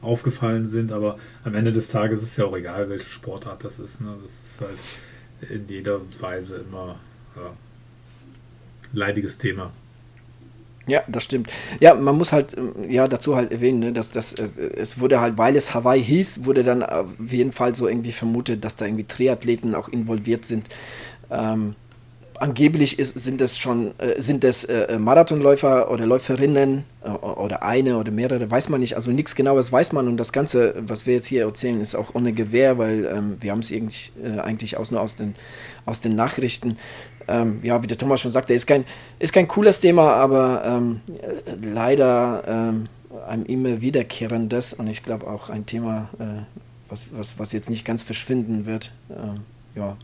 aufgefallen 0.01 0.65
sind. 0.65 0.91
Aber 0.91 1.17
am 1.43 1.55
Ende 1.55 1.71
des 1.71 1.89
Tages 1.89 2.23
ist 2.23 2.37
ja 2.37 2.45
auch 2.45 2.55
egal, 2.55 2.89
welche 2.89 3.09
Sportart 3.09 3.63
das 3.63 3.79
ist. 3.79 4.01
Ne? 4.01 4.15
Das 4.21 4.31
ist 4.31 4.61
halt 4.61 5.51
in 5.51 5.67
jeder 5.67 5.99
Weise 6.19 6.65
immer 6.67 6.99
ja, 7.35 7.53
leidiges 8.93 9.37
Thema. 9.37 9.71
Ja, 10.87 11.03
das 11.07 11.23
stimmt. 11.23 11.49
Ja, 11.79 11.93
man 11.93 12.17
muss 12.17 12.33
halt 12.33 12.57
ähm, 12.57 12.89
ja 12.89 13.07
dazu 13.07 13.35
halt 13.35 13.51
erwähnen, 13.51 13.79
ne, 13.79 13.93
dass 13.93 14.11
das 14.11 14.33
äh, 14.33 14.47
es 14.75 14.99
wurde 14.99 15.21
halt, 15.21 15.37
weil 15.37 15.55
es 15.55 15.73
Hawaii 15.73 16.03
hieß, 16.03 16.45
wurde 16.45 16.63
dann 16.63 16.83
auf 16.83 17.11
jeden 17.19 17.51
Fall 17.51 17.75
so 17.75 17.87
irgendwie 17.87 18.11
vermutet, 18.11 18.65
dass 18.65 18.75
da 18.75 18.85
irgendwie 18.85 19.03
Triathleten 19.05 19.75
auch 19.75 19.89
involviert 19.89 20.45
sind. 20.45 20.69
Ähm, 21.29 21.75
angeblich 22.41 22.97
ist, 22.97 23.19
sind 23.19 23.39
es 23.41 23.57
schon 23.57 23.91
äh, 23.99 24.19
sind 24.19 24.43
es 24.43 24.63
äh, 24.65 24.97
Marathonläufer 24.97 25.91
oder 25.91 26.05
Läuferinnen 26.07 26.83
äh, 27.03 27.09
oder 27.09 27.61
eine 27.63 27.97
oder 27.97 28.11
mehrere, 28.11 28.49
weiß 28.49 28.69
man 28.69 28.79
nicht. 28.81 28.95
Also 28.95 29.11
nichts 29.11 29.35
Genaues 29.35 29.71
weiß 29.71 29.93
man 29.93 30.07
und 30.07 30.17
das 30.17 30.33
Ganze, 30.33 30.73
was 30.79 31.05
wir 31.05 31.13
jetzt 31.13 31.27
hier 31.27 31.43
erzählen, 31.43 31.79
ist 31.79 31.95
auch 31.95 32.15
ohne 32.15 32.33
Gewehr, 32.33 32.79
weil 32.79 33.05
ähm, 33.05 33.37
wir 33.39 33.51
haben 33.51 33.59
es 33.59 33.71
eigentlich, 33.71 34.11
äh, 34.23 34.39
eigentlich 34.39 34.77
aus, 34.77 34.89
nur 34.89 35.01
aus 35.01 35.15
den, 35.15 35.35
aus 35.85 36.01
den 36.01 36.15
Nachrichten 36.15 36.77
ähm, 37.31 37.59
ja, 37.63 37.81
wie 37.81 37.87
der 37.87 37.97
Thomas 37.97 38.21
schon 38.21 38.31
sagte, 38.31 38.53
ist 38.53 38.67
kein, 38.67 38.85
ist 39.19 39.33
kein 39.33 39.47
cooles 39.47 39.79
Thema, 39.79 40.13
aber 40.13 40.63
ähm, 40.65 41.01
leider 41.61 42.43
ähm, 42.47 42.87
ein 43.27 43.45
immer 43.45 43.81
wiederkehrendes 43.81 44.73
und 44.73 44.87
ich 44.87 45.03
glaube 45.03 45.27
auch 45.27 45.49
ein 45.49 45.65
Thema, 45.65 46.09
äh, 46.19 46.43
was, 46.89 47.05
was, 47.13 47.39
was 47.39 47.53
jetzt 47.53 47.69
nicht 47.69 47.85
ganz 47.85 48.03
verschwinden 48.03 48.65
wird. 48.65 48.91
Ähm, 49.09 49.41
ja, 49.75 49.95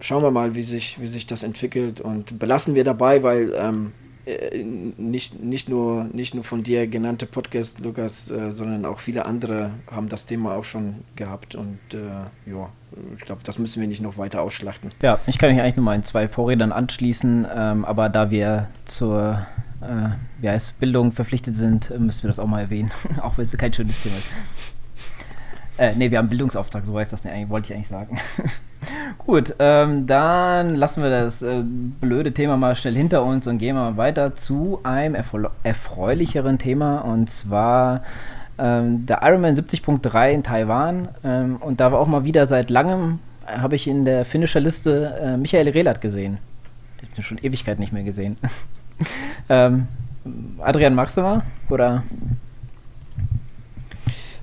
schauen 0.00 0.22
wir 0.22 0.30
mal, 0.30 0.54
wie 0.54 0.62
sich, 0.62 1.00
wie 1.00 1.06
sich 1.06 1.26
das 1.26 1.42
entwickelt 1.42 2.00
und 2.00 2.38
belassen 2.38 2.74
wir 2.74 2.84
dabei, 2.84 3.22
weil 3.22 3.52
ähm, 3.54 3.92
äh, 4.24 4.62
nicht, 4.62 5.42
nicht, 5.42 5.68
nur, 5.68 6.04
nicht 6.12 6.34
nur 6.34 6.44
von 6.44 6.62
dir 6.62 6.86
genannte 6.86 7.26
Podcast, 7.26 7.80
Lukas, 7.80 8.30
äh, 8.30 8.52
sondern 8.52 8.84
auch 8.84 8.98
viele 9.00 9.26
andere 9.26 9.70
haben 9.90 10.08
das 10.08 10.26
Thema 10.26 10.54
auch 10.54 10.64
schon 10.64 10.96
gehabt 11.16 11.54
und 11.54 11.78
äh, 11.92 12.50
ja, 12.50 12.70
ich 13.16 13.24
glaube, 13.24 13.42
das 13.44 13.58
müssen 13.58 13.80
wir 13.80 13.88
nicht 13.88 14.02
noch 14.02 14.18
weiter 14.18 14.42
ausschlachten. 14.42 14.90
Ja, 15.02 15.18
ich 15.26 15.38
kann 15.38 15.50
mich 15.50 15.60
eigentlich 15.60 15.76
nur 15.76 15.84
meinen 15.84 16.04
zwei 16.04 16.28
Vorrednern 16.28 16.72
anschließen, 16.72 17.46
ähm, 17.54 17.84
aber 17.84 18.08
da 18.08 18.30
wir 18.30 18.68
zur 18.84 19.46
äh, 19.82 20.10
wie 20.40 20.48
heißt, 20.48 20.78
Bildung 20.80 21.12
verpflichtet 21.12 21.54
sind, 21.54 21.90
müssen 21.98 22.22
wir 22.22 22.28
das 22.28 22.38
auch 22.38 22.46
mal 22.46 22.60
erwähnen, 22.60 22.90
auch 23.22 23.38
wenn 23.38 23.44
es 23.44 23.56
kein 23.56 23.72
schönes 23.72 24.00
Thema 24.02 24.16
ist. 24.16 24.28
Äh, 25.78 25.94
ne, 25.94 26.10
wir 26.10 26.18
haben 26.18 26.28
Bildungsauftrag, 26.28 26.84
so 26.84 26.98
heißt 26.98 27.12
das 27.12 27.24
nicht, 27.24 27.48
wollte 27.48 27.72
ich 27.72 27.74
eigentlich 27.74 27.88
sagen. 27.88 28.18
Gut, 29.18 29.54
ähm, 29.58 30.06
dann 30.06 30.74
lassen 30.74 31.02
wir 31.02 31.10
das 31.10 31.42
äh, 31.42 31.62
blöde 31.62 32.32
Thema 32.32 32.56
mal 32.56 32.74
schnell 32.74 32.94
hinter 32.94 33.24
uns 33.24 33.46
und 33.46 33.58
gehen 33.58 33.76
mal 33.76 33.96
weiter 33.96 34.34
zu 34.34 34.80
einem 34.82 35.16
erfreulicheren 35.62 36.58
Thema 36.58 36.98
und 36.98 37.30
zwar 37.30 38.02
ähm, 38.58 39.06
der 39.06 39.20
Ironman 39.22 39.54
70.3 39.54 40.30
in 40.30 40.42
Taiwan. 40.42 41.08
Ähm, 41.24 41.56
und 41.56 41.80
da 41.80 41.92
war 41.92 42.00
auch 42.00 42.06
mal 42.06 42.24
wieder 42.24 42.46
seit 42.46 42.70
langem, 42.70 43.18
äh, 43.46 43.58
habe 43.58 43.76
ich 43.76 43.88
in 43.88 44.04
der 44.04 44.24
Finisher-Liste 44.24 45.18
äh, 45.20 45.36
Michael 45.36 45.68
Rehlert 45.68 46.00
gesehen. 46.00 46.38
Ich 47.02 47.10
bin 47.10 47.22
schon 47.22 47.38
Ewigkeit 47.38 47.78
nicht 47.78 47.92
mehr 47.92 48.04
gesehen. 48.04 48.36
ähm, 49.48 49.88
Adrian, 50.60 50.94
magst 50.94 51.16
du 51.16 51.22
mal? 51.22 51.42
Oder? 51.68 52.02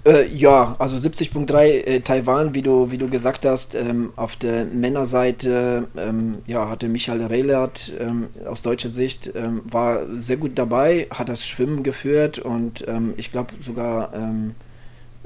Äh, 0.05 0.27
ja, 0.33 0.75
also 0.79 0.95
70.3 0.95 1.65
äh, 1.65 1.99
Taiwan, 1.99 2.53
wie 2.53 2.61
du, 2.61 2.89
wie 2.89 2.97
du 2.97 3.09
gesagt 3.09 3.45
hast, 3.45 3.75
ähm, 3.75 4.13
auf 4.15 4.37
der 4.37 4.63
Männerseite 4.65 5.87
ähm, 5.97 6.37
ja, 6.47 6.69
hatte 6.69 6.87
Michael 6.87 7.25
Rehlert 7.25 7.93
ähm, 7.99 8.27
aus 8.47 8.61
deutscher 8.61 8.89
Sicht 8.89 9.31
ähm, 9.35 9.61
war 9.65 9.99
sehr 10.17 10.37
gut 10.37 10.57
dabei, 10.57 11.07
hat 11.09 11.27
das 11.27 11.45
Schwimmen 11.45 11.83
geführt 11.83 12.39
und 12.39 12.87
ähm, 12.87 13.13
ich 13.17 13.31
glaube 13.31 13.55
sogar 13.59 14.13
ähm, 14.13 14.55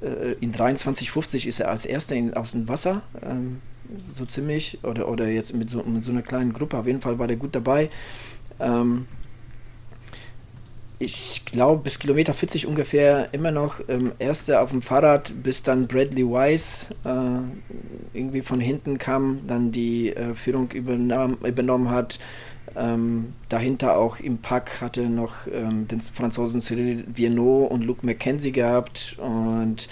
äh, 0.02 0.34
in 0.42 0.54
23,50 0.54 1.48
ist 1.48 1.60
er 1.60 1.70
als 1.70 1.86
erster 1.86 2.16
in, 2.16 2.34
aus 2.34 2.54
dem 2.54 2.68
Wasser, 2.68 3.04
so 4.12 4.26
ziemlich, 4.26 4.80
oder, 4.84 5.08
oder 5.08 5.28
jetzt 5.28 5.54
mit 5.54 5.70
so, 5.70 5.84
mit 5.84 6.04
so 6.04 6.12
einer 6.12 6.24
kleinen 6.24 6.54
Gruppe, 6.54 6.78
auf 6.78 6.88
jeden 6.88 7.02
Fall 7.02 7.20
war 7.20 7.28
der 7.28 7.38
gut 7.38 7.54
dabei. 7.54 7.90
Ähm, 8.60 9.06
ich 11.04 11.44
glaube, 11.46 11.84
bis 11.84 12.00
Kilometer 12.00 12.34
40 12.34 12.68
ungefähr 12.68 13.30
immer 13.34 13.52
noch 13.52 13.82
ähm, 13.88 14.14
Erster 14.20 14.62
auf 14.62 14.72
dem 14.72 14.82
Fahrrad, 14.82 15.34
bis 15.44 15.64
dann 15.64 15.88
Bradley 15.88 16.26
Wise 16.26 16.94
äh, 17.06 18.18
irgendwie 18.18 18.42
von 18.42 18.60
hinten 18.60 18.98
kam, 18.98 19.42
dann 19.48 19.72
die 19.72 20.16
äh, 20.16 20.34
Führung 20.34 20.72
übernahm, 20.72 21.38
übernommen 21.44 21.90
hat. 21.90 22.20
Ähm, 22.76 23.34
dahinter 23.50 23.98
auch 23.98 24.20
im 24.20 24.40
Pack 24.40 24.82
hatte 24.82 25.08
noch 25.08 25.48
ähm, 25.52 25.88
den 25.88 26.02
Franzosen 26.02 26.60
Cyril 26.60 27.06
Viennot 27.14 27.70
und 27.70 27.86
Luc 27.86 28.04
McKenzie 28.04 28.52
gehabt. 28.52 29.16
Und 29.20 29.88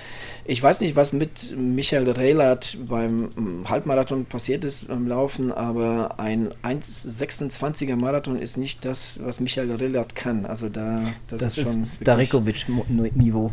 ich 0.45 0.61
weiß 0.63 0.79
nicht, 0.81 0.95
was 0.95 1.13
mit 1.13 1.55
Michael 1.55 2.09
Rehlert 2.09 2.77
beim 2.87 3.29
ähm, 3.37 3.69
Halbmarathon 3.69 4.25
passiert 4.25 4.65
ist 4.65 4.87
beim 4.87 5.07
Laufen, 5.07 5.51
aber 5.51 6.19
ein 6.19 6.49
1,26er 6.63 7.95
Marathon 7.95 8.39
ist 8.39 8.57
nicht 8.57 8.83
das, 8.83 9.19
was 9.21 9.39
Michael 9.39 9.71
Rehlert 9.75 10.15
kann. 10.15 10.45
Also 10.45 10.69
da, 10.69 11.01
das, 11.27 11.41
das 11.41 11.57
ist 11.57 11.73
schon. 11.73 11.85
Starikovic-Niveau. 11.85 13.51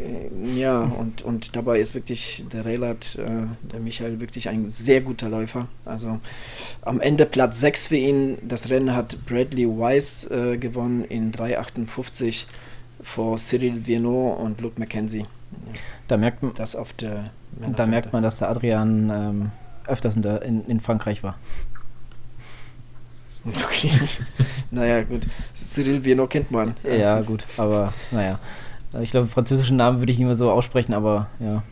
Äh, 0.00 0.58
ja, 0.58 0.80
und, 0.80 1.22
und 1.22 1.56
dabei 1.56 1.80
ist 1.80 1.94
wirklich 1.94 2.44
der 2.52 2.64
Relat, 2.64 3.16
äh, 3.16 3.46
der 3.72 3.80
Michael, 3.80 4.20
wirklich 4.20 4.48
ein 4.48 4.68
sehr 4.68 5.00
guter 5.00 5.28
Läufer. 5.28 5.68
Also 5.84 6.20
am 6.82 7.00
Ende 7.00 7.26
Platz 7.26 7.60
6 7.60 7.88
für 7.88 7.96
ihn. 7.96 8.38
Das 8.42 8.70
Rennen 8.70 8.94
hat 8.94 9.24
Bradley 9.26 9.66
Wise 9.66 10.30
äh, 10.30 10.56
gewonnen 10.56 11.04
in 11.04 11.32
3,58 11.32 12.46
vor 13.02 13.36
Cyril 13.38 13.86
Viennot 13.86 14.38
und 14.40 14.60
Luke 14.60 14.78
McKenzie. 14.78 15.26
Da 16.08 16.16
merkt 16.16 16.42
man, 16.42 16.54
das 16.54 16.76
auf 16.76 16.92
der 16.92 17.30
da 17.76 17.86
merkt 17.86 18.12
man, 18.12 18.22
dass 18.22 18.38
der 18.38 18.50
Adrian 18.50 19.10
ähm, 19.10 19.50
öfters 19.86 20.16
in, 20.16 20.22
der, 20.22 20.42
in, 20.42 20.64
in 20.66 20.80
Frankreich 20.80 21.22
war. 21.22 21.36
Okay. 23.42 23.90
naja, 24.70 25.02
gut. 25.02 25.26
Cyril 25.54 26.04
Viennot 26.04 26.28
kennt 26.28 26.50
man. 26.50 26.76
Ja, 26.84 27.22
gut, 27.22 27.46
aber 27.56 27.90
naja. 28.10 28.38
Ich 29.00 29.10
glaube, 29.10 29.28
französischen 29.28 29.76
Namen 29.76 30.00
würde 30.00 30.12
ich 30.12 30.18
nicht 30.18 30.26
mehr 30.26 30.36
so 30.36 30.50
aussprechen, 30.50 30.94
aber 30.94 31.28
ja. 31.38 31.62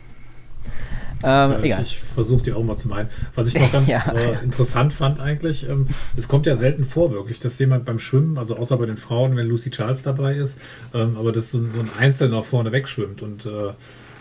Ähm, 1.21 1.51
ja, 1.51 1.59
egal. 1.59 1.81
Ich, 1.81 1.95
ich 1.95 1.99
versuche 1.99 2.43
die 2.43 2.53
auch 2.53 2.63
mal 2.63 2.77
zu 2.77 2.87
meinen. 2.87 3.09
Was 3.35 3.47
ich 3.47 3.59
noch 3.59 3.71
ganz 3.73 3.87
ja, 3.87 3.99
äh, 4.13 4.41
interessant 4.43 4.93
fand 4.93 5.19
eigentlich, 5.19 5.67
ähm, 5.67 5.87
es 6.15 6.27
kommt 6.27 6.45
ja 6.45 6.55
selten 6.55 6.85
vor 6.85 7.11
wirklich, 7.11 7.39
dass 7.41 7.59
jemand 7.59 7.85
beim 7.85 7.99
Schwimmen, 7.99 8.37
also 8.37 8.55
außer 8.55 8.77
bei 8.77 8.85
den 8.85 8.97
Frauen, 8.97 9.35
wenn 9.35 9.47
Lucy 9.47 9.69
Charles 9.69 10.01
dabei 10.01 10.35
ist, 10.35 10.59
ähm, 10.93 11.17
aber 11.17 11.33
dass 11.33 11.51
so, 11.51 11.65
so 11.67 11.81
ein 11.81 11.89
Einzelner 11.97 12.41
vorne 12.43 12.71
wegschwimmt 12.71 13.21
und 13.21 13.45
äh, 13.45 13.73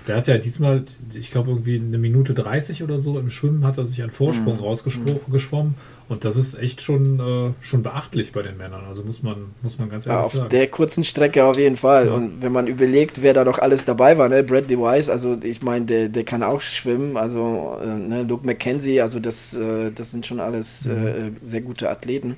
der 0.08 0.16
hat 0.16 0.26
ja 0.26 0.38
diesmal, 0.38 0.84
ich 1.12 1.30
glaube, 1.30 1.50
irgendwie 1.50 1.76
eine 1.76 1.98
Minute 1.98 2.32
30 2.32 2.82
oder 2.82 2.98
so 2.98 3.18
im 3.18 3.28
Schwimmen 3.28 3.64
hat 3.64 3.76
er 3.76 3.84
sich 3.84 4.00
einen 4.00 4.10
Vorsprung 4.10 4.56
mhm. 4.56 4.62
rausgeschwommen. 4.62 5.74
Und 6.08 6.24
das 6.24 6.36
ist 6.36 6.58
echt 6.58 6.80
schon, 6.80 7.20
äh, 7.20 7.52
schon 7.62 7.82
beachtlich 7.82 8.32
bei 8.32 8.42
den 8.42 8.56
Männern. 8.56 8.84
Also 8.88 9.04
muss 9.04 9.22
man, 9.22 9.52
muss 9.62 9.78
man 9.78 9.90
ganz 9.90 10.06
ehrlich 10.06 10.20
ja, 10.20 10.24
auf 10.24 10.32
sagen. 10.32 10.44
Auf 10.44 10.48
der 10.48 10.66
kurzen 10.68 11.04
Strecke 11.04 11.44
auf 11.44 11.58
jeden 11.58 11.76
Fall. 11.76 12.06
Ja. 12.06 12.14
Und 12.14 12.40
wenn 12.40 12.52
man 12.52 12.66
überlegt, 12.66 13.22
wer 13.22 13.34
da 13.34 13.44
noch 13.44 13.58
alles 13.58 13.84
dabei 13.84 14.16
war, 14.16 14.28
ne? 14.28 14.42
Bradley 14.42 14.78
Wise, 14.78 15.12
also 15.12 15.36
ich 15.42 15.60
meine, 15.60 15.84
der, 15.84 16.08
der 16.08 16.24
kann 16.24 16.42
auch 16.42 16.62
schwimmen. 16.62 17.16
Also 17.18 17.76
äh, 17.82 17.86
ne? 17.86 18.22
Luke 18.22 18.46
McKenzie, 18.46 19.02
also 19.02 19.20
das, 19.20 19.54
äh, 19.54 19.90
das 19.92 20.10
sind 20.10 20.26
schon 20.26 20.40
alles 20.40 20.86
mhm. 20.86 21.06
Äh, 21.06 21.30
sehr 21.42 21.60
gute 21.60 21.90
Athleten 21.90 22.36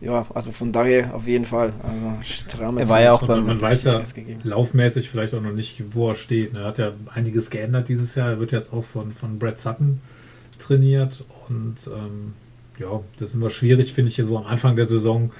ja, 0.00 0.26
also 0.34 0.50
von 0.50 0.72
daher 0.72 1.14
auf 1.14 1.26
jeden 1.26 1.44
Fall. 1.44 1.72
Also 1.82 2.78
er 2.78 2.88
war 2.88 3.00
ja 3.02 3.12
auch 3.12 3.26
beim 3.26 3.44
man 3.44 3.60
weiß 3.60 3.84
ja 3.84 4.02
laufmäßig 4.44 5.10
vielleicht 5.10 5.34
auch 5.34 5.42
noch 5.42 5.52
nicht, 5.52 5.82
wo 5.92 6.10
er 6.10 6.14
steht. 6.14 6.54
Er 6.54 6.64
hat 6.64 6.78
ja 6.78 6.92
einiges 7.12 7.50
geändert 7.50 7.88
dieses 7.88 8.14
Jahr. 8.14 8.30
Er 8.30 8.40
wird 8.40 8.52
jetzt 8.52 8.72
auch 8.72 8.84
von, 8.84 9.12
von 9.12 9.38
Brad 9.38 9.58
Sutton 9.58 10.00
trainiert 10.58 11.24
und 11.48 11.76
ähm, 11.86 12.34
ja, 12.80 13.00
das 13.18 13.30
ist 13.30 13.34
immer 13.36 13.50
schwierig, 13.50 13.92
finde 13.92 14.08
ich, 14.08 14.16
hier 14.16 14.24
so 14.24 14.38
am 14.38 14.46
Anfang 14.46 14.74
der 14.74 14.86
Saison 14.86 15.30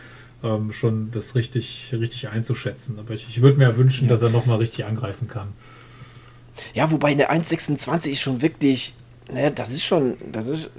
ähm, 0.42 0.72
schon 0.72 1.10
das 1.10 1.34
richtig, 1.34 1.88
richtig 1.92 2.28
einzuschätzen. 2.28 2.98
Aber 2.98 3.14
ich, 3.14 3.28
ich 3.28 3.42
würde 3.42 3.58
mir 3.58 3.76
wünschen, 3.76 4.04
ja. 4.04 4.10
dass 4.10 4.22
er 4.22 4.30
nochmal 4.30 4.58
richtig 4.58 4.84
angreifen 4.84 5.26
kann. 5.26 5.48
Ja, 6.74 6.90
wobei 6.90 7.12
in 7.12 7.18
der 7.18 7.32
1,26 7.32 8.10
ist 8.10 8.20
schon 8.20 8.42
wirklich 8.42 8.94
ne, 9.32 9.50
das 9.50 9.70
ist 9.70 9.84
schon, 9.84 10.16
das 10.32 10.48
ist 10.48 10.70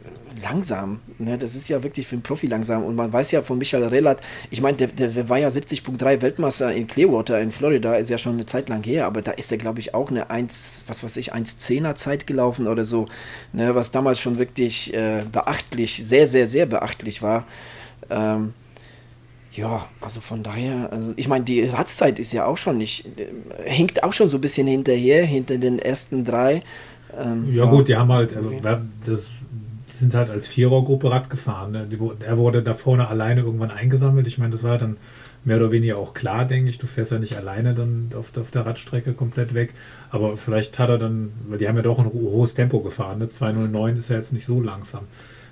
langsam. 0.42 1.00
Ne? 1.18 1.38
Das 1.38 1.56
ist 1.56 1.70
ja 1.70 1.82
wirklich 1.84 2.08
für 2.08 2.16
einen 2.16 2.24
Profi 2.24 2.48
langsam. 2.48 2.84
Und 2.84 2.96
man 2.96 3.12
weiß 3.12 3.32
ja 3.32 3.42
von 3.42 3.58
Michael 3.58 3.86
Relat, 3.86 4.22
ich 4.50 4.62
meine, 4.62 4.78
der, 4.78 4.88
der, 4.88 5.30
war 5.30 5.38
ja 5.38 5.48
70.3 5.48 6.22
Weltmeister 6.22 6.74
in 6.74 6.88
Clearwater 6.88 7.40
in 7.40 7.52
Florida, 7.52 7.96
ist 7.96 8.10
ja 8.10 8.18
schon 8.18 8.34
eine 8.34 8.46
Zeit 8.46 8.70
lang 8.70 8.84
her, 8.84 9.06
aber 9.06 9.22
da 9.22 9.32
ist 9.32 9.52
er, 9.52 9.58
glaube 9.58 9.80
ich, 9.80 9.94
auch 9.94 10.10
eine 10.10 10.30
1, 10.30 10.86
was 10.88 11.04
weiß 11.04 11.18
ich, 11.18 11.34
1,10er 11.34 11.96
Zeit 11.96 12.28
gelaufen 12.28 12.68
oder 12.68 12.86
so, 12.86 13.08
ne? 13.54 13.76
was 13.76 13.92
damals 13.92 14.20
schon 14.20 14.38
wirklich 14.38 14.94
äh, 14.94 15.24
beachtlich, 15.32 16.06
sehr, 16.06 16.28
sehr, 16.28 16.48
sehr 16.48 16.66
beachtlich 16.66 17.22
war. 17.22 17.46
Ähm, 18.10 18.54
ja, 19.54 19.86
also 20.00 20.22
von 20.22 20.44
daher, 20.44 20.94
also 20.94 21.14
ich 21.18 21.28
meine, 21.28 21.44
die 21.44 21.64
Radszeit 21.66 22.20
ist 22.20 22.32
ja 22.32 22.46
auch 22.46 22.56
schon 22.56 22.78
nicht, 22.78 23.06
äh, 23.20 23.88
auch 24.02 24.14
schon 24.14 24.30
so 24.30 24.38
ein 24.38 24.42
bisschen 24.42 24.66
hinterher, 24.68 25.26
hinter 25.26 25.58
den 25.58 25.78
ersten 25.78 26.24
drei. 26.24 26.62
Ähm, 27.18 27.54
ja, 27.54 27.66
gut, 27.66 27.88
die 27.88 27.96
haben 27.96 28.12
halt, 28.12 28.36
also, 28.36 28.52
das, 29.04 29.28
die 29.92 29.98
sind 29.98 30.14
halt 30.14 30.30
als 30.30 30.48
Vierergruppe 30.48 31.12
Rad 31.12 31.30
gefahren. 31.30 31.72
Ne? 31.72 31.88
Die, 31.92 31.98
er 32.26 32.38
wurde 32.38 32.64
da 32.64 32.74
vorne 32.74 33.08
alleine 33.08 33.42
irgendwann 33.42 33.72
eingesammelt. 33.72 34.28
Ich 34.28 34.38
meine, 34.38 34.52
das 34.52 34.64
war 34.64 34.78
dann 34.78 34.98
mehr 35.44 35.58
oder 35.58 35.72
weniger 35.72 35.98
auch 35.98 36.14
klar, 36.14 36.46
denke 36.46 36.70
ich. 36.70 36.78
Du 36.78 36.88
fährst 36.88 37.12
ja 37.12 37.20
nicht 37.20 37.38
alleine 37.38 37.74
dann 37.74 38.10
auf, 38.16 38.36
auf 38.38 38.52
der 38.52 38.66
Radstrecke 38.66 39.14
komplett 39.14 39.54
weg. 39.54 39.74
Aber 40.10 40.38
vielleicht 40.38 40.80
hat 40.80 40.90
er 40.90 40.98
dann, 40.98 41.32
weil 41.48 41.58
die 41.58 41.68
haben 41.68 41.76
ja 41.76 41.82
doch 41.82 42.00
ein 42.00 42.12
hohes 42.14 42.54
Tempo 42.54 42.80
gefahren. 42.80 43.20
Ne? 43.20 43.30
209 43.30 43.98
ist 43.98 44.10
ja 44.10 44.16
jetzt 44.18 44.34
nicht 44.34 44.46
so 44.46 44.62
langsam. 44.62 45.04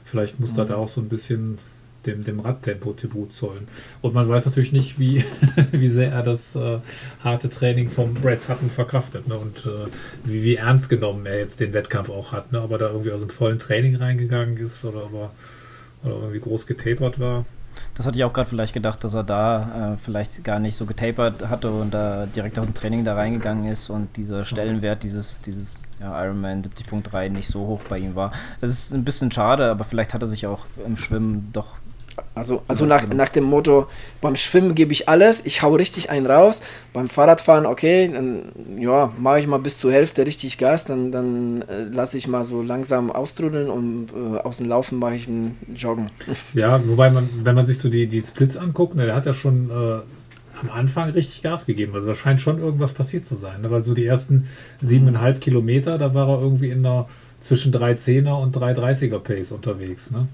Vielleicht 0.03 0.39
muss 0.39 0.53
mhm. 0.53 0.60
er 0.60 0.66
da 0.66 0.76
auch 0.76 0.88
so 0.88 1.01
ein 1.01 1.10
bisschen 1.10 1.57
dem, 2.06 2.24
dem 2.24 2.39
Radtempo 2.39 2.93
Tribut 2.93 3.34
zollen. 3.34 3.68
Und 4.02 4.14
man 4.14 4.28
weiß 4.28 4.45
natürlich 4.45 4.72
nicht, 4.72 5.00
wie, 5.00 5.24
wie 5.72 5.88
sehr 5.88 6.12
er 6.12 6.24
das 6.24 6.56
äh, 6.56 6.80
harte 7.24 7.50
Training 7.50 7.89
vom 7.89 8.14
Brad 8.14 8.41
Sutton 8.41 8.70
verkraftet 8.70 9.28
ne? 9.28 9.38
und 9.38 9.66
äh, 9.66 9.88
wie, 10.24 10.43
wie 10.43 10.56
ernst 10.56 10.89
genommen 10.89 11.26
er 11.26 11.39
jetzt 11.39 11.60
den 11.60 11.74
Wettkampf 11.74 12.10
auch 12.10 12.32
hat. 12.32 12.52
Ne? 12.52 12.62
Ob 12.62 12.72
er 12.72 12.78
da 12.78 12.89
irgendwie 12.89 13.12
aus 13.12 13.22
dem 13.22 13.30
vollen 13.30 13.60
Training 13.60 13.95
reingegangen 13.95 14.58
ist 14.58 14.84
oder 14.86 15.06
ob 15.06 15.14
er 15.14 15.32
oder 16.04 16.16
irgendwie 16.16 16.39
groß 16.39 16.66
getapert 16.68 17.20
war. 17.20 17.45
Das 17.93 18.06
hatte 18.06 18.18
ich 18.18 18.24
auch 18.24 18.34
gerade 18.34 18.50
vielleicht 18.50 18.74
gedacht, 18.74 19.04
dass 19.04 19.14
er 19.14 19.24
da 19.24 19.93
äh, 19.93 19.97
vielleicht 19.97 20.43
gar 20.43 20.60
nicht 20.60 20.76
so 20.76 20.86
getapert 20.86 21.47
hatte 21.47 21.72
und 21.72 21.93
da 21.93 22.26
direkt 22.26 22.60
aus 22.60 22.66
dem 22.66 22.74
Training 22.74 23.04
da 23.04 23.16
reingegangen 23.16 23.72
ist 23.72 23.89
und 23.89 24.16
dieser 24.18 24.43
Stellenwert 24.43 25.04
dieses, 25.04 25.39
dieses 25.39 25.76
ja, 26.00 26.24
Ironman 26.24 26.64
70.3 26.64 27.30
nicht 27.30 27.47
so 27.47 27.62
hoch 27.68 27.82
bei 27.88 28.00
ihm 28.00 28.16
war. 28.16 28.32
Es 28.62 28.72
ist 28.72 28.93
ein 28.93 29.04
bisschen 29.04 29.32
schade, 29.32 29.70
aber 29.70 29.84
vielleicht 29.84 30.14
hat 30.14 30.22
er 30.22 30.28
sich 30.28 30.47
auch 30.47 30.66
im 30.86 30.97
Schwimmen 30.97 31.50
doch 31.54 31.76
Also, 32.36 32.61
also 32.67 32.86
nach, 32.86 33.07
nach 33.07 33.30
dem 33.30 33.43
Motto, 33.43 33.88
beim 34.22 34.36
Schwimmen 34.36 34.76
gebe 34.76 34.93
ich 34.93 35.09
alles, 35.09 35.45
ich 35.45 35.61
hau 35.61 35.76
richtig 35.76 36.09
einen 36.09 36.26
raus. 36.26 36.61
Beim 36.93 37.09
Fahrradfahren, 37.09 37.65
okay, 37.65 38.09
dann 38.13 38.43
ja, 38.78 39.11
mache 39.17 39.39
ich 39.39 39.47
mal 39.47 39.59
bis 39.59 39.80
zur 39.80 39.91
Hälfte 39.91 40.26
richtig 40.26 40.57
Gas, 40.57 40.86
dann, 40.86 41.11
dann 41.11 41.63
äh, 41.63 41.84
lasse 41.91 42.17
ich 42.17 42.28
mal 42.28 42.43
so 42.43 42.61
langsam 42.61 43.11
austrudeln 43.11 43.70
und 43.70 44.07
äh, 44.11 44.39
aus 44.39 44.57
dem 44.57 44.67
Laufen 44.67 44.99
mache 44.99 45.15
ich 45.15 45.28
einen 45.28 45.57
Joggen. 45.76 46.09
Ja, 46.53 46.82
wobei 46.86 47.09
man, 47.09 47.30
wenn 47.43 47.55
man 47.55 47.65
sich 47.65 47.78
so 47.78 47.89
die, 47.89 48.07
die 48.07 48.22
Splits 48.22 48.57
anguckt, 48.57 48.95
ne, 48.95 49.05
der 49.05 49.15
hat 49.15 49.26
ja 49.26 49.34
schon 49.34 49.70
äh, 49.70 49.99
am 50.61 50.70
Anfang 50.72 51.09
richtig 51.11 51.41
Gas 51.41 51.65
gegeben. 51.65 51.93
Also 51.93 52.07
da 52.07 52.15
scheint 52.15 52.41
schon 52.41 52.59
irgendwas 52.59 52.93
passiert 52.93 53.26
zu 53.26 53.36
sein. 53.36 53.61
Ne? 53.61 53.72
Weil 53.72 53.84
so 53.84 53.93
die 53.93 54.05
ersten 54.05 54.47
siebeneinhalb 54.82 55.41
Kilometer, 55.41 55.97
da 55.97 56.13
war 56.13 56.28
er 56.30 56.41
irgendwie 56.41 56.70
in 56.70 56.84
der 56.84 57.07
zwischen 57.39 57.74
3,10er 57.74 58.41
und 58.41 58.55
3,30er 58.55 59.20
Pace 59.20 59.51
unterwegs. 59.51 60.11
Ne? 60.11 60.28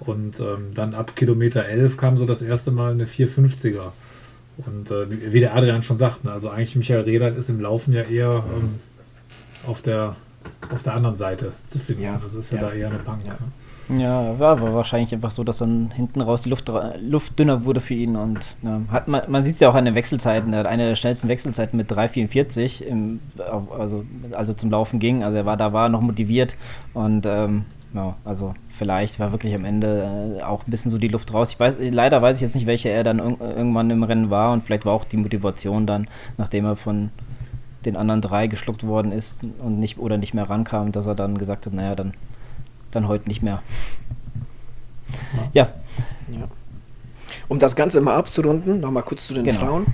Und 0.00 0.40
ähm, 0.40 0.74
dann 0.74 0.94
ab 0.94 1.16
Kilometer 1.16 1.64
11 1.64 1.96
kam 1.96 2.16
so 2.16 2.26
das 2.26 2.42
erste 2.42 2.70
Mal 2.70 2.92
eine 2.92 3.04
450er. 3.04 3.92
Und 4.58 4.90
äh, 4.90 5.32
wie 5.32 5.40
der 5.40 5.54
Adrian 5.54 5.82
schon 5.82 5.98
sagt, 5.98 6.24
ne, 6.24 6.32
also 6.32 6.50
eigentlich 6.50 6.76
Michael 6.76 7.02
Redert 7.02 7.36
ist 7.36 7.48
im 7.48 7.60
Laufen 7.60 7.92
ja 7.92 8.02
eher 8.02 8.44
ähm, 8.54 8.80
auf, 9.66 9.82
der, 9.82 10.16
auf 10.70 10.82
der 10.82 10.94
anderen 10.94 11.16
Seite 11.16 11.52
zu 11.66 11.78
finden. 11.78 12.02
Ja. 12.02 12.20
Das 12.22 12.34
ist 12.34 12.50
ja, 12.50 12.58
ja. 12.58 12.68
da 12.68 12.72
eher 12.72 12.88
eine 12.88 12.98
Bank. 12.98 13.22
Ja. 13.24 13.32
Ne? 13.32 13.52
Ja, 13.88 14.36
war 14.40 14.50
aber 14.50 14.74
wahrscheinlich 14.74 15.14
einfach 15.14 15.30
so, 15.30 15.44
dass 15.44 15.58
dann 15.58 15.92
hinten 15.92 16.20
raus 16.20 16.42
die 16.42 16.48
Luft, 16.48 16.70
Luft 17.00 17.38
dünner 17.38 17.64
wurde 17.64 17.80
für 17.80 17.94
ihn. 17.94 18.16
Und 18.16 18.56
ne, 18.62 18.84
hat 18.90 19.06
man, 19.06 19.22
man 19.28 19.44
sieht 19.44 19.54
es 19.54 19.60
ja 19.60 19.68
auch 19.68 19.74
an 19.74 19.84
den 19.84 19.94
Wechselzeiten. 19.94 20.52
Er 20.52 20.60
hat 20.60 20.66
eine 20.66 20.88
der 20.88 20.96
schnellsten 20.96 21.28
Wechselzeiten 21.28 21.76
mit 21.76 21.92
3,44, 21.92 22.82
im, 22.82 23.20
also 23.78 24.04
als 24.32 24.48
er 24.48 24.56
zum 24.56 24.70
Laufen 24.70 24.98
ging. 24.98 25.22
Also 25.22 25.36
er 25.36 25.46
war 25.46 25.56
da 25.56 25.72
war 25.72 25.88
noch 25.88 26.00
motiviert 26.00 26.56
und 26.94 27.26
ähm, 27.26 27.64
ja, 27.96 28.14
also 28.24 28.54
vielleicht 28.68 29.18
war 29.18 29.32
wirklich 29.32 29.54
am 29.54 29.64
Ende 29.64 30.38
äh, 30.38 30.42
auch 30.42 30.66
ein 30.66 30.70
bisschen 30.70 30.90
so 30.90 30.98
die 30.98 31.08
Luft 31.08 31.32
raus. 31.32 31.50
Ich 31.50 31.58
weiß, 31.58 31.78
leider 31.80 32.20
weiß 32.20 32.36
ich 32.36 32.42
jetzt 32.42 32.54
nicht, 32.54 32.66
welcher 32.66 32.90
er 32.90 33.04
dann 33.04 33.18
irg 33.18 33.40
irgendwann 33.40 33.90
im 33.90 34.02
Rennen 34.02 34.30
war 34.30 34.52
und 34.52 34.62
vielleicht 34.62 34.84
war 34.84 34.92
auch 34.92 35.04
die 35.04 35.16
Motivation 35.16 35.86
dann, 35.86 36.06
nachdem 36.36 36.66
er 36.66 36.76
von 36.76 37.10
den 37.86 37.96
anderen 37.96 38.20
drei 38.20 38.48
geschluckt 38.48 38.86
worden 38.86 39.12
ist 39.12 39.42
und 39.60 39.80
nicht 39.80 39.98
oder 39.98 40.18
nicht 40.18 40.34
mehr 40.34 40.48
rankam, 40.48 40.92
dass 40.92 41.06
er 41.06 41.14
dann 41.14 41.38
gesagt 41.38 41.66
hat, 41.66 41.72
naja, 41.72 41.94
dann, 41.94 42.12
dann 42.90 43.08
heute 43.08 43.28
nicht 43.28 43.42
mehr. 43.42 43.62
Ja. 45.52 45.68
ja. 46.30 46.48
Um 47.48 47.58
das 47.58 47.76
Ganze 47.76 48.00
mal 48.00 48.16
abzurunden, 48.16 48.80
nochmal 48.80 49.04
kurz 49.04 49.26
zu 49.26 49.34
den 49.34 49.44
genau. 49.44 49.60
Frauen. 49.60 49.86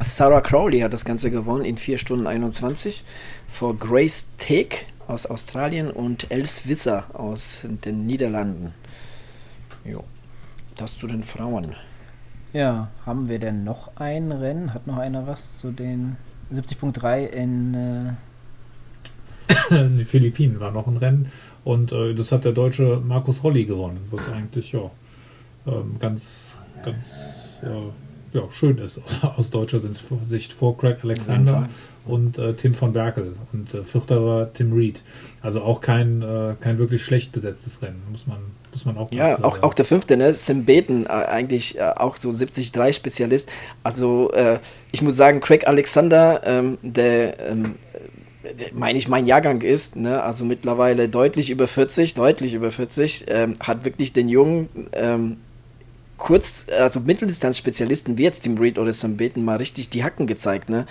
Sarah 0.00 0.40
Crowley 0.40 0.80
hat 0.80 0.92
das 0.92 1.04
Ganze 1.04 1.30
gewonnen 1.30 1.64
in 1.64 1.76
4 1.76 1.98
Stunden 1.98 2.26
21 2.26 3.04
vor 3.48 3.76
Grace 3.76 4.28
Teague 4.38 4.86
aus 5.08 5.26
Australien 5.26 5.90
und 5.90 6.30
Els 6.30 6.66
Visser 6.66 7.04
aus 7.14 7.62
den 7.84 8.06
Niederlanden. 8.06 8.72
Jo. 9.84 10.04
Das 10.76 10.98
zu 10.98 11.06
den 11.06 11.22
Frauen. 11.22 11.74
Ja, 12.52 12.88
haben 13.04 13.28
wir 13.28 13.38
denn 13.38 13.64
noch 13.64 13.96
ein 13.96 14.32
Rennen? 14.32 14.74
Hat 14.74 14.86
noch 14.86 14.98
einer 14.98 15.26
was 15.26 15.58
zu 15.58 15.72
den 15.72 16.16
70.3 16.52 17.26
in 17.26 17.74
äh 17.74 18.12
die 19.70 20.04
Philippinen 20.04 20.60
war 20.60 20.70
noch 20.70 20.86
ein 20.86 20.96
Rennen 20.96 21.30
und 21.64 21.92
äh, 21.92 22.14
das 22.14 22.32
hat 22.32 22.44
der 22.44 22.52
deutsche 22.52 23.00
Markus 23.04 23.42
Rolli 23.42 23.64
gewonnen, 23.64 24.00
was 24.10 24.28
eigentlich 24.28 24.72
ja 24.72 24.90
ähm, 25.66 25.96
ganz, 25.98 26.58
ganz 26.84 27.58
ja, 27.62 28.40
ja, 28.40 28.50
schön 28.50 28.78
ist 28.78 29.00
aus 29.22 29.50
deutscher 29.50 29.80
Sicht 29.80 30.52
vor 30.52 30.76
Craig 30.76 30.98
Alexander 31.02 31.68
und 32.06 32.38
äh, 32.38 32.54
Tim 32.54 32.74
von 32.74 32.92
Berkel. 32.92 33.34
Und 33.52 33.74
äh, 33.74 33.84
Vierter 33.84 34.24
war 34.24 34.52
Tim 34.52 34.72
Reed. 34.72 35.02
Also 35.42 35.62
auch 35.62 35.80
kein, 35.80 36.22
äh, 36.22 36.54
kein 36.60 36.78
wirklich 36.78 37.02
schlecht 37.02 37.32
besetztes 37.32 37.82
Rennen, 37.82 38.02
muss 38.10 38.26
man, 38.26 38.38
muss 38.72 38.84
man 38.84 38.96
auch 38.96 39.10
Ja, 39.12 39.42
auch, 39.44 39.62
auch 39.62 39.74
der 39.74 39.84
Fünfte, 39.84 40.16
ne? 40.16 40.32
Sim 40.32 40.64
Beten, 40.64 41.06
äh, 41.06 41.08
eigentlich 41.08 41.78
äh, 41.78 41.82
auch 41.82 42.16
so 42.16 42.30
70-3-Spezialist. 42.30 43.50
Also 43.82 44.32
äh, 44.32 44.58
ich 44.92 45.02
muss 45.02 45.16
sagen, 45.16 45.40
Craig 45.40 45.66
Alexander, 45.66 46.42
ähm, 46.44 46.78
der, 46.82 47.50
ähm, 47.50 47.74
meine 48.72 48.98
ich, 48.98 49.08
mein 49.08 49.26
Jahrgang 49.26 49.60
ist, 49.62 49.96
ne? 49.96 50.22
also 50.22 50.44
mittlerweile 50.44 51.08
deutlich 51.08 51.50
über 51.50 51.66
40, 51.66 52.14
deutlich 52.14 52.54
über 52.54 52.70
40, 52.70 53.26
ähm, 53.28 53.54
hat 53.60 53.84
wirklich 53.84 54.12
den 54.12 54.28
Jungen 54.28 54.68
ähm, 54.92 55.38
kurz, 56.16 56.66
also 56.78 57.00
Mitteldistanz-Spezialisten 57.00 58.18
wie 58.18 58.22
jetzt 58.22 58.40
Tim 58.40 58.58
Reed 58.58 58.78
oder 58.78 58.92
Sam 58.92 59.16
Beten 59.16 59.44
mal 59.44 59.56
richtig 59.56 59.90
die 59.90 60.02
Hacken 60.02 60.26
gezeigt, 60.26 60.68
ne? 60.68 60.86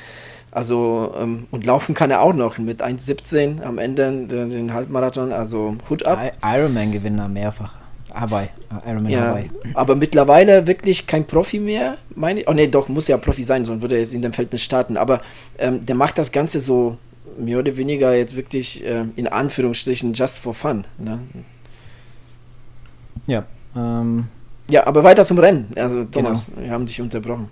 Also, 0.56 1.14
ähm, 1.20 1.48
und 1.52 1.66
laufen 1.66 1.94
kann 1.94 2.12
er 2.12 2.22
auch 2.22 2.34
noch 2.34 2.58
mit 2.60 2.82
1,17 2.82 3.62
am 3.62 3.78
Ende 3.78 4.26
den, 4.26 4.50
den 4.50 4.74
Halbmarathon. 4.74 5.34
Also, 5.34 5.76
Hut 5.90 6.06
ab. 6.06 6.32
Ironman-Gewinner 6.42 7.28
mehrfach. 7.28 7.76
Hawaii. 8.14 8.48
Ironman 8.88 9.12
ja, 9.12 9.22
Hawaii. 9.28 9.50
Aber 9.74 9.98
mittlerweile 9.98 10.66
wirklich 10.66 11.08
kein 11.08 11.28
Profi 11.28 11.60
mehr, 11.60 11.98
meine 12.16 12.40
ich. 12.40 12.48
Oh 12.48 12.54
ne, 12.54 12.70
doch, 12.70 12.88
muss 12.88 13.10
ja 13.10 13.18
Profi 13.18 13.44
sein, 13.44 13.66
sonst 13.66 13.82
würde 13.82 13.96
er 13.96 14.02
jetzt 14.02 14.14
in 14.14 14.22
dem 14.22 14.32
Feld 14.32 14.54
nicht 14.54 14.64
starten. 14.64 14.96
Aber 14.96 15.20
ähm, 15.58 15.86
der 15.86 15.96
macht 15.96 16.18
das 16.18 16.32
Ganze 16.32 16.62
so 16.62 16.98
mehr 17.38 17.60
oder 17.60 17.76
weniger 17.76 18.16
jetzt 18.16 18.38
wirklich 18.38 18.82
ähm, 18.86 19.12
in 19.18 19.28
Anführungsstrichen 19.28 20.14
just 20.14 20.40
for 20.40 20.54
fun. 20.54 20.86
Ne? 20.98 21.20
Ja. 23.28 23.44
Ähm, 23.76 24.28
ja, 24.70 24.88
aber 24.88 25.04
weiter 25.04 25.26
zum 25.26 25.38
Rennen. 25.38 25.68
Also, 25.76 26.06
Thomas, 26.06 26.46
genau. 26.46 26.62
wir 26.62 26.72
haben 26.72 26.86
dich 26.86 27.02
unterbrochen. 27.02 27.50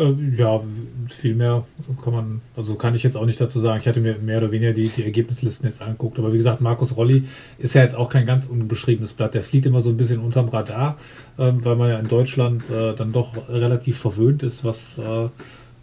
Äh, 0.00 0.14
ja, 0.36 0.60
viel 1.08 1.34
mehr 1.34 1.64
kann 2.02 2.12
man, 2.12 2.40
also 2.56 2.76
kann 2.76 2.94
ich 2.94 3.02
jetzt 3.02 3.16
auch 3.16 3.26
nicht 3.26 3.40
dazu 3.40 3.60
sagen. 3.60 3.80
Ich 3.80 3.88
hatte 3.88 4.00
mir 4.00 4.16
mehr 4.16 4.38
oder 4.38 4.50
weniger 4.50 4.72
die, 4.72 4.88
die 4.88 5.04
Ergebnislisten 5.04 5.68
jetzt 5.68 5.82
angeguckt. 5.82 6.18
Aber 6.18 6.32
wie 6.32 6.38
gesagt, 6.38 6.60
Markus 6.60 6.96
Rolli 6.96 7.24
ist 7.58 7.74
ja 7.74 7.82
jetzt 7.82 7.96
auch 7.96 8.08
kein 8.08 8.26
ganz 8.26 8.46
unbeschriebenes 8.46 9.12
Blatt. 9.12 9.34
Der 9.34 9.42
fliegt 9.42 9.66
immer 9.66 9.82
so 9.82 9.90
ein 9.90 9.96
bisschen 9.96 10.20
unterm 10.20 10.48
Radar, 10.48 10.96
ähm, 11.38 11.64
weil 11.64 11.76
man 11.76 11.90
ja 11.90 11.98
in 11.98 12.08
Deutschland 12.08 12.70
äh, 12.70 12.94
dann 12.94 13.12
doch 13.12 13.36
relativ 13.48 13.98
verwöhnt 13.98 14.42
ist, 14.42 14.64
was 14.64 14.98
äh, 14.98 15.28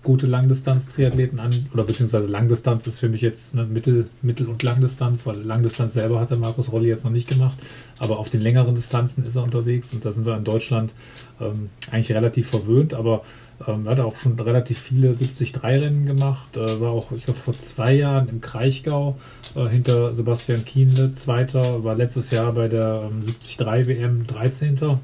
gute 0.03 0.25
Langdistanz-Triathleten 0.25 1.37
an, 1.39 1.67
oder 1.73 1.83
beziehungsweise 1.83 2.31
Langdistanz 2.31 2.87
ist 2.87 2.99
für 2.99 3.09
mich 3.09 3.19
jetzt 3.19 3.53
eine 3.53 3.65
Mittel-, 3.65 4.07
Mittel- 4.21 4.47
und 4.47 4.63
Langdistanz, 4.63 5.25
weil 5.25 5.41
Langdistanz 5.41 5.95
selber 5.95 6.21
hat 6.21 6.29
der 6.29 6.37
Markus 6.37 6.71
Rolli 6.71 6.87
jetzt 6.87 7.03
noch 7.03 7.11
nicht 7.11 7.27
gemacht, 7.27 7.57
aber 7.99 8.17
auf 8.17 8.29
den 8.29 8.39
längeren 8.39 8.73
Distanzen 8.73 9.25
ist 9.25 9.35
er 9.35 9.43
unterwegs 9.43 9.93
und 9.93 10.05
da 10.05 10.13
sind 10.13 10.25
wir 10.25 10.37
in 10.37 10.45
Deutschland 10.45 10.93
ähm, 11.41 11.69
eigentlich 11.91 12.13
relativ 12.13 12.49
verwöhnt, 12.49 12.93
aber 12.93 13.23
ähm, 13.65 13.85
er 13.85 13.91
hat 13.91 13.99
auch 13.99 14.15
schon 14.15 14.39
relativ 14.39 14.79
viele 14.79 15.11
73-Rennen 15.11 16.05
gemacht. 16.05 16.55
Äh, 16.55 16.79
war 16.79 16.91
auch, 16.91 17.11
ich 17.11 17.25
glaube, 17.25 17.39
vor 17.39 17.57
zwei 17.57 17.93
Jahren 17.93 18.29
im 18.29 18.41
Kraichgau 18.41 19.17
äh, 19.55 19.67
hinter 19.67 20.13
Sebastian 20.13 20.63
Kienle, 20.63 21.13
Zweiter. 21.13 21.83
War 21.83 21.95
letztes 21.95 22.29
Jahr 22.31 22.53
bei 22.53 22.67
der 22.67 23.09
ähm, 23.09 23.23
73 23.23 23.87
WM 23.87 24.27
13. 24.27 24.99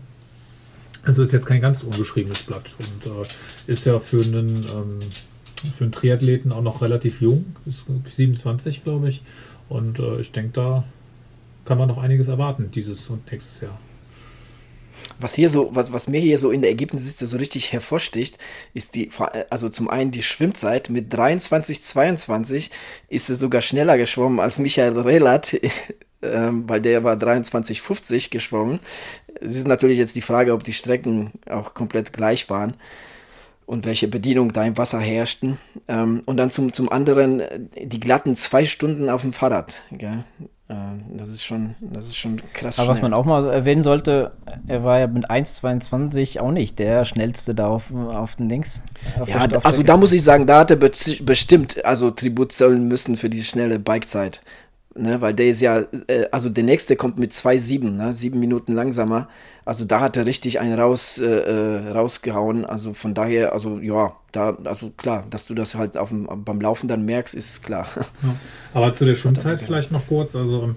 Also 1.05 1.23
ist 1.23 1.33
jetzt 1.33 1.47
kein 1.47 1.61
ganz 1.61 1.83
unbeschriebenes 1.83 2.43
Blatt 2.43 2.75
und 2.79 3.11
äh, 3.11 3.71
ist 3.71 3.85
ja 3.85 3.99
für 3.99 4.21
einen, 4.21 4.65
ähm, 4.65 4.99
für 5.75 5.85
einen 5.85 5.91
Triathleten 5.91 6.51
auch 6.51 6.61
noch 6.61 6.81
relativ 6.81 7.21
jung. 7.21 7.55
Ist 7.65 7.85
27, 8.05 8.83
glaube 8.83 9.09
ich. 9.09 9.23
Und 9.67 9.99
äh, 9.99 10.19
ich 10.19 10.31
denke, 10.31 10.51
da 10.53 10.83
kann 11.65 11.77
man 11.77 11.87
noch 11.87 11.97
einiges 11.97 12.27
erwarten 12.27 12.69
dieses 12.71 13.09
und 13.09 13.29
nächstes 13.31 13.61
Jahr. 13.61 13.79
Was 15.19 15.35
hier 15.35 15.49
so, 15.49 15.69
was, 15.73 15.93
was 15.93 16.07
mir 16.07 16.19
hier 16.19 16.37
so 16.37 16.51
in 16.51 16.61
der 16.61 16.69
Ergebnisliste 16.69 17.25
so 17.25 17.37
richtig 17.37 17.71
hervorsticht, 17.71 18.37
ist 18.73 18.95
die, 18.95 19.09
also 19.49 19.69
zum 19.69 19.89
einen 19.89 20.11
die 20.11 20.23
Schwimmzeit 20.23 20.89
mit 20.89 21.13
23, 21.13 21.81
22 21.81 22.71
ist 23.09 23.29
er 23.29 23.35
sogar 23.35 23.61
schneller 23.61 23.97
geschwommen 23.97 24.39
als 24.39 24.59
Michael 24.59 24.99
Relat, 24.99 25.55
ähm, 26.21 26.67
weil 26.67 26.81
der 26.81 27.03
war 27.03 27.15
23, 27.15 27.81
50 27.81 28.29
geschwommen. 28.29 28.79
Es 29.39 29.55
ist 29.55 29.67
natürlich 29.67 29.97
jetzt 29.97 30.15
die 30.15 30.21
Frage, 30.21 30.53
ob 30.53 30.63
die 30.63 30.73
Strecken 30.73 31.31
auch 31.49 31.73
komplett 31.73 32.13
gleich 32.13 32.49
waren 32.49 32.75
und 33.65 33.85
welche 33.85 34.07
Bedienung 34.07 34.51
da 34.53 34.63
im 34.63 34.77
Wasser 34.77 34.99
herrschten. 34.99 35.57
Ähm, 35.87 36.21
und 36.25 36.37
dann 36.37 36.49
zum, 36.49 36.73
zum 36.73 36.91
anderen 36.91 37.43
die 37.75 37.99
glatten 37.99 38.35
zwei 38.35 38.65
Stunden 38.65 39.09
auf 39.09 39.21
dem 39.21 39.33
Fahrrad. 39.33 39.81
Gell? 39.91 40.23
Äh, 40.69 40.75
das 41.17 41.29
ist 41.29 41.43
schon, 41.43 41.75
das 41.81 42.07
ist 42.07 42.15
schon 42.15 42.41
krass. 42.53 42.79
Aber 42.79 42.85
schnell. 42.85 42.95
was 42.95 43.01
man 43.01 43.13
auch 43.13 43.25
mal 43.25 43.45
erwähnen 43.49 43.83
sollte, 43.83 44.31
er 44.67 44.83
war 44.83 44.99
ja 44.99 45.07
mit 45.07 45.29
1,22 45.29 46.39
auch 46.39 46.51
nicht 46.51 46.79
der 46.79 47.05
schnellste 47.05 47.53
da 47.53 47.67
auf, 47.67 47.93
auf 47.93 48.35
den 48.35 48.49
Links. 48.49 48.81
Auf 49.19 49.29
ja, 49.29 49.39
also 49.63 49.83
da 49.83 49.97
muss 49.97 50.13
ich 50.13 50.23
sagen, 50.23 50.47
da 50.47 50.59
hat 50.59 50.71
er 50.71 50.77
bestimmt 50.77 51.83
also 51.83 52.11
Tribut 52.11 52.53
zollen 52.53 52.87
müssen 52.87 53.17
für 53.17 53.29
diese 53.29 53.43
schnelle 53.43 53.79
Bikezeit. 53.79 54.41
Ne, 54.95 55.21
weil 55.21 55.33
der 55.33 55.47
ist 55.47 55.59
ja, 55.59 55.79
äh, 56.05 56.25
also 56.31 56.49
der 56.49 56.63
nächste 56.63 56.95
kommt 56.95 57.17
mit 57.17 57.31
2,7, 57.31 57.97
ne, 57.97 58.13
sieben 58.13 58.39
Minuten 58.39 58.73
langsamer. 58.73 59.27
Also 59.65 59.85
da 59.85 60.01
hat 60.01 60.17
er 60.17 60.27
richtig 60.27 60.59
einen 60.59 60.79
raus, 60.79 61.17
äh, 61.17 61.25
äh, 61.25 61.89
rausgehauen. 61.89 62.63
Also 62.63 62.93
von 62.93 63.15
daher, 63.15 63.53
also 63.53 63.79
ja, 63.79 64.13
da, 64.31 64.55
also 64.65 64.91
klar, 64.95 65.25
dass 65.31 65.47
du 65.47 65.55
das 65.55 65.73
halt 65.73 65.97
auf 65.97 66.09
dem, 66.09 66.27
beim 66.45 66.61
Laufen 66.61 66.87
dann 66.87 67.05
merkst, 67.05 67.33
ist 67.33 67.63
klar. 67.63 67.87
Ja. 68.21 68.35
Aber 68.75 68.93
zu 68.93 69.05
der 69.05 69.15
Schwimmzeit 69.15 69.61
vielleicht 69.61 69.91
noch 69.91 70.05
kurz, 70.07 70.35
also 70.35 70.59
um, 70.59 70.75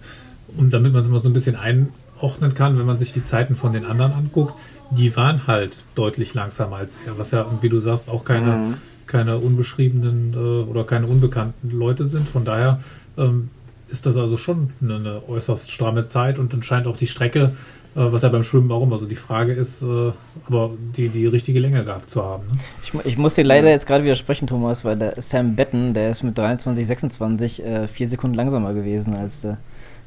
um 0.57 0.71
damit 0.71 0.95
man 0.95 1.03
es 1.03 1.09
mal 1.09 1.21
so 1.21 1.29
ein 1.29 1.35
bisschen 1.35 1.57
einordnen 1.57 2.55
kann, 2.55 2.79
wenn 2.79 2.87
man 2.87 2.97
sich 2.97 3.13
die 3.13 3.23
Zeiten 3.23 3.55
von 3.55 3.73
den 3.75 3.85
anderen 3.85 4.13
anguckt, 4.13 4.55
die 4.91 5.15
waren 5.15 5.47
halt 5.47 5.77
deutlich 5.95 6.33
langsamer 6.33 6.77
als 6.77 6.97
er, 7.05 7.19
was 7.19 7.33
ja, 7.33 7.47
wie 7.61 7.69
du 7.69 7.81
sagst, 7.81 8.09
auch 8.09 8.25
keine, 8.25 8.53
mhm. 8.53 8.75
keine 9.07 9.37
unbeschriebenen 9.37 10.33
äh, 10.33 10.71
oder 10.71 10.85
keine 10.85 11.07
unbekannten 11.07 11.71
Leute 11.71 12.07
sind. 12.07 12.29
Von 12.29 12.47
daher 12.47 12.81
ähm, 13.19 13.51
ist 13.89 14.07
das 14.07 14.17
also 14.17 14.37
schon 14.37 14.71
eine, 14.83 14.97
eine 14.97 15.29
äußerst 15.29 15.71
stramme 15.71 16.07
Zeit 16.07 16.39
und 16.39 16.53
dann 16.53 16.63
scheint 16.63 16.87
auch 16.87 16.97
die 16.97 17.07
Strecke 17.07 17.53
was 17.97 18.23
ja 18.23 18.29
beim 18.29 18.45
Schwimmen 18.45 18.71
auch 18.73 18.83
immer 18.83 18.99
so 18.99 19.07
die 19.07 19.17
Frage 19.17 19.55
ist, 19.55 19.83
äh, 19.83 20.13
aber 20.47 20.71
die, 20.97 21.09
die 21.09 21.27
richtige 21.27 21.61
Länge 21.61 21.83
gehabt 21.83 22.11
zu 22.11 22.23
haben. 22.23 22.47
Ne? 22.49 22.53
Ich, 22.83 23.07
ich, 23.07 23.17
muss 23.17 23.35
dir 23.35 23.45
leider 23.45 23.71
jetzt 23.71 23.87
gerade 23.87 24.05
widersprechen, 24.05 24.47
Thomas, 24.47 24.85
weil 24.85 24.97
der 24.99 25.21
Sam 25.23 25.57
Betten, 25.57 25.95
der 25.95 26.11
ist 26.11 26.23
mit 26.23 26.37
23, 26.37 26.87
26 26.87 27.65
äh, 27.65 27.89
vier 27.89 28.07
Sekunden 28.07 28.37
langsamer 28.37 28.75
gewesen 28.75 29.15
als 29.15 29.41
der. 29.41 29.57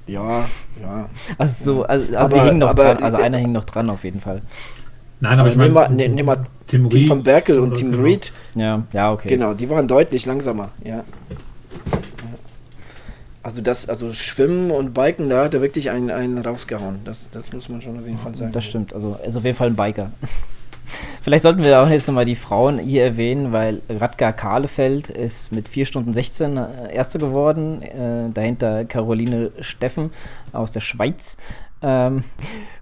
Ja, 0.06 0.46
ja. 0.80 1.10
Also 1.40 1.64
so, 1.64 1.84
also, 1.84 2.16
also 2.16 2.38
aber, 2.38 2.50
hing 2.50 2.60
noch 2.60 2.70
aber, 2.70 2.84
dran, 2.84 3.04
also 3.04 3.18
einer 3.18 3.38
hing 3.40 3.52
noch 3.52 3.66
dran 3.66 3.90
auf 3.90 4.04
jeden 4.04 4.22
Fall. 4.22 4.44
Nein, 5.20 5.34
aber, 5.34 5.42
aber 5.42 5.50
ich 5.50 5.58
meine, 5.58 5.96
nehmen 5.96 5.98
wir, 5.98 6.10
nehm 6.10 6.26
mal 6.28 6.38
Tim, 6.68 6.90
Tim 6.92 7.08
von 7.08 7.24
Berkel 7.24 7.58
und 7.58 7.74
Tim 7.74 7.92
genau. 7.92 8.04
Reed. 8.04 8.32
Ja, 8.54 8.84
ja, 8.94 9.12
okay. 9.12 9.30
Genau, 9.30 9.56
die 9.56 9.68
waren 9.68 9.88
deutlich 9.88 10.28
langsamer, 10.28 10.70
ja. 10.84 11.04
Also 13.42 13.62
das, 13.62 13.88
also 13.88 14.12
Schwimmen 14.12 14.70
und 14.72 14.94
Biken, 14.94 15.30
da 15.30 15.46
hat 15.46 15.54
er 15.54 15.62
wirklich 15.62 15.90
einen, 15.92 16.12
einen 16.12 16.38
rausgehauen. 16.38 17.00
Das, 17.06 17.30
das 17.32 17.54
muss 17.54 17.70
man 17.70 17.82
schon 17.82 17.98
auf 17.98 18.06
jeden 18.06 18.18
Fall 18.18 18.36
sagen. 18.36 18.52
Das 18.52 18.66
stimmt, 18.66 18.94
also 18.94 19.18
ist 19.26 19.38
auf 19.38 19.46
jeden 19.46 19.56
Fall 19.56 19.68
ein 19.68 19.76
Biker. 19.76 20.12
Vielleicht 21.22 21.44
sollten 21.44 21.64
wir 21.64 21.82
auch 21.82 21.90
jetzt 21.90 22.08
nochmal 22.08 22.26
die 22.26 22.36
Frauen 22.36 22.80
hier 22.80 23.04
erwähnen, 23.04 23.52
weil 23.52 23.82
Radgar 23.90 24.34
Kahlefeld 24.34 25.10
ist 25.10 25.52
mit 25.52 25.70
4 25.70 25.86
Stunden 25.86 26.14
16 26.14 26.58
äh, 26.58 26.94
Erste 26.94 27.20
geworden. 27.20 27.82
Äh, 27.82 28.32
dahinter 28.34 28.86
Caroline 28.86 29.52
Steffen 29.60 30.12
aus 30.52 30.72
der 30.72 30.80
Schweiz. 30.80 31.38
Ähm, 31.82 32.24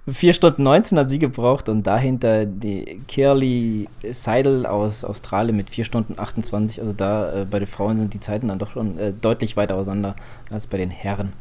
4 0.08 0.34
Stunden 0.34 0.64
19 0.64 0.98
hat 0.98 1.10
sie 1.10 1.20
gebraucht 1.20 1.70
und 1.70 1.86
dahinter 1.86 2.46
die 2.46 3.02
Kirli 3.08 3.90
Seidel 4.12 4.66
aus 4.66 5.04
Australien 5.04 5.56
mit 5.56 5.70
4 5.70 5.84
Stunden 5.84 6.18
28. 6.18 6.82
Also 6.82 6.94
da 6.94 7.42
äh, 7.42 7.46
bei 7.46 7.60
den 7.60 7.68
Frauen 7.68 7.98
sind 7.98 8.14
die 8.14 8.20
Zeiten 8.20 8.48
dann 8.48 8.60
doch 8.60 8.72
schon 8.72 8.98
äh, 8.98 9.14
deutlich 9.14 9.58
weiter 9.58 9.76
auseinander 9.76 10.16
als 10.50 10.68
bei 10.68 10.78
den 10.78 10.90
Herren. 10.90 11.34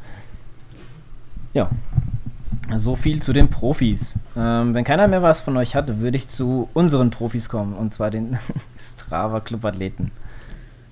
Ja. 1.53 1.69
So 2.75 2.97
viel 2.97 3.21
zu 3.21 3.31
den 3.31 3.49
Profis. 3.49 4.19
Ähm, 4.35 4.73
wenn 4.73 4.83
keiner 4.83 5.07
mehr 5.07 5.21
was 5.21 5.39
von 5.39 5.55
euch 5.55 5.73
hat, 5.73 5.99
würde 5.99 6.17
ich 6.17 6.27
zu 6.27 6.67
unseren 6.73 7.11
Profis 7.11 7.47
kommen, 7.47 7.73
und 7.73 7.93
zwar 7.93 8.11
den 8.11 8.37
Strava 8.77 9.39
Club 9.39 9.63
Athleten. 9.63 10.11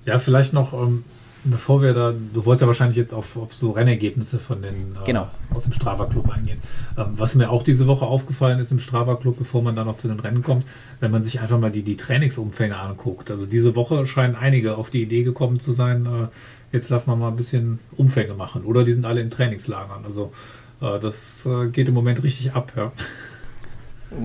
Ja, 0.06 0.18
vielleicht 0.18 0.54
noch 0.54 0.72
ähm, 0.72 1.04
bevor 1.50 1.82
wir 1.82 1.94
da, 1.94 2.12
du 2.12 2.44
wolltest 2.44 2.62
ja 2.62 2.66
wahrscheinlich 2.66 2.96
jetzt 2.96 3.14
auf, 3.14 3.36
auf 3.36 3.54
so 3.54 3.70
Rennergebnisse 3.70 4.38
von 4.38 4.62
den 4.62 4.96
äh, 4.96 5.04
genau. 5.04 5.28
aus 5.54 5.64
dem 5.64 5.72
Strava 5.72 6.06
Club 6.06 6.30
eingehen. 6.30 6.58
Ähm, 6.98 7.06
was 7.12 7.34
mir 7.34 7.50
auch 7.50 7.62
diese 7.62 7.86
Woche 7.86 8.06
aufgefallen 8.06 8.58
ist 8.58 8.72
im 8.72 8.78
Strava 8.78 9.16
Club, 9.16 9.38
bevor 9.38 9.62
man 9.62 9.76
da 9.76 9.84
noch 9.84 9.96
zu 9.96 10.08
den 10.08 10.20
Rennen 10.20 10.42
kommt, 10.42 10.66
wenn 11.00 11.10
man 11.10 11.22
sich 11.22 11.40
einfach 11.40 11.58
mal 11.58 11.70
die, 11.70 11.82
die 11.82 11.96
Trainingsumfänge 11.96 12.78
anguckt. 12.78 13.30
Also 13.30 13.46
diese 13.46 13.76
Woche 13.76 14.06
scheinen 14.06 14.36
einige 14.36 14.76
auf 14.76 14.90
die 14.90 15.02
Idee 15.02 15.22
gekommen 15.22 15.60
zu 15.60 15.72
sein, 15.72 16.06
äh, 16.06 16.28
jetzt 16.72 16.90
lassen 16.90 17.10
wir 17.10 17.16
mal 17.16 17.28
ein 17.28 17.36
bisschen 17.36 17.78
Umfänge 17.96 18.34
machen. 18.34 18.64
Oder 18.64 18.84
die 18.84 18.92
sind 18.92 19.04
alle 19.04 19.20
in 19.20 19.30
Trainingslagern. 19.30 20.04
Also 20.04 20.32
äh, 20.80 20.98
das 20.98 21.46
äh, 21.46 21.68
geht 21.68 21.88
im 21.88 21.94
Moment 21.94 22.22
richtig 22.22 22.52
ab, 22.52 22.72
ja. 22.76 22.92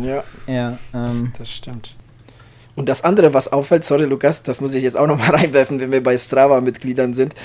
Ja, 0.01 0.23
ja 0.47 0.79
ähm, 0.93 1.33
das 1.37 1.49
stimmt. 1.49 1.95
Und 2.75 2.87
das 2.87 3.03
andere, 3.03 3.33
was 3.33 3.51
auffällt, 3.51 3.83
sorry 3.83 4.05
Lukas, 4.05 4.43
das 4.43 4.61
muss 4.61 4.73
ich 4.73 4.83
jetzt 4.83 4.97
auch 4.97 5.07
nochmal 5.07 5.31
reinwerfen, 5.35 5.79
wenn 5.79 5.91
wir 5.91 6.01
bei 6.01 6.17
Strava-Mitgliedern 6.17 7.13
sind, 7.13 7.35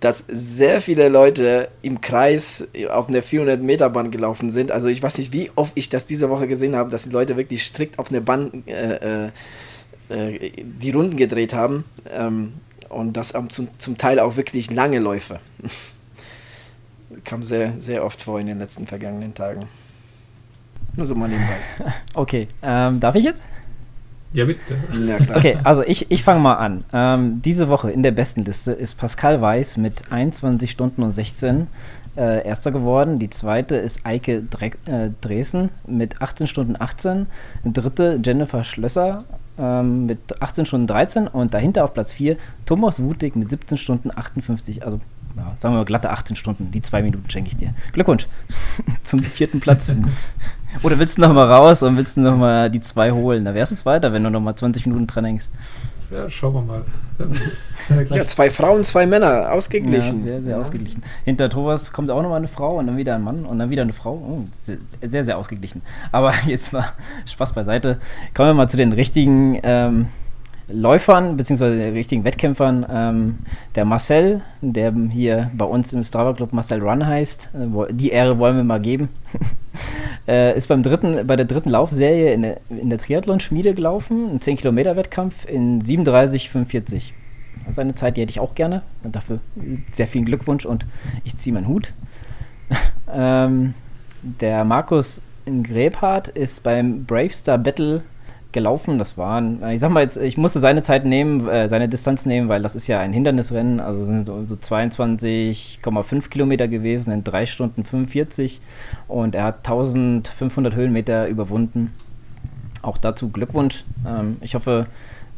dass 0.00 0.24
sehr 0.28 0.80
viele 0.80 1.08
Leute 1.08 1.68
im 1.82 2.00
Kreis 2.00 2.64
auf 2.90 3.08
einer 3.08 3.22
400-Meter-Bahn 3.22 4.10
gelaufen 4.10 4.50
sind. 4.50 4.70
Also 4.70 4.88
ich 4.88 5.02
weiß 5.02 5.18
nicht, 5.18 5.32
wie 5.32 5.50
oft 5.56 5.72
ich 5.74 5.88
das 5.88 6.06
diese 6.06 6.30
Woche 6.30 6.46
gesehen 6.46 6.76
habe, 6.76 6.90
dass 6.90 7.04
die 7.04 7.10
Leute 7.10 7.36
wirklich 7.36 7.64
strikt 7.64 7.98
auf 7.98 8.10
einer 8.10 8.20
Bahn 8.20 8.62
äh, 8.66 9.26
äh, 9.26 9.30
äh, 10.08 10.52
die 10.62 10.90
Runden 10.92 11.16
gedreht 11.16 11.52
haben. 11.52 11.84
Ähm, 12.16 12.54
und 12.88 13.16
das 13.16 13.34
zum, 13.48 13.68
zum 13.78 13.98
Teil 13.98 14.20
auch 14.20 14.36
wirklich 14.36 14.70
lange 14.70 15.00
Läufe. 15.00 15.40
Kam 17.24 17.42
sehr, 17.42 17.74
sehr 17.78 18.04
oft 18.04 18.22
vor 18.22 18.38
in 18.38 18.46
den 18.46 18.58
letzten 18.58 18.86
vergangenen 18.86 19.34
Tagen. 19.34 19.66
Nur 20.94 21.06
so 21.06 21.14
mal 21.14 21.28
nebenbei. 21.28 21.56
Okay, 22.14 22.48
ähm, 22.62 23.00
darf 23.00 23.16
ich 23.16 23.24
jetzt? 23.24 23.42
Ja, 24.32 24.44
bitte. 24.44 24.76
Ja, 25.06 25.16
okay, 25.34 25.58
also 25.62 25.82
ich, 25.82 26.10
ich 26.10 26.22
fange 26.22 26.40
mal 26.40 26.54
an. 26.54 26.84
Ähm, 26.92 27.42
diese 27.42 27.68
Woche 27.68 27.90
in 27.90 28.02
der 28.02 28.10
besten 28.10 28.44
Liste 28.44 28.72
ist 28.72 28.96
Pascal 28.96 29.40
Weiß 29.40 29.76
mit 29.76 30.10
21 30.10 30.70
Stunden 30.70 31.02
und 31.02 31.14
16 31.14 31.68
äh, 32.16 32.46
Erster 32.46 32.70
geworden. 32.70 33.18
Die 33.18 33.30
zweite 33.30 33.76
ist 33.76 34.04
Eike 34.04 34.42
Dre 34.42 34.70
äh, 34.86 35.10
Dresen 35.20 35.70
mit 35.86 36.20
18 36.20 36.46
Stunden 36.46 36.74
18. 36.78 37.26
Dritte 37.64 38.20
Jennifer 38.24 38.64
Schlösser 38.64 39.24
ähm, 39.58 40.06
mit 40.06 40.42
18 40.42 40.66
Stunden 40.66 40.86
13. 40.86 41.28
Und 41.28 41.54
dahinter 41.54 41.84
auf 41.84 41.94
Platz 41.94 42.12
4 42.12 42.36
Thomas 42.64 43.02
Wutig 43.02 43.36
mit 43.36 43.50
17 43.50 43.78
Stunden 43.78 44.10
58. 44.14 44.84
Also 44.84 45.00
ja, 45.36 45.54
sagen 45.60 45.74
wir 45.74 45.78
mal 45.78 45.84
glatte 45.84 46.10
18 46.10 46.36
Stunden. 46.36 46.70
Die 46.70 46.82
zwei 46.82 47.02
Minuten 47.02 47.28
schenke 47.28 47.50
ich 47.50 47.56
dir. 47.56 47.74
Glückwunsch 47.92 48.26
zum 49.02 49.20
vierten 49.20 49.60
Platz. 49.60 49.92
Oder 50.82 50.98
willst 50.98 51.18
du 51.18 51.22
noch 51.22 51.32
mal 51.32 51.46
raus 51.46 51.82
und 51.82 51.96
willst 51.96 52.16
du 52.16 52.20
noch 52.20 52.36
mal 52.36 52.70
die 52.70 52.80
zwei 52.80 53.12
holen? 53.12 53.44
Da 53.44 53.54
wärst 53.54 53.72
du 53.72 53.84
weiter, 53.86 54.12
wenn 54.12 54.24
du 54.24 54.30
noch 54.30 54.40
mal 54.40 54.54
20 54.54 54.86
Minuten 54.86 55.06
dran 55.06 55.24
hängst. 55.24 55.50
Ja, 56.10 56.30
schauen 56.30 56.54
wir 56.54 56.62
mal. 56.62 56.84
ja, 58.16 58.24
zwei 58.24 58.50
Frauen, 58.50 58.84
zwei 58.84 59.06
Männer, 59.06 59.50
ausgeglichen. 59.52 60.18
Ja, 60.18 60.22
sehr, 60.22 60.42
sehr 60.42 60.52
ja. 60.52 60.60
ausgeglichen. 60.60 61.02
Hinter 61.24 61.50
Thomas 61.50 61.92
kommt 61.92 62.10
auch 62.10 62.22
noch 62.22 62.28
mal 62.28 62.36
eine 62.36 62.48
Frau 62.48 62.78
und 62.78 62.86
dann 62.86 62.96
wieder 62.96 63.16
ein 63.16 63.22
Mann 63.22 63.44
und 63.44 63.58
dann 63.58 63.70
wieder 63.70 63.82
eine 63.82 63.92
Frau. 63.92 64.12
Oh, 64.14 64.44
sehr, 64.62 64.78
sehr, 65.02 65.24
sehr 65.24 65.38
ausgeglichen. 65.38 65.82
Aber 66.12 66.32
jetzt 66.46 66.72
mal 66.72 66.84
Spaß 67.26 67.52
beiseite. 67.52 67.98
Kommen 68.34 68.50
wir 68.50 68.54
mal 68.54 68.68
zu 68.68 68.76
den 68.76 68.92
richtigen 68.92 69.58
ähm, 69.64 70.06
Läufern, 70.68 71.36
beziehungsweise 71.36 71.76
den 71.76 71.94
richtigen 71.94 72.24
Wettkämpfern. 72.24 72.86
Ähm, 72.88 73.38
der 73.74 73.84
Marcel, 73.84 74.42
der 74.60 74.92
hier 75.10 75.50
bei 75.54 75.64
uns 75.64 75.92
im 75.92 76.04
Strava 76.04 76.34
Club 76.34 76.52
Marcel 76.52 76.82
Run 76.82 77.06
heißt, 77.06 77.50
äh, 77.54 77.92
die 77.92 78.10
Ehre 78.10 78.38
wollen 78.38 78.56
wir 78.56 78.64
mal 78.64 78.80
geben, 78.80 79.08
äh, 80.28 80.56
ist 80.56 80.68
beim 80.68 80.82
dritten, 80.82 81.26
bei 81.26 81.36
der 81.36 81.46
dritten 81.46 81.70
Laufserie 81.70 82.32
in 82.32 82.42
der, 82.42 82.60
in 82.68 82.90
der 82.90 82.98
Triathlon-Schmiede 82.98 83.74
gelaufen, 83.74 84.30
ein 84.30 84.40
10-Kilometer-Wettkampf 84.40 85.46
in 85.46 85.80
37,45. 85.80 87.12
Also 87.66 87.80
eine 87.80 87.94
Zeit, 87.94 88.16
die 88.16 88.22
hätte 88.22 88.30
ich 88.30 88.40
auch 88.40 88.54
gerne. 88.54 88.82
Dafür 89.02 89.40
sehr 89.90 90.06
vielen 90.06 90.24
Glückwunsch 90.24 90.66
und 90.66 90.86
ich 91.24 91.36
ziehe 91.36 91.54
meinen 91.54 91.68
Hut. 91.68 91.94
ähm, 93.12 93.74
der 94.22 94.64
Markus 94.64 95.22
Grebhardt 95.62 96.28
ist 96.28 96.62
beim 96.62 97.04
Bravestar 97.04 97.58
Battle 97.58 98.02
gelaufen. 98.56 98.98
Das 98.98 99.18
waren, 99.18 99.62
ich 99.70 99.80
sag 99.80 99.90
mal 99.90 100.00
jetzt, 100.02 100.16
ich 100.16 100.38
musste 100.38 100.60
seine 100.60 100.82
Zeit 100.82 101.04
nehmen, 101.04 101.46
äh, 101.46 101.68
seine 101.68 101.90
Distanz 101.90 102.24
nehmen, 102.24 102.48
weil 102.48 102.62
das 102.62 102.74
ist 102.74 102.86
ja 102.86 102.98
ein 102.98 103.12
Hindernisrennen. 103.12 103.80
Also 103.80 104.06
sind 104.06 104.26
so 104.26 104.54
22,5 104.54 106.30
Kilometer 106.30 106.66
gewesen 106.66 107.12
in 107.12 107.22
3 107.22 107.44
Stunden 107.44 107.84
45 107.84 108.62
und 109.08 109.34
er 109.34 109.44
hat 109.44 109.58
1500 109.58 110.74
Höhenmeter 110.74 111.28
überwunden. 111.28 111.92
Auch 112.80 112.96
dazu 112.96 113.28
Glückwunsch. 113.28 113.84
Ähm, 114.06 114.38
ich 114.40 114.54
hoffe, 114.54 114.86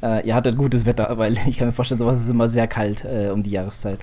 äh, 0.01 0.25
ihr 0.25 0.37
hattet 0.37 0.57
gutes 0.57 0.87
Wetter, 0.87 1.13
weil 1.19 1.37
ich 1.49 1.59
kann 1.59 1.67
mir 1.67 1.73
vorstellen, 1.73 1.99
sowas 1.99 2.21
ist 2.21 2.31
immer 2.31 2.47
sehr 2.47 2.69
kalt 2.69 3.05
äh, 3.05 3.31
um 3.31 3.43
die 3.43 3.51
Jahreszeit. 3.51 3.99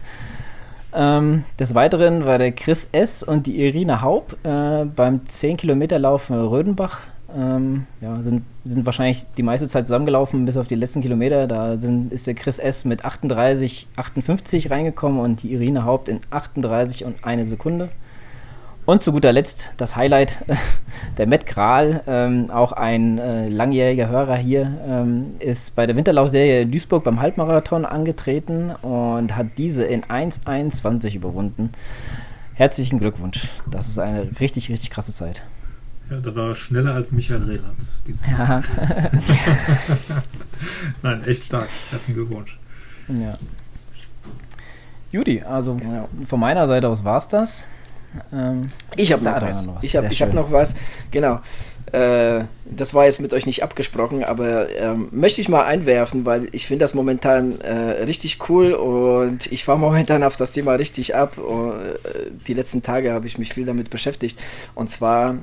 Ähm, 0.94 1.46
des 1.58 1.74
Weiteren 1.74 2.26
war 2.26 2.38
der 2.38 2.52
Chris 2.52 2.90
S. 2.92 3.24
und 3.24 3.48
die 3.48 3.66
Irina 3.66 4.02
Haub 4.02 4.36
äh, 4.44 4.84
beim 4.84 5.26
10 5.26 5.56
Kilometer 5.56 6.00
Lauf 6.00 6.30
Rödenbach 6.30 7.00
ähm, 7.36 7.86
ja, 8.02 8.22
sind, 8.22 8.44
sind 8.64 8.86
wahrscheinlich 8.86 9.26
die 9.38 9.44
meiste 9.44 9.68
Zeit 9.68 9.86
zusammengelaufen, 9.86 10.46
bis 10.46 10.58
auf 10.58 10.68
die 10.68 10.76
letzten 10.76 11.02
Kilometer. 11.02 11.48
Da 11.48 11.78
sind, 11.78 12.12
ist 12.12 12.28
der 12.28 12.34
Chris 12.34 12.60
S. 12.60 12.86
mit 12.86 13.06
38, 13.06 13.88
58 13.96 14.72
reingekommen 14.72 15.20
und 15.20 15.44
die 15.44 15.54
Irine 15.54 15.86
Haupt 15.86 16.10
in 16.10 16.20
38 16.30 17.06
und 17.06 17.24
eine 17.24 17.46
Sekunde. 17.46 17.90
Und 18.86 19.02
zu 19.02 19.12
guter 19.12 19.34
Letzt 19.34 19.72
das 19.78 19.96
Highlight, 19.96 20.46
der 21.18 21.26
Matt 21.26 21.48
Kral, 21.48 22.04
ähm, 22.06 22.52
auch 22.52 22.72
ein 22.72 23.18
äh, 23.18 23.50
langjähriger 23.50 24.10
Hörer 24.10 24.36
hier, 24.36 24.78
ähm, 24.88 25.36
ist 25.40 25.76
bei 25.76 25.88
der 25.88 25.96
Winterlaufserie 25.96 26.62
in 26.62 26.72
Duisburg 26.72 27.04
beim 27.04 27.20
Halbmarathon 27.20 27.84
angetreten 27.84 28.72
und 28.84 29.36
hat 29.36 29.48
diese 29.58 29.84
in 29.84 30.04
1,21 30.04 31.16
überwunden. 31.16 31.72
Herzlichen 32.54 33.00
Glückwunsch. 33.00 33.50
Das 33.70 33.88
ist 33.90 33.98
eine 33.98 34.30
richtig, 34.40 34.70
richtig 34.70 34.92
krasse 34.92 35.14
Zeit. 35.14 35.44
Ja, 36.10 36.18
da 36.18 36.36
war 36.36 36.50
er 36.50 36.56
schneller 36.56 36.94
als 36.94 37.12
Michael 37.12 37.44
Rehland. 37.44 37.78
Ja. 38.30 38.62
Nein, 41.02 41.24
echt 41.26 41.46
stark. 41.46 41.70
Herzlichen 41.92 42.16
Glückwunsch. 42.16 42.60
Ja. 43.08 43.38
Judy, 45.12 45.42
also 45.42 45.80
ja. 45.84 46.08
von 46.28 46.40
meiner 46.40 46.68
Seite 46.68 46.90
aus 46.90 47.04
war 47.04 47.18
es 47.18 47.28
das. 47.28 47.66
Ähm, 48.32 48.70
ich 48.96 49.12
habe 49.12 49.24
noch, 49.24 49.42
was. 49.42 49.66
noch 49.66 49.76
was. 49.76 49.84
Ich 49.84 49.96
habe 49.96 50.10
hab 50.10 50.34
noch 50.34 50.52
was. 50.52 50.76
Genau. 51.12 51.42
Äh, 51.92 52.44
das 52.66 52.94
war 52.94 53.06
jetzt 53.06 53.22
mit 53.22 53.34
euch 53.34 53.46
nicht 53.46 53.64
abgesprochen, 53.64 54.24
aber 54.24 54.70
ähm, 54.72 55.08
möchte 55.12 55.40
ich 55.42 55.50
mal 55.50 55.66
einwerfen, 55.66 56.26
weil 56.26 56.50
ich 56.52 56.68
finde 56.68 56.84
das 56.84 56.94
momentan 56.94 57.62
äh, 57.62 58.04
richtig 58.04 58.50
cool 58.50 58.74
und 58.74 59.52
ich 59.52 59.64
fahre 59.64 59.80
momentan 59.80 60.24
auf 60.24 60.36
das 60.36 60.52
Thema 60.52 60.74
richtig 60.74 61.16
ab. 61.16 61.38
Und, 61.38 61.72
äh, 61.74 62.32
die 62.48 62.54
letzten 62.54 62.82
Tage 62.82 63.14
habe 63.14 63.28
ich 63.28 63.38
mich 63.38 63.54
viel 63.54 63.66
damit 63.66 63.90
beschäftigt. 63.90 64.40
Und 64.74 64.90
zwar 64.90 65.36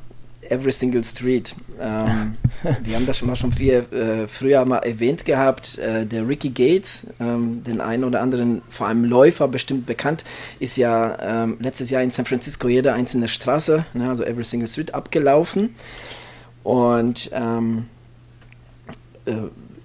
Every 0.48 0.72
Single 0.72 1.04
Street. 1.04 1.54
Ähm, 1.80 2.34
wir 2.82 2.96
haben 2.96 3.06
das 3.06 3.18
schon 3.18 3.28
mal 3.28 3.36
schon 3.36 3.52
früher, 3.52 3.92
äh, 3.92 4.28
früher 4.28 4.64
mal 4.64 4.78
erwähnt 4.78 5.24
gehabt. 5.24 5.78
Äh, 5.78 6.06
der 6.06 6.26
Ricky 6.26 6.50
Gates, 6.50 7.06
ähm, 7.20 7.62
den 7.64 7.80
einen 7.80 8.04
oder 8.04 8.20
anderen, 8.20 8.62
vor 8.68 8.88
allem 8.88 9.04
Läufer 9.04 9.48
bestimmt 9.48 9.86
bekannt, 9.86 10.24
ist 10.58 10.76
ja 10.76 11.44
ähm, 11.44 11.56
letztes 11.60 11.90
Jahr 11.90 12.02
in 12.02 12.10
San 12.10 12.24
Francisco 12.24 12.68
jede 12.68 12.92
einzelne 12.92 13.28
Straße, 13.28 13.84
ne, 13.94 14.08
also 14.08 14.24
Every 14.24 14.44
Single 14.44 14.68
Street, 14.68 14.94
abgelaufen. 14.94 15.74
Und 16.62 17.30
ähm, 17.32 17.86
äh, 19.26 19.34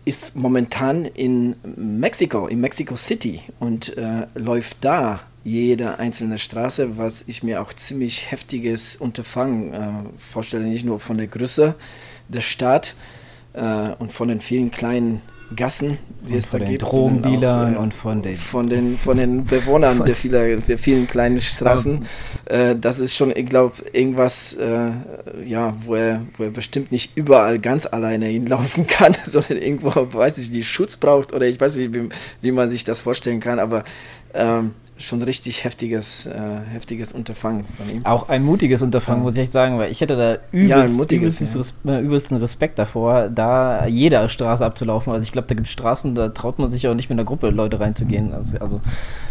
ist 0.06 0.38
momentan 0.38 1.04
in 1.04 1.56
Mexiko, 1.76 2.48
in 2.48 2.62
Mexico 2.62 2.96
City 2.96 3.42
und 3.60 3.98
äh, 3.98 4.26
läuft 4.36 4.78
da 4.82 5.20
jede 5.48 5.98
einzelne 5.98 6.38
Straße, 6.38 6.98
was 6.98 7.24
ich 7.28 7.42
mir 7.42 7.62
auch 7.62 7.72
ziemlich 7.72 8.32
heftiges 8.32 8.98
Unterfangen 8.98 9.74
äh, 9.74 9.92
vorstelle, 10.18 10.66
nicht 10.66 10.86
nur 10.86 11.00
von 11.00 11.18
der 11.18 11.28
Größe 11.28 11.76
der 12.28 12.42
Stadt 12.42 12.96
äh, 13.54 13.92
und 13.98 14.12
von 14.12 14.28
den 14.28 14.42
vielen 14.42 14.72
kleinen 14.72 15.22
Gassen, 15.56 15.98
die 16.28 16.34
und 16.34 16.38
es 16.38 16.50
da 16.50 16.58
gibt. 16.58 16.82
Drogendealern 16.82 17.76
auch, 17.76 17.80
äh, 17.80 17.82
und 17.82 17.94
von 17.94 18.22
den 18.22 18.36
von 18.36 18.70
den 18.70 18.98
von 18.98 19.16
den 19.16 19.46
Bewohnern 19.46 20.04
der, 20.04 20.18
viele, 20.18 20.58
der 20.58 20.78
vielen 20.78 21.08
kleinen 21.08 21.40
Straßen. 21.40 22.06
Äh, 22.44 22.76
das 22.76 23.00
ist 23.00 23.16
schon, 23.16 23.32
ich 23.34 23.46
glaube, 23.46 23.76
irgendwas, 23.94 24.54
äh, 24.56 24.92
ja, 25.44 25.78
wo 25.86 25.96
er, 25.96 26.26
wo 26.36 26.44
er 26.44 26.52
bestimmt 26.52 26.92
nicht 26.92 27.16
überall 27.16 27.60
ganz 27.60 27.86
alleine 27.86 28.26
hinlaufen 28.26 28.86
kann, 28.88 29.16
sondern 29.26 29.60
irgendwo, 29.60 29.92
weiß 29.96 30.40
ich, 30.40 30.52
die 30.52 30.66
Schutz 30.66 30.98
braucht 30.98 31.32
oder 31.32 31.46
ich 31.46 31.62
weiß 31.62 31.78
nicht, 31.78 31.94
wie, 31.94 32.10
wie 32.42 32.52
man 32.52 32.70
sich 32.70 32.84
das 32.84 33.00
vorstellen 33.00 33.40
kann, 33.40 33.60
aber 33.60 33.86
ähm, 34.34 34.74
schon 34.98 35.22
richtig 35.22 35.64
heftiges, 35.64 36.26
äh, 36.26 36.32
heftiges 36.72 37.12
Unterfangen 37.12 37.66
von 37.78 37.90
ihm. 37.90 38.06
Auch 38.06 38.30
ein 38.30 38.44
mutiges 38.44 38.82
Unterfangen, 38.82 39.22
ja. 39.22 39.24
muss 39.24 39.34
ich 39.36 39.42
echt 39.42 39.52
sagen, 39.52 39.78
weil 39.78 39.92
ich 39.92 40.02
hätte 40.02 40.16
da 40.16 40.38
übelst, 40.52 40.98
ja, 40.98 41.18
übelst 41.18 41.56
ja. 41.86 41.94
Äh, 41.94 42.02
übelsten 42.02 42.38
Respekt 42.38 42.80
davor, 42.80 43.30
da 43.30 43.86
jeder 43.86 44.28
Straße 44.30 44.66
abzulaufen. 44.66 45.14
Also 45.14 45.24
ich 45.24 45.32
glaube, 45.32 45.48
da 45.48 45.56
gibt 45.56 45.68
es 45.68 45.74
Straßen, 45.74 46.16
da 46.16 46.30
traut 46.30 46.60
man 46.60 46.70
sich 46.70 46.88
auch 46.88 46.96
nicht 46.96 47.10
mit 47.10 47.18
einer 47.18 47.26
Gruppe 47.26 47.50
Leute 47.50 47.80
reinzugehen. 47.80 48.34
Also, 48.34 48.58
also 48.58 48.82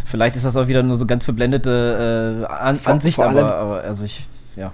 vielleicht 0.04 0.36
ist 0.36 0.44
das 0.44 0.56
auch 0.56 0.68
wieder 0.68 0.82
nur 0.82 0.96
so 0.96 1.06
ganz 1.06 1.24
verblendete 1.24 2.44
äh, 2.44 2.52
An 2.52 2.76
vor, 2.76 2.92
Ansicht, 2.92 3.16
vor 3.16 3.26
aber, 3.26 3.54
aber 3.56 3.82
also 3.82 4.04
ich, 4.04 4.26
ja. 4.56 4.72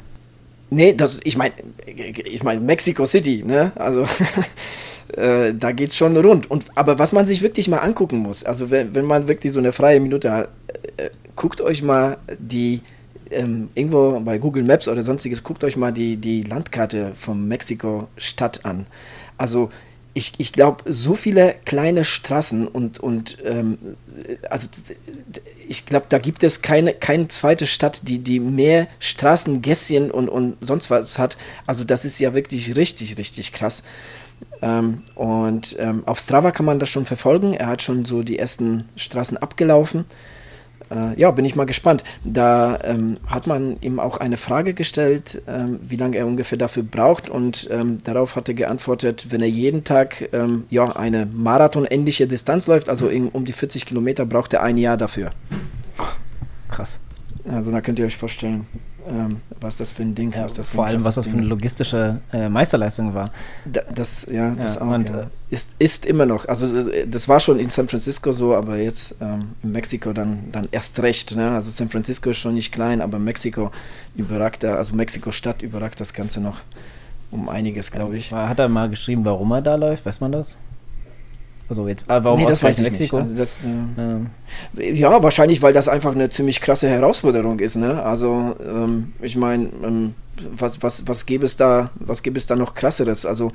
Nee, 0.71 0.95
das, 0.95 1.19
ich 1.25 1.37
meine, 1.37 1.55
ich 1.87 2.43
meine 2.43 2.61
Mexico 2.61 3.07
City, 3.07 3.43
ne? 3.45 3.73
Also 3.77 4.07
äh, 5.17 5.55
da 5.55 5.73
geht 5.73 5.91
es 5.91 5.97
schon 5.97 6.17
rund. 6.17 6.51
Und, 6.51 6.65
aber 6.75 6.99
was 6.99 7.13
man 7.13 7.27
sich 7.27 7.43
wirklich 7.43 7.69
mal 7.69 7.79
angucken 7.79 8.19
muss, 8.19 8.45
also 8.45 8.71
wenn, 8.71 8.95
wenn 8.95 9.05
man 9.05 9.29
wirklich 9.29 9.53
so 9.53 9.59
eine 9.59 9.73
freie 9.73 10.01
Minute 10.01 10.33
hat, 10.33 10.49
äh, 10.97 11.11
guckt 11.37 11.61
euch 11.61 11.83
mal 11.83 12.19
die, 12.39 12.81
ähm, 13.31 13.69
irgendwo 13.75 14.21
bei 14.21 14.39
Google 14.39 14.65
Maps 14.65 14.89
oder 14.89 15.03
sonstiges, 15.03 15.43
guckt 15.43 15.65
euch 15.65 15.77
mal 15.77 15.93
die, 15.93 16.17
die 16.17 16.43
Landkarte 16.43 17.13
von 17.15 17.47
Mexiko-Stadt 17.49 18.65
an. 18.65 18.87
Also 19.39 19.71
ich, 20.15 20.33
ich 20.37 20.53
glaube, 20.53 20.85
so 20.91 21.15
viele 21.15 21.55
kleine 21.65 22.05
Straßen 22.05 22.69
und, 22.69 22.99
und 23.01 23.39
ähm, 23.45 23.79
also 24.51 24.69
ich 25.69 25.87
glaube, 25.87 26.07
da 26.09 26.19
gibt 26.19 26.45
es 26.45 26.61
keine, 26.61 26.93
keine 26.93 27.29
zweite 27.29 27.67
Stadt, 27.67 28.03
die, 28.07 28.19
die 28.19 28.39
mehr 28.39 28.89
Straßen, 28.99 29.63
Gässchen 29.63 30.11
und, 30.11 30.29
und 30.29 30.57
sonst 30.61 30.91
was 30.91 31.19
hat. 31.19 31.39
Also 31.67 31.85
das 31.85 32.05
ist 32.05 32.19
ja 32.19 32.35
wirklich 32.35 32.77
richtig, 32.77 33.17
richtig 33.17 33.53
krass. 33.53 33.83
Ähm, 34.61 35.03
und 35.15 35.77
ähm, 35.79 36.03
auf 36.07 36.19
Strava 36.19 36.51
kann 36.51 36.67
man 36.67 36.79
das 36.79 36.89
schon 36.89 37.05
verfolgen. 37.05 37.55
Er 37.55 37.69
hat 37.69 37.83
schon 37.83 38.05
so 38.05 38.23
die 38.23 38.39
ersten 38.39 38.89
Straßen 38.97 39.37
abgelaufen. 39.37 40.05
Äh, 40.91 41.19
ja, 41.19 41.31
bin 41.31 41.45
ich 41.45 41.57
mal 41.57 41.65
gespannt. 41.65 42.05
Da 42.25 42.79
ähm, 42.85 43.15
hat 43.27 43.47
man 43.47 43.81
ihm 43.81 43.99
auch 43.99 44.19
eine 44.19 44.37
Frage 44.37 44.75
gestellt, 44.75 45.43
ähm, 45.49 45.79
wie 45.83 45.97
lange 45.97 46.17
er 46.19 46.27
ungefähr 46.27 46.59
dafür 46.59 46.83
braucht. 46.83 47.29
Und 47.29 47.69
ähm, 47.71 47.99
darauf 48.05 48.37
hat 48.37 48.49
er 48.49 48.55
geantwortet, 48.55 49.27
wenn 49.31 49.41
er 49.41 49.49
jeden 49.49 49.85
Tag 49.85 50.29
ähm, 50.33 50.65
ja, 50.71 50.85
eine 50.97 51.27
Marathon-ähnliche 51.27 52.27
Distanz 52.27 52.67
läuft, 52.67 52.89
also 52.89 53.09
in, 53.09 53.29
um 53.29 53.45
die 53.45 53.53
40 53.53 53.87
Kilometer, 53.87 54.27
braucht 54.27 54.53
er 54.53 54.63
ein 54.63 54.77
Jahr 54.77 54.97
dafür. 54.97 55.31
Krass. 56.69 57.01
Also 57.51 57.73
da 57.73 57.81
könnt 57.81 57.99
ihr 57.99 58.07
euch 58.07 58.17
vorstellen, 58.17 58.67
ähm, 59.09 59.41
was 59.61 59.77
das 59.77 59.91
für 59.91 60.03
ein 60.03 60.15
Ding 60.15 60.33
ja, 60.33 60.45
was 60.45 60.55
das 60.55 60.69
Vor 60.69 60.87
allem, 60.87 61.05
was 61.05 61.17
das 61.17 61.27
für 61.27 61.37
eine 61.37 61.47
logistische 61.47 62.21
äh, 62.33 62.49
Meisterleistung 62.49 63.15
war. 63.15 63.31
Da, 63.65 63.83
das, 63.95 64.27
ja, 64.31 64.51
das 64.51 64.79
auch. 64.79 64.89
Und, 64.89 65.11
ja. 65.11 65.27
Ist, 65.51 65.75
ist 65.79 66.07
immer 66.07 66.27
noch. 66.27 66.47
Also, 66.47 66.91
das 67.07 67.29
war 67.29 67.41
schon 67.41 67.59
in 67.59 67.71
San 67.71 67.89
Francisco 67.89 68.33
so, 68.33 68.55
aber 68.55 68.79
jetzt 68.79 69.17
ähm, 69.21 69.53
in 69.63 69.73
Mexiko 69.73 70.13
dann, 70.13 70.51
dann 70.53 70.67
erst 70.71 71.01
recht. 71.03 71.35
Ne? 71.37 71.51
Also, 71.51 71.71
San 71.71 71.89
Francisco 71.89 72.31
ist 72.31 72.39
schon 72.39 72.55
nicht 72.55 72.73
klein, 72.73 73.01
aber 73.01 73.19
Mexiko 73.19 73.71
überragt 74.17 74.63
da, 74.63 74.77
also 74.77 74.95
Mexiko-Stadt 74.95 75.63
überragt 75.63 76.01
das 76.01 76.13
Ganze 76.13 76.41
noch 76.41 76.61
um 77.31 77.49
einiges, 77.49 77.91
glaube 77.91 78.17
ich. 78.17 78.33
Hat 78.33 78.61
er 78.61 78.69
mal 78.69 78.89
geschrieben, 78.89 79.25
warum 79.25 79.51
er 79.53 79.63
da 79.63 79.75
läuft? 79.75 80.07
Weiß 80.07 80.21
man 80.21 80.33
das? 80.33 80.59
Also 81.69 81.89
jetzt, 81.89 82.05
äh, 82.11 82.25
warum 82.25 82.41
nee, 82.41 82.47
das 82.47 82.63
weiß 82.63 82.79
ich 82.79 82.85
Mexiko? 82.85 83.21
Nicht. 83.21 83.31
Also 83.31 83.37
das, 83.37 83.67
äh, 84.77 84.93
ja, 84.93 85.23
wahrscheinlich, 85.23 85.63
weil 85.63 85.73
das 85.73 85.89
einfach 85.89 86.13
eine 86.13 86.29
ziemlich 86.29 86.61
krasse 86.61 86.89
Herausforderung 86.89 87.61
ist. 87.61 87.77
Ne? 87.77 88.03
Also 88.03 88.57
ähm, 88.67 89.13
ich 89.23 89.37
meine, 89.37 89.69
ähm, 89.83 90.15
was, 90.57 90.83
was, 90.83 91.07
was 91.07 91.27
gäbe 91.27 91.45
es 91.45 91.57
da, 91.57 91.91
was 91.95 92.23
gäbe 92.23 92.39
es 92.39 92.47
da 92.47 92.57
noch 92.57 92.75
krasseres? 92.75 93.25
Also 93.25 93.53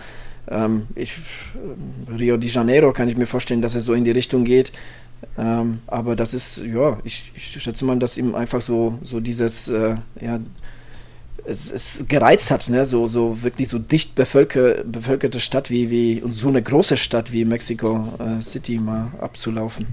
ähm, 0.50 0.88
ich, 0.96 1.16
Rio 2.18 2.38
de 2.38 2.50
Janeiro 2.50 2.94
kann 2.94 3.10
ich 3.10 3.18
mir 3.18 3.28
vorstellen, 3.28 3.62
dass 3.62 3.76
es 3.76 3.86
so 3.86 3.94
in 3.94 4.06
die 4.06 4.12
Richtung 4.12 4.44
geht. 4.46 4.72
Ähm, 5.38 5.80
aber 5.88 6.16
das 6.16 6.34
ist, 6.34 6.58
ja, 6.58 7.00
ich, 7.04 7.32
ich 7.36 7.62
schätze 7.62 7.86
mal, 7.86 7.98
dass 7.98 8.18
ihm 8.18 8.36
einfach 8.36 8.62
so, 8.62 9.00
so 9.02 9.20
dieses, 9.20 9.68
äh, 9.68 9.96
ja, 10.22 10.40
es, 11.48 11.72
es 11.72 12.04
gereizt 12.08 12.52
hat, 12.52 12.70
ne? 12.70 12.84
so, 12.86 13.08
so 13.08 13.42
wirklich 13.44 13.70
so 13.70 13.80
dicht 13.80 14.16
bevölker, 14.16 14.84
bevölkerte 14.84 15.40
Stadt 15.40 15.70
wie, 15.70 15.90
wie 15.90 16.22
und 16.22 16.34
so 16.34 16.50
eine 16.50 16.62
große 16.62 16.98
Stadt 16.98 17.32
wie 17.32 17.46
Mexico 17.46 18.08
äh, 18.20 18.42
City 18.42 18.80
mal 18.80 19.08
abzulaufen. 19.20 19.88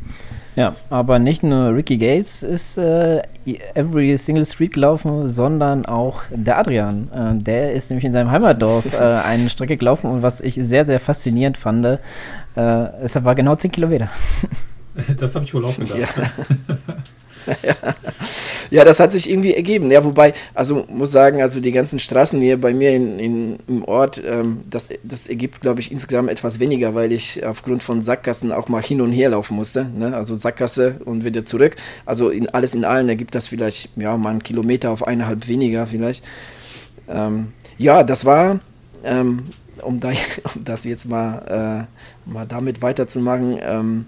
Ja, 0.56 0.76
aber 0.88 1.18
nicht 1.18 1.42
nur 1.42 1.74
Ricky 1.74 1.96
Gates 1.96 2.42
ist 2.42 2.78
äh, 2.78 3.22
Every 3.74 4.16
Single 4.16 4.46
Street 4.46 4.74
gelaufen, 4.74 5.26
sondern 5.26 5.84
auch 5.84 6.22
der 6.30 6.58
Adrian. 6.58 7.10
Äh, 7.12 7.42
der 7.42 7.72
ist 7.72 7.90
nämlich 7.90 8.04
in 8.04 8.12
seinem 8.12 8.30
Heimatdorf 8.30 8.92
äh, 8.92 8.96
eine 8.96 9.48
Strecke 9.48 9.76
gelaufen 9.76 10.08
und 10.10 10.22
was 10.22 10.40
ich 10.40 10.54
sehr, 10.54 10.84
sehr 10.84 11.00
faszinierend 11.00 11.56
fand, 11.56 11.84
äh, 11.84 11.98
es 13.02 13.22
war 13.24 13.34
genau 13.34 13.56
10 13.56 13.72
Kilometer. 13.72 14.10
Das 15.16 15.34
habe 15.34 15.44
ich 15.44 15.54
wohl 15.54 15.64
auch 15.64 15.76
gedacht. 15.78 15.98
Ja. 15.98 16.08
ja, 18.70 18.84
das 18.84 19.00
hat 19.00 19.12
sich 19.12 19.28
irgendwie 19.30 19.54
ergeben. 19.54 19.90
Ja, 19.90 20.04
wobei, 20.04 20.34
also 20.54 20.84
muss 20.88 21.12
sagen, 21.12 21.42
also 21.42 21.60
die 21.60 21.72
ganzen 21.72 21.98
Straßen 21.98 22.40
hier 22.40 22.60
bei 22.60 22.74
mir 22.74 22.92
in, 22.92 23.18
in 23.18 23.58
im 23.66 23.84
Ort, 23.84 24.22
ähm, 24.24 24.62
das, 24.70 24.88
das 25.02 25.28
ergibt, 25.28 25.60
glaube 25.60 25.80
ich, 25.80 25.90
insgesamt 25.92 26.30
etwas 26.30 26.60
weniger, 26.60 26.94
weil 26.94 27.12
ich 27.12 27.44
aufgrund 27.44 27.82
von 27.82 28.02
Sackgassen 28.02 28.52
auch 28.52 28.68
mal 28.68 28.82
hin 28.82 29.00
und 29.00 29.12
her 29.12 29.30
laufen 29.30 29.56
musste. 29.56 29.84
Ne? 29.84 30.14
Also 30.14 30.34
Sackgasse 30.34 31.00
und 31.04 31.24
wieder 31.24 31.44
zurück. 31.44 31.76
Also 32.06 32.30
in, 32.30 32.48
alles 32.48 32.74
in 32.74 32.84
allem 32.84 33.08
ergibt 33.08 33.34
das 33.34 33.48
vielleicht, 33.48 33.90
ja, 33.96 34.16
mal 34.16 34.30
einen 34.30 34.42
Kilometer 34.42 34.90
auf 34.90 35.06
eineinhalb 35.06 35.48
weniger 35.48 35.86
vielleicht. 35.86 36.24
Ähm, 37.08 37.52
ja, 37.78 38.02
das 38.02 38.24
war, 38.24 38.60
ähm, 39.04 39.44
um, 39.82 40.00
da, 40.00 40.10
um 40.54 40.64
das 40.64 40.84
jetzt 40.84 41.08
mal, 41.08 41.86
äh, 42.26 42.30
mal 42.30 42.46
damit 42.46 42.82
weiterzumachen, 42.82 43.58
ähm, 43.60 44.06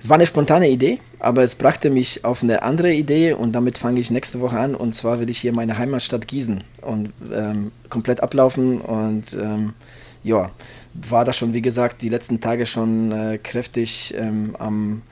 es 0.00 0.08
war 0.08 0.14
eine 0.14 0.26
spontane 0.26 0.68
Idee, 0.68 1.00
aber 1.18 1.42
es 1.42 1.56
brachte 1.56 1.90
mich 1.90 2.24
auf 2.24 2.42
eine 2.42 2.62
andere 2.62 2.92
Idee 2.92 3.32
und 3.32 3.52
damit 3.52 3.78
fange 3.78 3.98
ich 3.98 4.10
nächste 4.10 4.40
Woche 4.40 4.58
an. 4.58 4.74
Und 4.74 4.94
zwar 4.94 5.18
will 5.18 5.28
ich 5.28 5.38
hier 5.38 5.52
meine 5.52 5.76
Heimatstadt 5.76 6.28
Gießen 6.28 6.62
und 6.82 7.12
ähm, 7.32 7.72
komplett 7.88 8.20
ablaufen 8.20 8.80
und 8.80 9.34
ähm, 9.34 9.74
ja, 10.22 10.50
war 10.94 11.24
da 11.24 11.32
schon, 11.32 11.52
wie 11.52 11.62
gesagt, 11.62 12.02
die 12.02 12.08
letzten 12.08 12.40
Tage 12.40 12.66
schon 12.66 13.12
äh, 13.12 13.38
kräftig 13.38 14.14
ähm, 14.16 14.54
am 14.58 15.02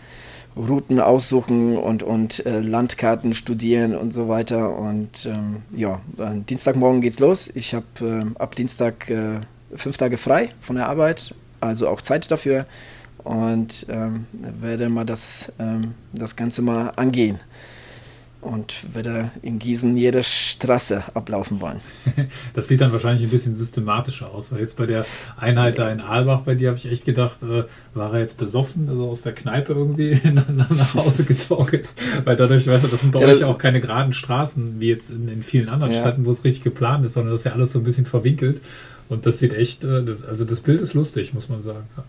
Routen 0.57 1.01
aussuchen 1.01 1.77
und, 1.77 2.03
und 2.03 2.47
äh, 2.47 2.61
Landkarten 2.61 3.35
studieren 3.35 3.95
und 3.95 4.13
so 4.13 4.29
weiter. 4.29 4.79
Und 4.79 5.27
ähm, 5.27 5.63
ja, 5.75 6.01
äh, 6.19 6.41
Dienstagmorgen 6.49 7.01
geht's 7.01 7.19
los. 7.19 7.51
Ich 7.55 7.75
habe 7.75 7.85
äh, 8.01 8.41
ab 8.41 8.55
Dienstag 8.55 9.11
äh, 9.11 9.41
fünf 9.75 9.97
Tage 9.97 10.17
frei 10.17 10.51
von 10.61 10.77
der 10.77 10.89
Arbeit, 10.89 11.35
also 11.61 11.89
auch 11.89 12.01
Zeit 12.01 12.31
dafür 12.31 12.67
und 13.27 13.87
ähm, 13.89 14.27
werde 14.33 14.89
mal 14.89 15.05
das, 15.05 15.53
ähm, 15.59 15.95
das 16.13 16.37
Ganze 16.37 16.63
mal 16.63 16.93
angehen 16.95 17.41
und 18.41 18.95
werde 18.95 19.33
in 19.43 19.59
Gießen 19.59 19.97
jede 19.97 20.23
Straße 20.23 21.03
ablaufen 21.15 21.61
wollen. 21.61 21.81
Das 22.55 22.69
sieht 22.69 22.81
dann 22.81 22.93
wahrscheinlich 22.93 23.25
ein 23.25 23.31
bisschen 23.31 23.55
systematischer 23.55 24.33
aus, 24.33 24.53
weil 24.53 24.61
jetzt 24.61 24.77
bei 24.77 24.87
der 24.87 25.05
Einheit 25.37 25.79
da 25.79 25.91
in 25.91 26.01
Aalbach 26.01 26.41
bei 26.41 26.55
dir 26.55 26.69
habe 26.69 26.79
ich 26.79 26.91
echt 26.91 27.05
gedacht, 27.05 27.43
äh, 27.43 27.65
war 27.95 28.15
er 28.15 28.21
jetzt 28.21 28.39
besoffen, 28.39 28.89
also 28.89 29.11
aus 29.11 29.23
der 29.23 29.33
Kneipe 29.33 29.73
irgendwie 29.73 30.21
nach, 30.33 30.49
nach 30.71 30.95
Hause 30.95 31.25
getorkelt, 31.25 31.89
weil 32.25 32.37
dadurch, 32.37 32.67
weißt 32.67 32.85
du, 32.85 32.89
das 32.89 33.01
sind 33.01 33.11
bei 33.11 33.21
ja, 33.21 33.27
euch 33.27 33.45
auch 33.45 33.59
keine 33.59 33.81
geraden 33.81 34.13
Straßen, 34.13 34.81
wie 34.81 34.89
jetzt 34.89 35.11
in, 35.11 35.29
in 35.29 35.43
vielen 35.43 35.69
anderen 35.69 35.93
ja. 35.93 36.01
Städten, 36.01 36.25
wo 36.25 36.31
es 36.31 36.45
richtig 36.45 36.63
geplant 36.63 37.05
ist, 37.05 37.15
sondern 37.15 37.33
das 37.33 37.41
ist 37.41 37.47
ja 37.47 37.53
alles 37.53 37.73
so 37.73 37.81
ein 37.81 37.85
bisschen 37.85 38.07
verwinkelt 38.07 38.61
und 39.09 39.27
das 39.27 39.41
sieht 39.41 39.53
echt, 39.53 39.85
äh, 39.85 40.05
das, 40.05 40.25
also 40.25 40.45
das 40.45 40.61
Bild 40.61 40.81
ist 40.81 40.95
lustig, 40.95 41.35
muss 41.35 41.49
man 41.49 41.61
sagen. 41.61 41.85
Ja, 41.97 42.05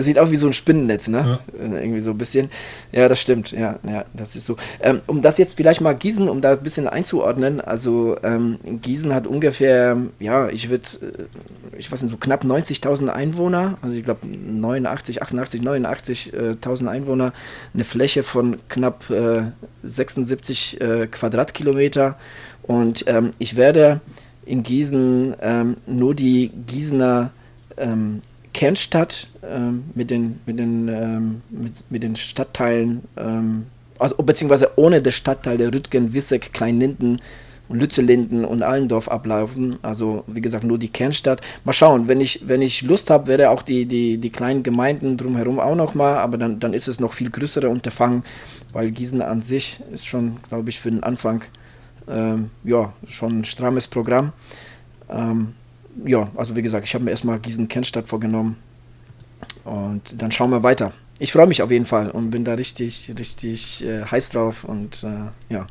sieht 0.00 0.18
auch 0.18 0.30
wie 0.30 0.36
so 0.36 0.46
ein 0.46 0.54
Spinnennetz, 0.54 1.08
ne? 1.08 1.40
Ja. 1.58 1.62
Äh, 1.62 1.82
irgendwie 1.82 2.00
so 2.00 2.10
ein 2.10 2.18
bisschen. 2.18 2.50
Ja, 2.90 3.06
das 3.06 3.20
stimmt. 3.20 3.52
Ja, 3.52 3.78
ja, 3.86 4.06
das 4.14 4.34
ist 4.34 4.46
so. 4.46 4.56
Ähm, 4.80 5.02
um 5.06 5.20
das 5.20 5.36
jetzt 5.36 5.56
vielleicht 5.56 5.82
mal 5.82 5.94
Gießen, 5.94 6.28
um 6.28 6.40
da 6.40 6.52
ein 6.52 6.62
bisschen 6.62 6.88
einzuordnen. 6.88 7.60
Also 7.60 8.16
ähm, 8.22 8.58
Gießen 8.64 9.12
hat 9.14 9.26
ungefähr, 9.26 9.98
ja, 10.20 10.48
ich 10.48 10.70
würde, 10.70 10.84
äh, 11.02 11.76
ich 11.78 11.92
weiß 11.92 12.02
nicht, 12.02 12.12
so 12.12 12.16
knapp 12.16 12.44
90.000 12.44 13.08
Einwohner. 13.08 13.74
Also 13.82 13.94
ich 13.94 14.04
glaube 14.04 14.26
89, 14.26 15.20
88, 15.20 15.60
89.000 15.60 16.86
Einwohner. 16.86 17.34
Eine 17.74 17.84
Fläche 17.84 18.22
von 18.22 18.56
knapp 18.68 19.10
äh, 19.10 19.42
76 19.82 20.80
äh, 20.80 21.06
Quadratkilometer. 21.08 22.16
Und 22.62 23.04
ähm, 23.06 23.32
ich 23.38 23.56
werde 23.56 24.00
in 24.46 24.62
Gießen 24.62 25.34
ähm, 25.42 25.76
nur 25.86 26.14
die 26.14 26.50
Gießener 26.66 27.30
ähm, 27.76 28.22
Kernstadt 28.54 29.28
ähm, 29.42 29.84
mit, 29.94 30.10
den, 30.10 30.40
mit, 30.46 30.58
den, 30.58 30.88
ähm, 30.88 31.42
mit, 31.50 31.72
mit 31.90 32.02
den 32.02 32.16
Stadtteilen, 32.16 33.02
ähm, 33.18 33.66
also, 33.98 34.16
beziehungsweise 34.16 34.70
ohne 34.76 35.02
den 35.02 35.12
Stadtteil 35.12 35.58
der 35.58 35.72
Rüttgen, 35.72 36.14
Wisseck, 36.14 36.52
Kleinlinden 36.52 37.20
und 37.68 37.78
Lützelinden 37.78 38.44
und 38.44 38.62
Allendorf 38.62 39.08
ablaufen. 39.08 39.78
Also 39.82 40.24
wie 40.26 40.40
gesagt 40.40 40.64
nur 40.64 40.78
die 40.78 40.88
Kernstadt. 40.88 41.40
Mal 41.64 41.72
schauen, 41.72 42.08
wenn 42.08 42.20
ich, 42.20 42.46
wenn 42.46 42.60
ich 42.60 42.82
Lust 42.82 43.10
habe, 43.10 43.26
werde 43.26 43.50
auch 43.50 43.62
die, 43.62 43.86
die, 43.86 44.18
die 44.18 44.30
kleinen 44.30 44.62
Gemeinden 44.62 45.16
drumherum 45.16 45.60
auch 45.60 45.76
noch 45.76 45.94
mal, 45.94 46.18
aber 46.18 46.38
dann, 46.38 46.60
dann 46.60 46.74
ist 46.74 46.88
es 46.88 47.00
noch 47.00 47.12
viel 47.12 47.30
größere 47.30 47.68
Unterfangen, 47.68 48.24
weil 48.72 48.90
Gießen 48.90 49.22
an 49.22 49.42
sich 49.42 49.80
ist 49.92 50.06
schon, 50.06 50.38
glaube 50.48 50.70
ich, 50.70 50.80
für 50.80 50.90
den 50.90 51.02
Anfang 51.02 51.42
ähm, 52.08 52.50
ja, 52.64 52.92
schon 53.08 53.40
ein 53.40 53.44
strammes 53.44 53.88
Programm. 53.88 54.32
Ähm, 55.08 55.54
ja, 56.04 56.28
also 56.36 56.56
wie 56.56 56.62
gesagt, 56.62 56.86
ich 56.86 56.94
habe 56.94 57.04
mir 57.04 57.10
erstmal 57.10 57.38
Gießen-Kennstadt 57.38 58.06
vorgenommen 58.06 58.56
und 59.64 60.02
dann 60.16 60.32
schauen 60.32 60.50
wir 60.50 60.62
weiter. 60.62 60.92
Ich 61.18 61.32
freue 61.32 61.46
mich 61.46 61.62
auf 61.62 61.70
jeden 61.70 61.86
Fall 61.86 62.10
und 62.10 62.30
bin 62.30 62.44
da 62.44 62.54
richtig, 62.54 63.12
richtig 63.18 63.84
äh, 63.84 64.04
heiß 64.04 64.30
drauf 64.30 64.64
und 64.64 65.04
äh, 65.04 65.54
ja, 65.54 65.66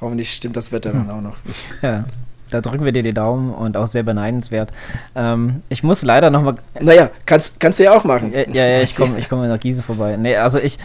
hoffentlich 0.00 0.32
stimmt 0.32 0.56
das 0.56 0.72
Wetter 0.72 0.92
hm. 0.92 1.06
dann 1.06 1.16
auch 1.16 1.22
noch. 1.22 1.36
Ja. 1.82 2.04
Da 2.50 2.60
drücken 2.60 2.84
wir 2.84 2.92
dir 2.92 3.02
die 3.02 3.14
Daumen 3.14 3.50
und 3.50 3.78
auch 3.78 3.86
sehr 3.86 4.02
beneidenswert. 4.02 4.70
Ähm, 5.14 5.62
ich 5.70 5.82
muss 5.82 6.02
leider 6.02 6.28
nochmal. 6.28 6.56
Naja, 6.78 7.10
kannst, 7.24 7.58
kannst 7.58 7.78
du 7.78 7.84
ja 7.84 7.96
auch 7.96 8.04
machen. 8.04 8.30
Ja, 8.30 8.40
ja, 8.40 8.68
ja 8.68 8.82
ich 8.82 8.94
komme 8.96 9.18
ich 9.18 9.30
komm 9.30 9.48
nach 9.48 9.58
Gießen 9.58 9.82
vorbei. 9.82 10.18
Nee, 10.18 10.36
also 10.36 10.58
ich, 10.58 10.76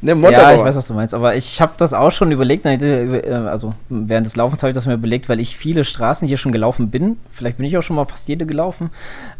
Ne, 0.00 0.12
ja, 0.30 0.54
ich 0.54 0.60
weiß, 0.60 0.76
was 0.76 0.86
du 0.86 0.94
meinst, 0.94 1.14
aber 1.14 1.34
ich 1.34 1.60
habe 1.60 1.72
das 1.76 1.94
auch 1.94 2.10
schon 2.10 2.30
überlegt, 2.30 2.66
äh, 2.66 3.30
also 3.48 3.72
während 3.88 4.26
des 4.26 4.36
Laufens 4.36 4.62
habe 4.62 4.70
ich 4.70 4.74
das 4.74 4.86
mir 4.86 4.94
überlegt, 4.94 5.28
weil 5.28 5.40
ich 5.40 5.56
viele 5.56 5.84
Straßen 5.84 6.28
hier 6.28 6.36
schon 6.36 6.52
gelaufen 6.52 6.90
bin. 6.90 7.16
Vielleicht 7.30 7.56
bin 7.56 7.66
ich 7.66 7.78
auch 7.78 7.82
schon 7.82 7.96
mal 7.96 8.04
fast 8.04 8.28
jede 8.28 8.44
gelaufen, 8.44 8.90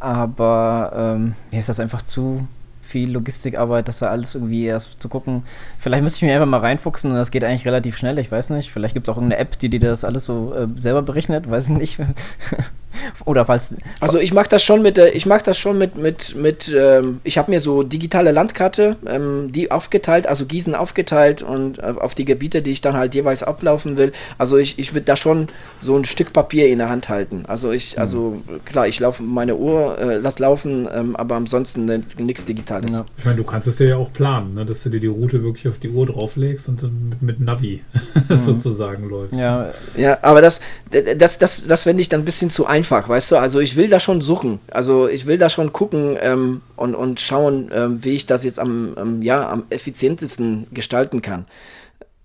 aber 0.01 0.93
ähm, 0.97 1.35
mir 1.51 1.61
ist 1.61 1.69
das 1.69 1.81
einfach 1.81 2.03
zu 2.03 2.47
viel 2.85 3.11
Logistikarbeit, 3.11 3.89
das 3.89 3.99
da 3.99 4.07
alles 4.07 4.35
irgendwie 4.35 4.65
erst 4.67 5.01
zu 5.01 5.09
gucken. 5.09 5.43
Vielleicht 5.79 6.03
müsste 6.03 6.19
ich 6.19 6.23
mir 6.23 6.35
einfach 6.35 6.47
mal 6.47 6.61
reinfuchsen 6.61 7.11
und 7.11 7.17
das 7.17 7.31
geht 7.31 7.45
eigentlich 7.45 7.67
relativ 7.67 7.97
schnell, 7.97 8.19
ich 8.19 8.31
weiß 8.31 8.51
nicht. 8.51 8.71
Vielleicht 8.71 8.95
gibt 8.95 9.09
es 9.09 9.13
auch 9.13 9.17
irgendeine 9.17 9.41
App, 9.41 9.59
die 9.59 9.69
dir 9.69 9.81
das 9.81 10.05
alles 10.05 10.25
so 10.27 10.55
äh, 10.55 10.67
selber 10.79 11.03
berechnet, 11.03 11.51
weiß 11.51 11.65
ich 11.65 11.71
nicht. 11.71 11.99
Oder 13.25 13.45
falls. 13.47 13.75
Also 14.01 14.19
ich 14.19 14.33
mache 14.33 14.49
das 14.49 14.63
schon 14.63 14.83
mit, 14.83 14.99
äh, 14.99 15.11
ich 15.11 15.27
mache 15.27 15.45
das 15.45 15.59
schon 15.59 15.79
mit, 15.79 15.97
mit, 15.97 16.35
mit, 16.35 16.75
ähm, 16.77 17.21
ich 17.25 17.39
habe 17.39 17.51
mir 17.51 17.61
so 17.61 17.83
digitale 17.83 18.33
Landkarte, 18.33 18.97
ähm, 19.07 19.51
die 19.53 19.71
aufgeteilt, 19.71 20.27
also 20.27 20.47
Gießen 20.47 20.75
aufgeteilt 20.75 21.43
und 21.43 21.79
äh, 21.79 21.95
auf 21.99 22.15
die 22.15 22.25
Gebiete, 22.25 22.63
die 22.63 22.73
ich 22.73 22.81
dann 22.81 22.97
halt 22.97 23.15
jeweils 23.15 23.43
ablaufen 23.43 23.97
will. 23.97 24.13
Also 24.39 24.57
ich, 24.57 24.79
ich 24.79 24.95
würde 24.95 25.05
da 25.05 25.17
schon 25.17 25.49
so 25.81 25.97
ein 25.97 26.05
Stück 26.05 26.33
Papier 26.33 26.69
in 26.69 26.79
der 26.79 26.89
Hand 26.89 27.09
halten. 27.09 27.45
Also 27.47 27.73
ich, 27.73 27.97
mhm. 27.97 28.01
also 28.01 28.43
klar, 28.65 28.87
ich 28.89 29.01
laufe 29.01 29.23
meine 29.23 29.57
Uhr, 29.57 29.99
äh, 29.99 30.17
lass 30.17 30.39
laufen, 30.39 30.89
ähm, 30.93 31.17
aber 31.17 31.37
ansonsten 31.37 32.05
nichts 32.19 32.45
Digitales. 32.45 32.93
Ja. 32.93 33.07
Ich 33.19 33.25
meine, 33.25 33.37
du 33.37 33.45
kannst 33.45 33.69
es 33.69 33.79
ja 33.79 33.97
auch 33.97 34.13
planen, 34.13 34.55
ne? 34.55 34.65
dass 34.65 34.83
du 34.83 34.91
dir 34.91 35.01
die 35.01 35.07
Route 35.07 35.43
wirklich 35.43 35.69
auf 35.69 35.79
die 35.79 35.89
Uhr 35.89 36.07
drauflegst 36.07 36.69
und 36.69 36.83
dann 36.83 37.09
mit, 37.11 37.23
mit 37.23 37.41
Navi 37.41 37.83
mhm. 38.29 38.37
sozusagen 38.37 39.09
läufst. 39.09 39.35
Ja, 39.35 39.71
ja 39.97 40.19
aber 40.23 40.41
das, 40.41 40.61
das, 40.91 41.39
das, 41.39 41.65
das 41.65 41.83
fände 41.83 42.01
ich 42.01 42.09
dann 42.09 42.21
ein 42.21 42.25
bisschen 42.25 42.51
zu 42.51 42.67
einfach 42.67 42.84
einfach, 42.85 43.09
weißt 43.09 43.32
du? 43.32 43.37
Also 43.37 43.61
ich 43.61 43.76
will 43.76 43.89
da 43.89 43.99
schon 43.99 44.20
suchen. 44.20 44.61
Also 44.70 45.09
ich 45.09 45.24
will 45.24 45.39
da 45.39 45.49
schon 45.49 45.72
gucken 45.72 46.18
ähm, 46.20 46.61
und, 46.76 46.95
und 46.95 47.20
schauen, 47.20 47.70
ähm, 47.72 48.05
wie 48.05 48.11
ich 48.11 48.26
das 48.26 48.45
jetzt 48.45 48.59
am, 48.59 48.95
ähm, 48.99 49.22
ja, 49.22 49.49
am 49.49 49.64
effizientesten 49.70 50.66
gestalten 50.70 51.22
kann. 51.22 51.47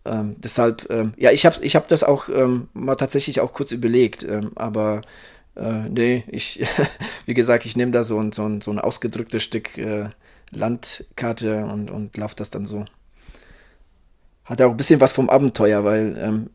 Ähm, 0.04 0.36
deshalb, 0.38 0.88
ähm, 0.90 1.14
ja, 1.16 1.32
ich 1.32 1.46
habe 1.46 1.56
ich 1.62 1.76
hab 1.78 1.88
das 1.88 2.04
auch 2.04 2.28
ähm, 2.28 2.68
mal 2.74 2.96
tatsächlich 2.96 3.40
auch 3.40 3.54
kurz 3.54 3.72
überlegt, 3.72 4.26
aber 4.56 5.02
äh, 5.56 5.88
nee, 5.90 6.24
ich, 6.28 6.66
wie 7.26 7.34
gesagt, 7.34 7.66
ich 7.66 7.78
nehme 7.78 7.92
da 7.92 8.04
so 8.04 8.20
ein, 8.20 8.34
so, 8.34 8.46
ein, 8.46 8.60
so 8.60 8.72
ein 8.72 8.80
ausgedrücktes 8.80 9.44
Stück 9.44 9.78
äh, 9.78 10.10
Landkarte 10.52 11.66
und, 11.66 11.90
und 11.90 12.18
laufe 12.18 12.36
das 12.36 12.50
dann 12.50 12.66
so. 12.66 12.84
Hat 14.44 14.62
auch 14.62 14.72
ein 14.72 14.78
bisschen 14.78 15.00
was 15.00 15.12
vom 15.14 15.30
Abenteuer, 15.30 15.86
weil 15.86 16.48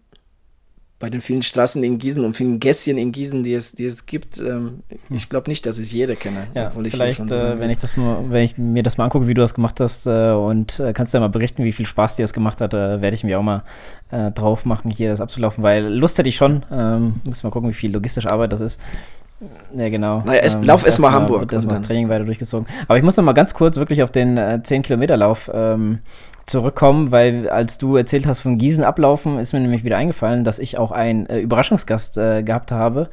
bei 1.05 1.11
den 1.11 1.21
vielen 1.21 1.43
Straßen 1.43 1.85
in 1.85 1.99
Gießen 1.99 2.25
und 2.25 2.35
vielen 2.35 2.59
Gässchen 2.59 2.97
in 2.97 3.13
Gießen, 3.13 3.43
die 3.43 3.53
es, 3.53 3.73
die 3.73 3.85
es 3.85 4.07
gibt, 4.07 4.39
ähm, 4.39 4.85
hm. 4.89 4.99
ich 5.11 5.29
glaube 5.29 5.51
nicht, 5.51 5.67
dass 5.67 5.77
ich 5.77 5.93
jede 5.93 6.17
kenne. 6.17 6.47
Ja, 6.55 6.71
vielleicht, 6.71 7.31
äh, 7.31 7.61
wenn 7.61 7.69
ich 7.69 7.77
das 7.77 7.99
mal, 7.99 8.25
wenn 8.31 8.43
ich 8.43 8.57
mir 8.57 8.83
das 8.83 8.97
mal 8.97 9.05
angucke, 9.05 9.29
wie 9.29 9.35
du 9.35 9.43
das 9.43 9.53
gemacht 9.53 9.81
hast 9.81 10.07
äh, 10.07 10.31
und 10.31 10.81
äh, 10.81 10.95
kannst 10.95 11.13
du 11.13 11.19
ja 11.19 11.21
mal 11.21 11.29
berichten, 11.29 11.63
wie 11.63 11.73
viel 11.73 11.85
Spaß 11.85 12.17
dir 12.17 12.23
das 12.23 12.33
gemacht 12.33 12.63
hat, 12.63 12.73
äh, 12.73 13.03
werde 13.03 13.15
ich 13.15 13.23
mir 13.23 13.39
auch 13.39 13.43
mal 13.43 13.65
äh, 14.13 14.31
drauf 14.31 14.65
machen, 14.65 14.91
hier 14.91 15.11
das 15.11 15.21
abzulaufen, 15.21 15.63
weil 15.63 15.85
Lust 15.93 16.17
hätte 16.17 16.31
ich 16.31 16.37
schon. 16.37 16.65
Ähm, 16.73 17.17
müssen 17.27 17.47
mal 17.47 17.51
gucken, 17.51 17.69
wie 17.69 17.75
viel 17.75 17.93
logistische 17.93 18.31
Arbeit 18.31 18.55
das 18.55 18.63
ist. 18.63 18.81
Ja, 19.77 19.89
genau. 19.89 20.23
Naja, 20.25 20.41
es, 20.43 20.55
ähm, 20.55 20.63
lauf 20.65 20.85
erst 20.85 21.01
mal 21.01 21.13
Hamburg. 21.13 21.49
Das, 21.49 21.67
das 21.67 21.83
Training 21.83 22.09
weiter 22.09 22.25
durchgezogen. 22.25 22.67
Aber 22.87 22.97
ich 22.97 23.05
muss 23.05 23.17
noch 23.17 23.25
mal 23.25 23.33
ganz 23.33 23.55
kurz 23.55 23.77
wirklich 23.77 24.03
auf 24.03 24.11
den 24.11 24.37
äh, 24.37 24.61
10-Kilometer-Lauf 24.63 25.51
ähm, 25.53 26.01
zurückkommen, 26.47 27.11
weil 27.11 27.49
als 27.49 27.79
du 27.79 27.97
erzählt 27.97 28.27
hast 28.27 28.41
von 28.41 28.59
Gießen 28.59 28.85
ablaufen, 28.85 29.39
ist 29.39 29.53
mir 29.53 29.61
nämlich 29.61 29.85
wieder 29.85 29.97
eingefallen, 29.97 30.45
dass 30.45 30.59
ich 30.59 30.79
auch 30.79 30.93
einen 30.93 31.27
äh, 31.27 31.39
Überraschungsgast 31.39 32.19
äh, 32.19 32.43
gehabt 32.43 32.71
habe. 32.71 33.09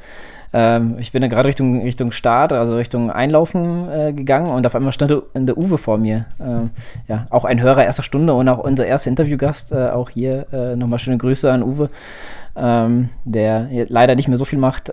Ähm, 0.52 0.96
ich 0.98 1.12
bin 1.12 1.22
da 1.22 1.28
gerade 1.28 1.48
Richtung, 1.48 1.80
Richtung 1.82 2.12
Start, 2.12 2.52
also 2.52 2.76
Richtung 2.76 3.10
Einlaufen 3.10 3.90
äh, 3.90 4.12
gegangen 4.12 4.48
und 4.48 4.66
auf 4.66 4.74
einmal 4.74 4.92
stand 4.92 5.14
in 5.32 5.46
der 5.46 5.56
Uwe 5.56 5.78
vor 5.78 5.96
mir. 5.96 6.26
Ähm, 6.40 6.70
ja, 7.08 7.26
auch 7.30 7.46
ein 7.46 7.62
Hörer 7.62 7.84
erster 7.84 8.02
Stunde 8.02 8.34
und 8.34 8.48
auch 8.48 8.58
unser 8.58 8.86
erster 8.86 9.08
Interviewgast, 9.08 9.72
äh, 9.72 9.88
auch 9.88 10.10
hier 10.10 10.46
äh, 10.52 10.76
nochmal 10.76 10.98
schöne 10.98 11.16
Grüße 11.16 11.50
an 11.50 11.62
Uwe, 11.62 11.88
ähm, 12.54 13.08
der 13.24 13.68
leider 13.88 14.14
nicht 14.14 14.28
mehr 14.28 14.38
so 14.38 14.44
viel 14.44 14.58
macht. 14.58 14.92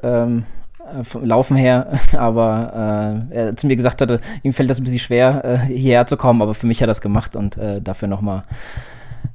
Äh, 0.94 1.04
vom 1.04 1.26
Laufen 1.26 1.58
her, 1.58 1.92
aber 2.18 3.28
äh, 3.32 3.36
er 3.36 3.56
zu 3.56 3.68
mir 3.68 3.76
gesagt 3.76 4.02
hatte, 4.02 4.20
ihm 4.44 4.54
fällt 4.54 4.70
das 4.70 4.80
ein 4.80 4.84
bisschen 4.84 5.00
schwer, 5.00 5.44
äh, 5.44 5.58
hierher 5.60 6.06
zu 6.06 6.18
kommen, 6.18 6.42
aber 6.42 6.54
für 6.54 6.68
mich 6.68 6.80
hat 6.80 6.86
er 6.86 6.88
das 6.88 7.02
gemacht 7.02 7.36
und 7.36 7.58
äh, 7.58 7.82
dafür 7.82 8.08
nochmal 8.08 8.44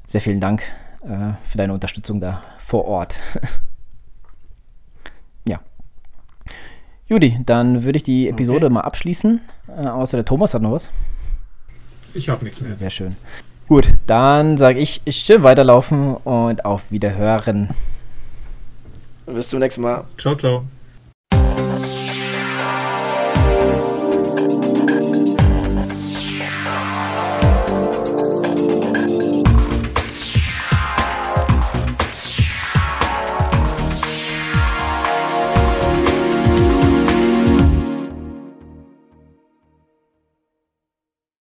sehr 0.07 0.21
vielen 0.21 0.41
Dank 0.41 0.63
äh, 1.03 1.33
für 1.47 1.59
deine 1.59 1.73
Unterstützung 1.73 2.21
da 2.21 2.43
vor 2.59 2.87
Ort. 2.87 3.19
ja. 5.49 5.61
Judy, 7.07 7.39
dann 7.45 7.85
würde 7.85 7.99
ich 7.99 8.03
die 8.03 8.29
Episode 8.29 8.67
okay. 8.67 8.75
mal 8.75 8.81
abschließen, 8.83 9.41
äh, 9.77 9.87
außer 9.87 10.17
der 10.17 10.25
Thomas 10.25 10.55
hat 10.55 10.63
noch 10.63 10.73
was. 10.73 10.91
Ich 12.15 12.29
habe 12.29 12.45
nichts 12.45 12.61
mehr. 12.61 12.77
Sehr 12.77 12.91
schön. 12.91 13.17
Gut, 13.67 13.91
dann 14.07 14.59
sage 14.59 14.79
ich, 14.79 15.01
schön 15.09 15.43
weiterlaufen 15.43 16.17
und 16.17 16.65
auf 16.65 16.91
Wiederhören. 16.91 17.71
Bis 19.27 19.49
zum 19.49 19.61
nächsten 19.61 19.83
Mal. 19.83 20.05
Ciao, 20.19 20.37
ciao. 20.37 20.65
Yes. 21.57 21.94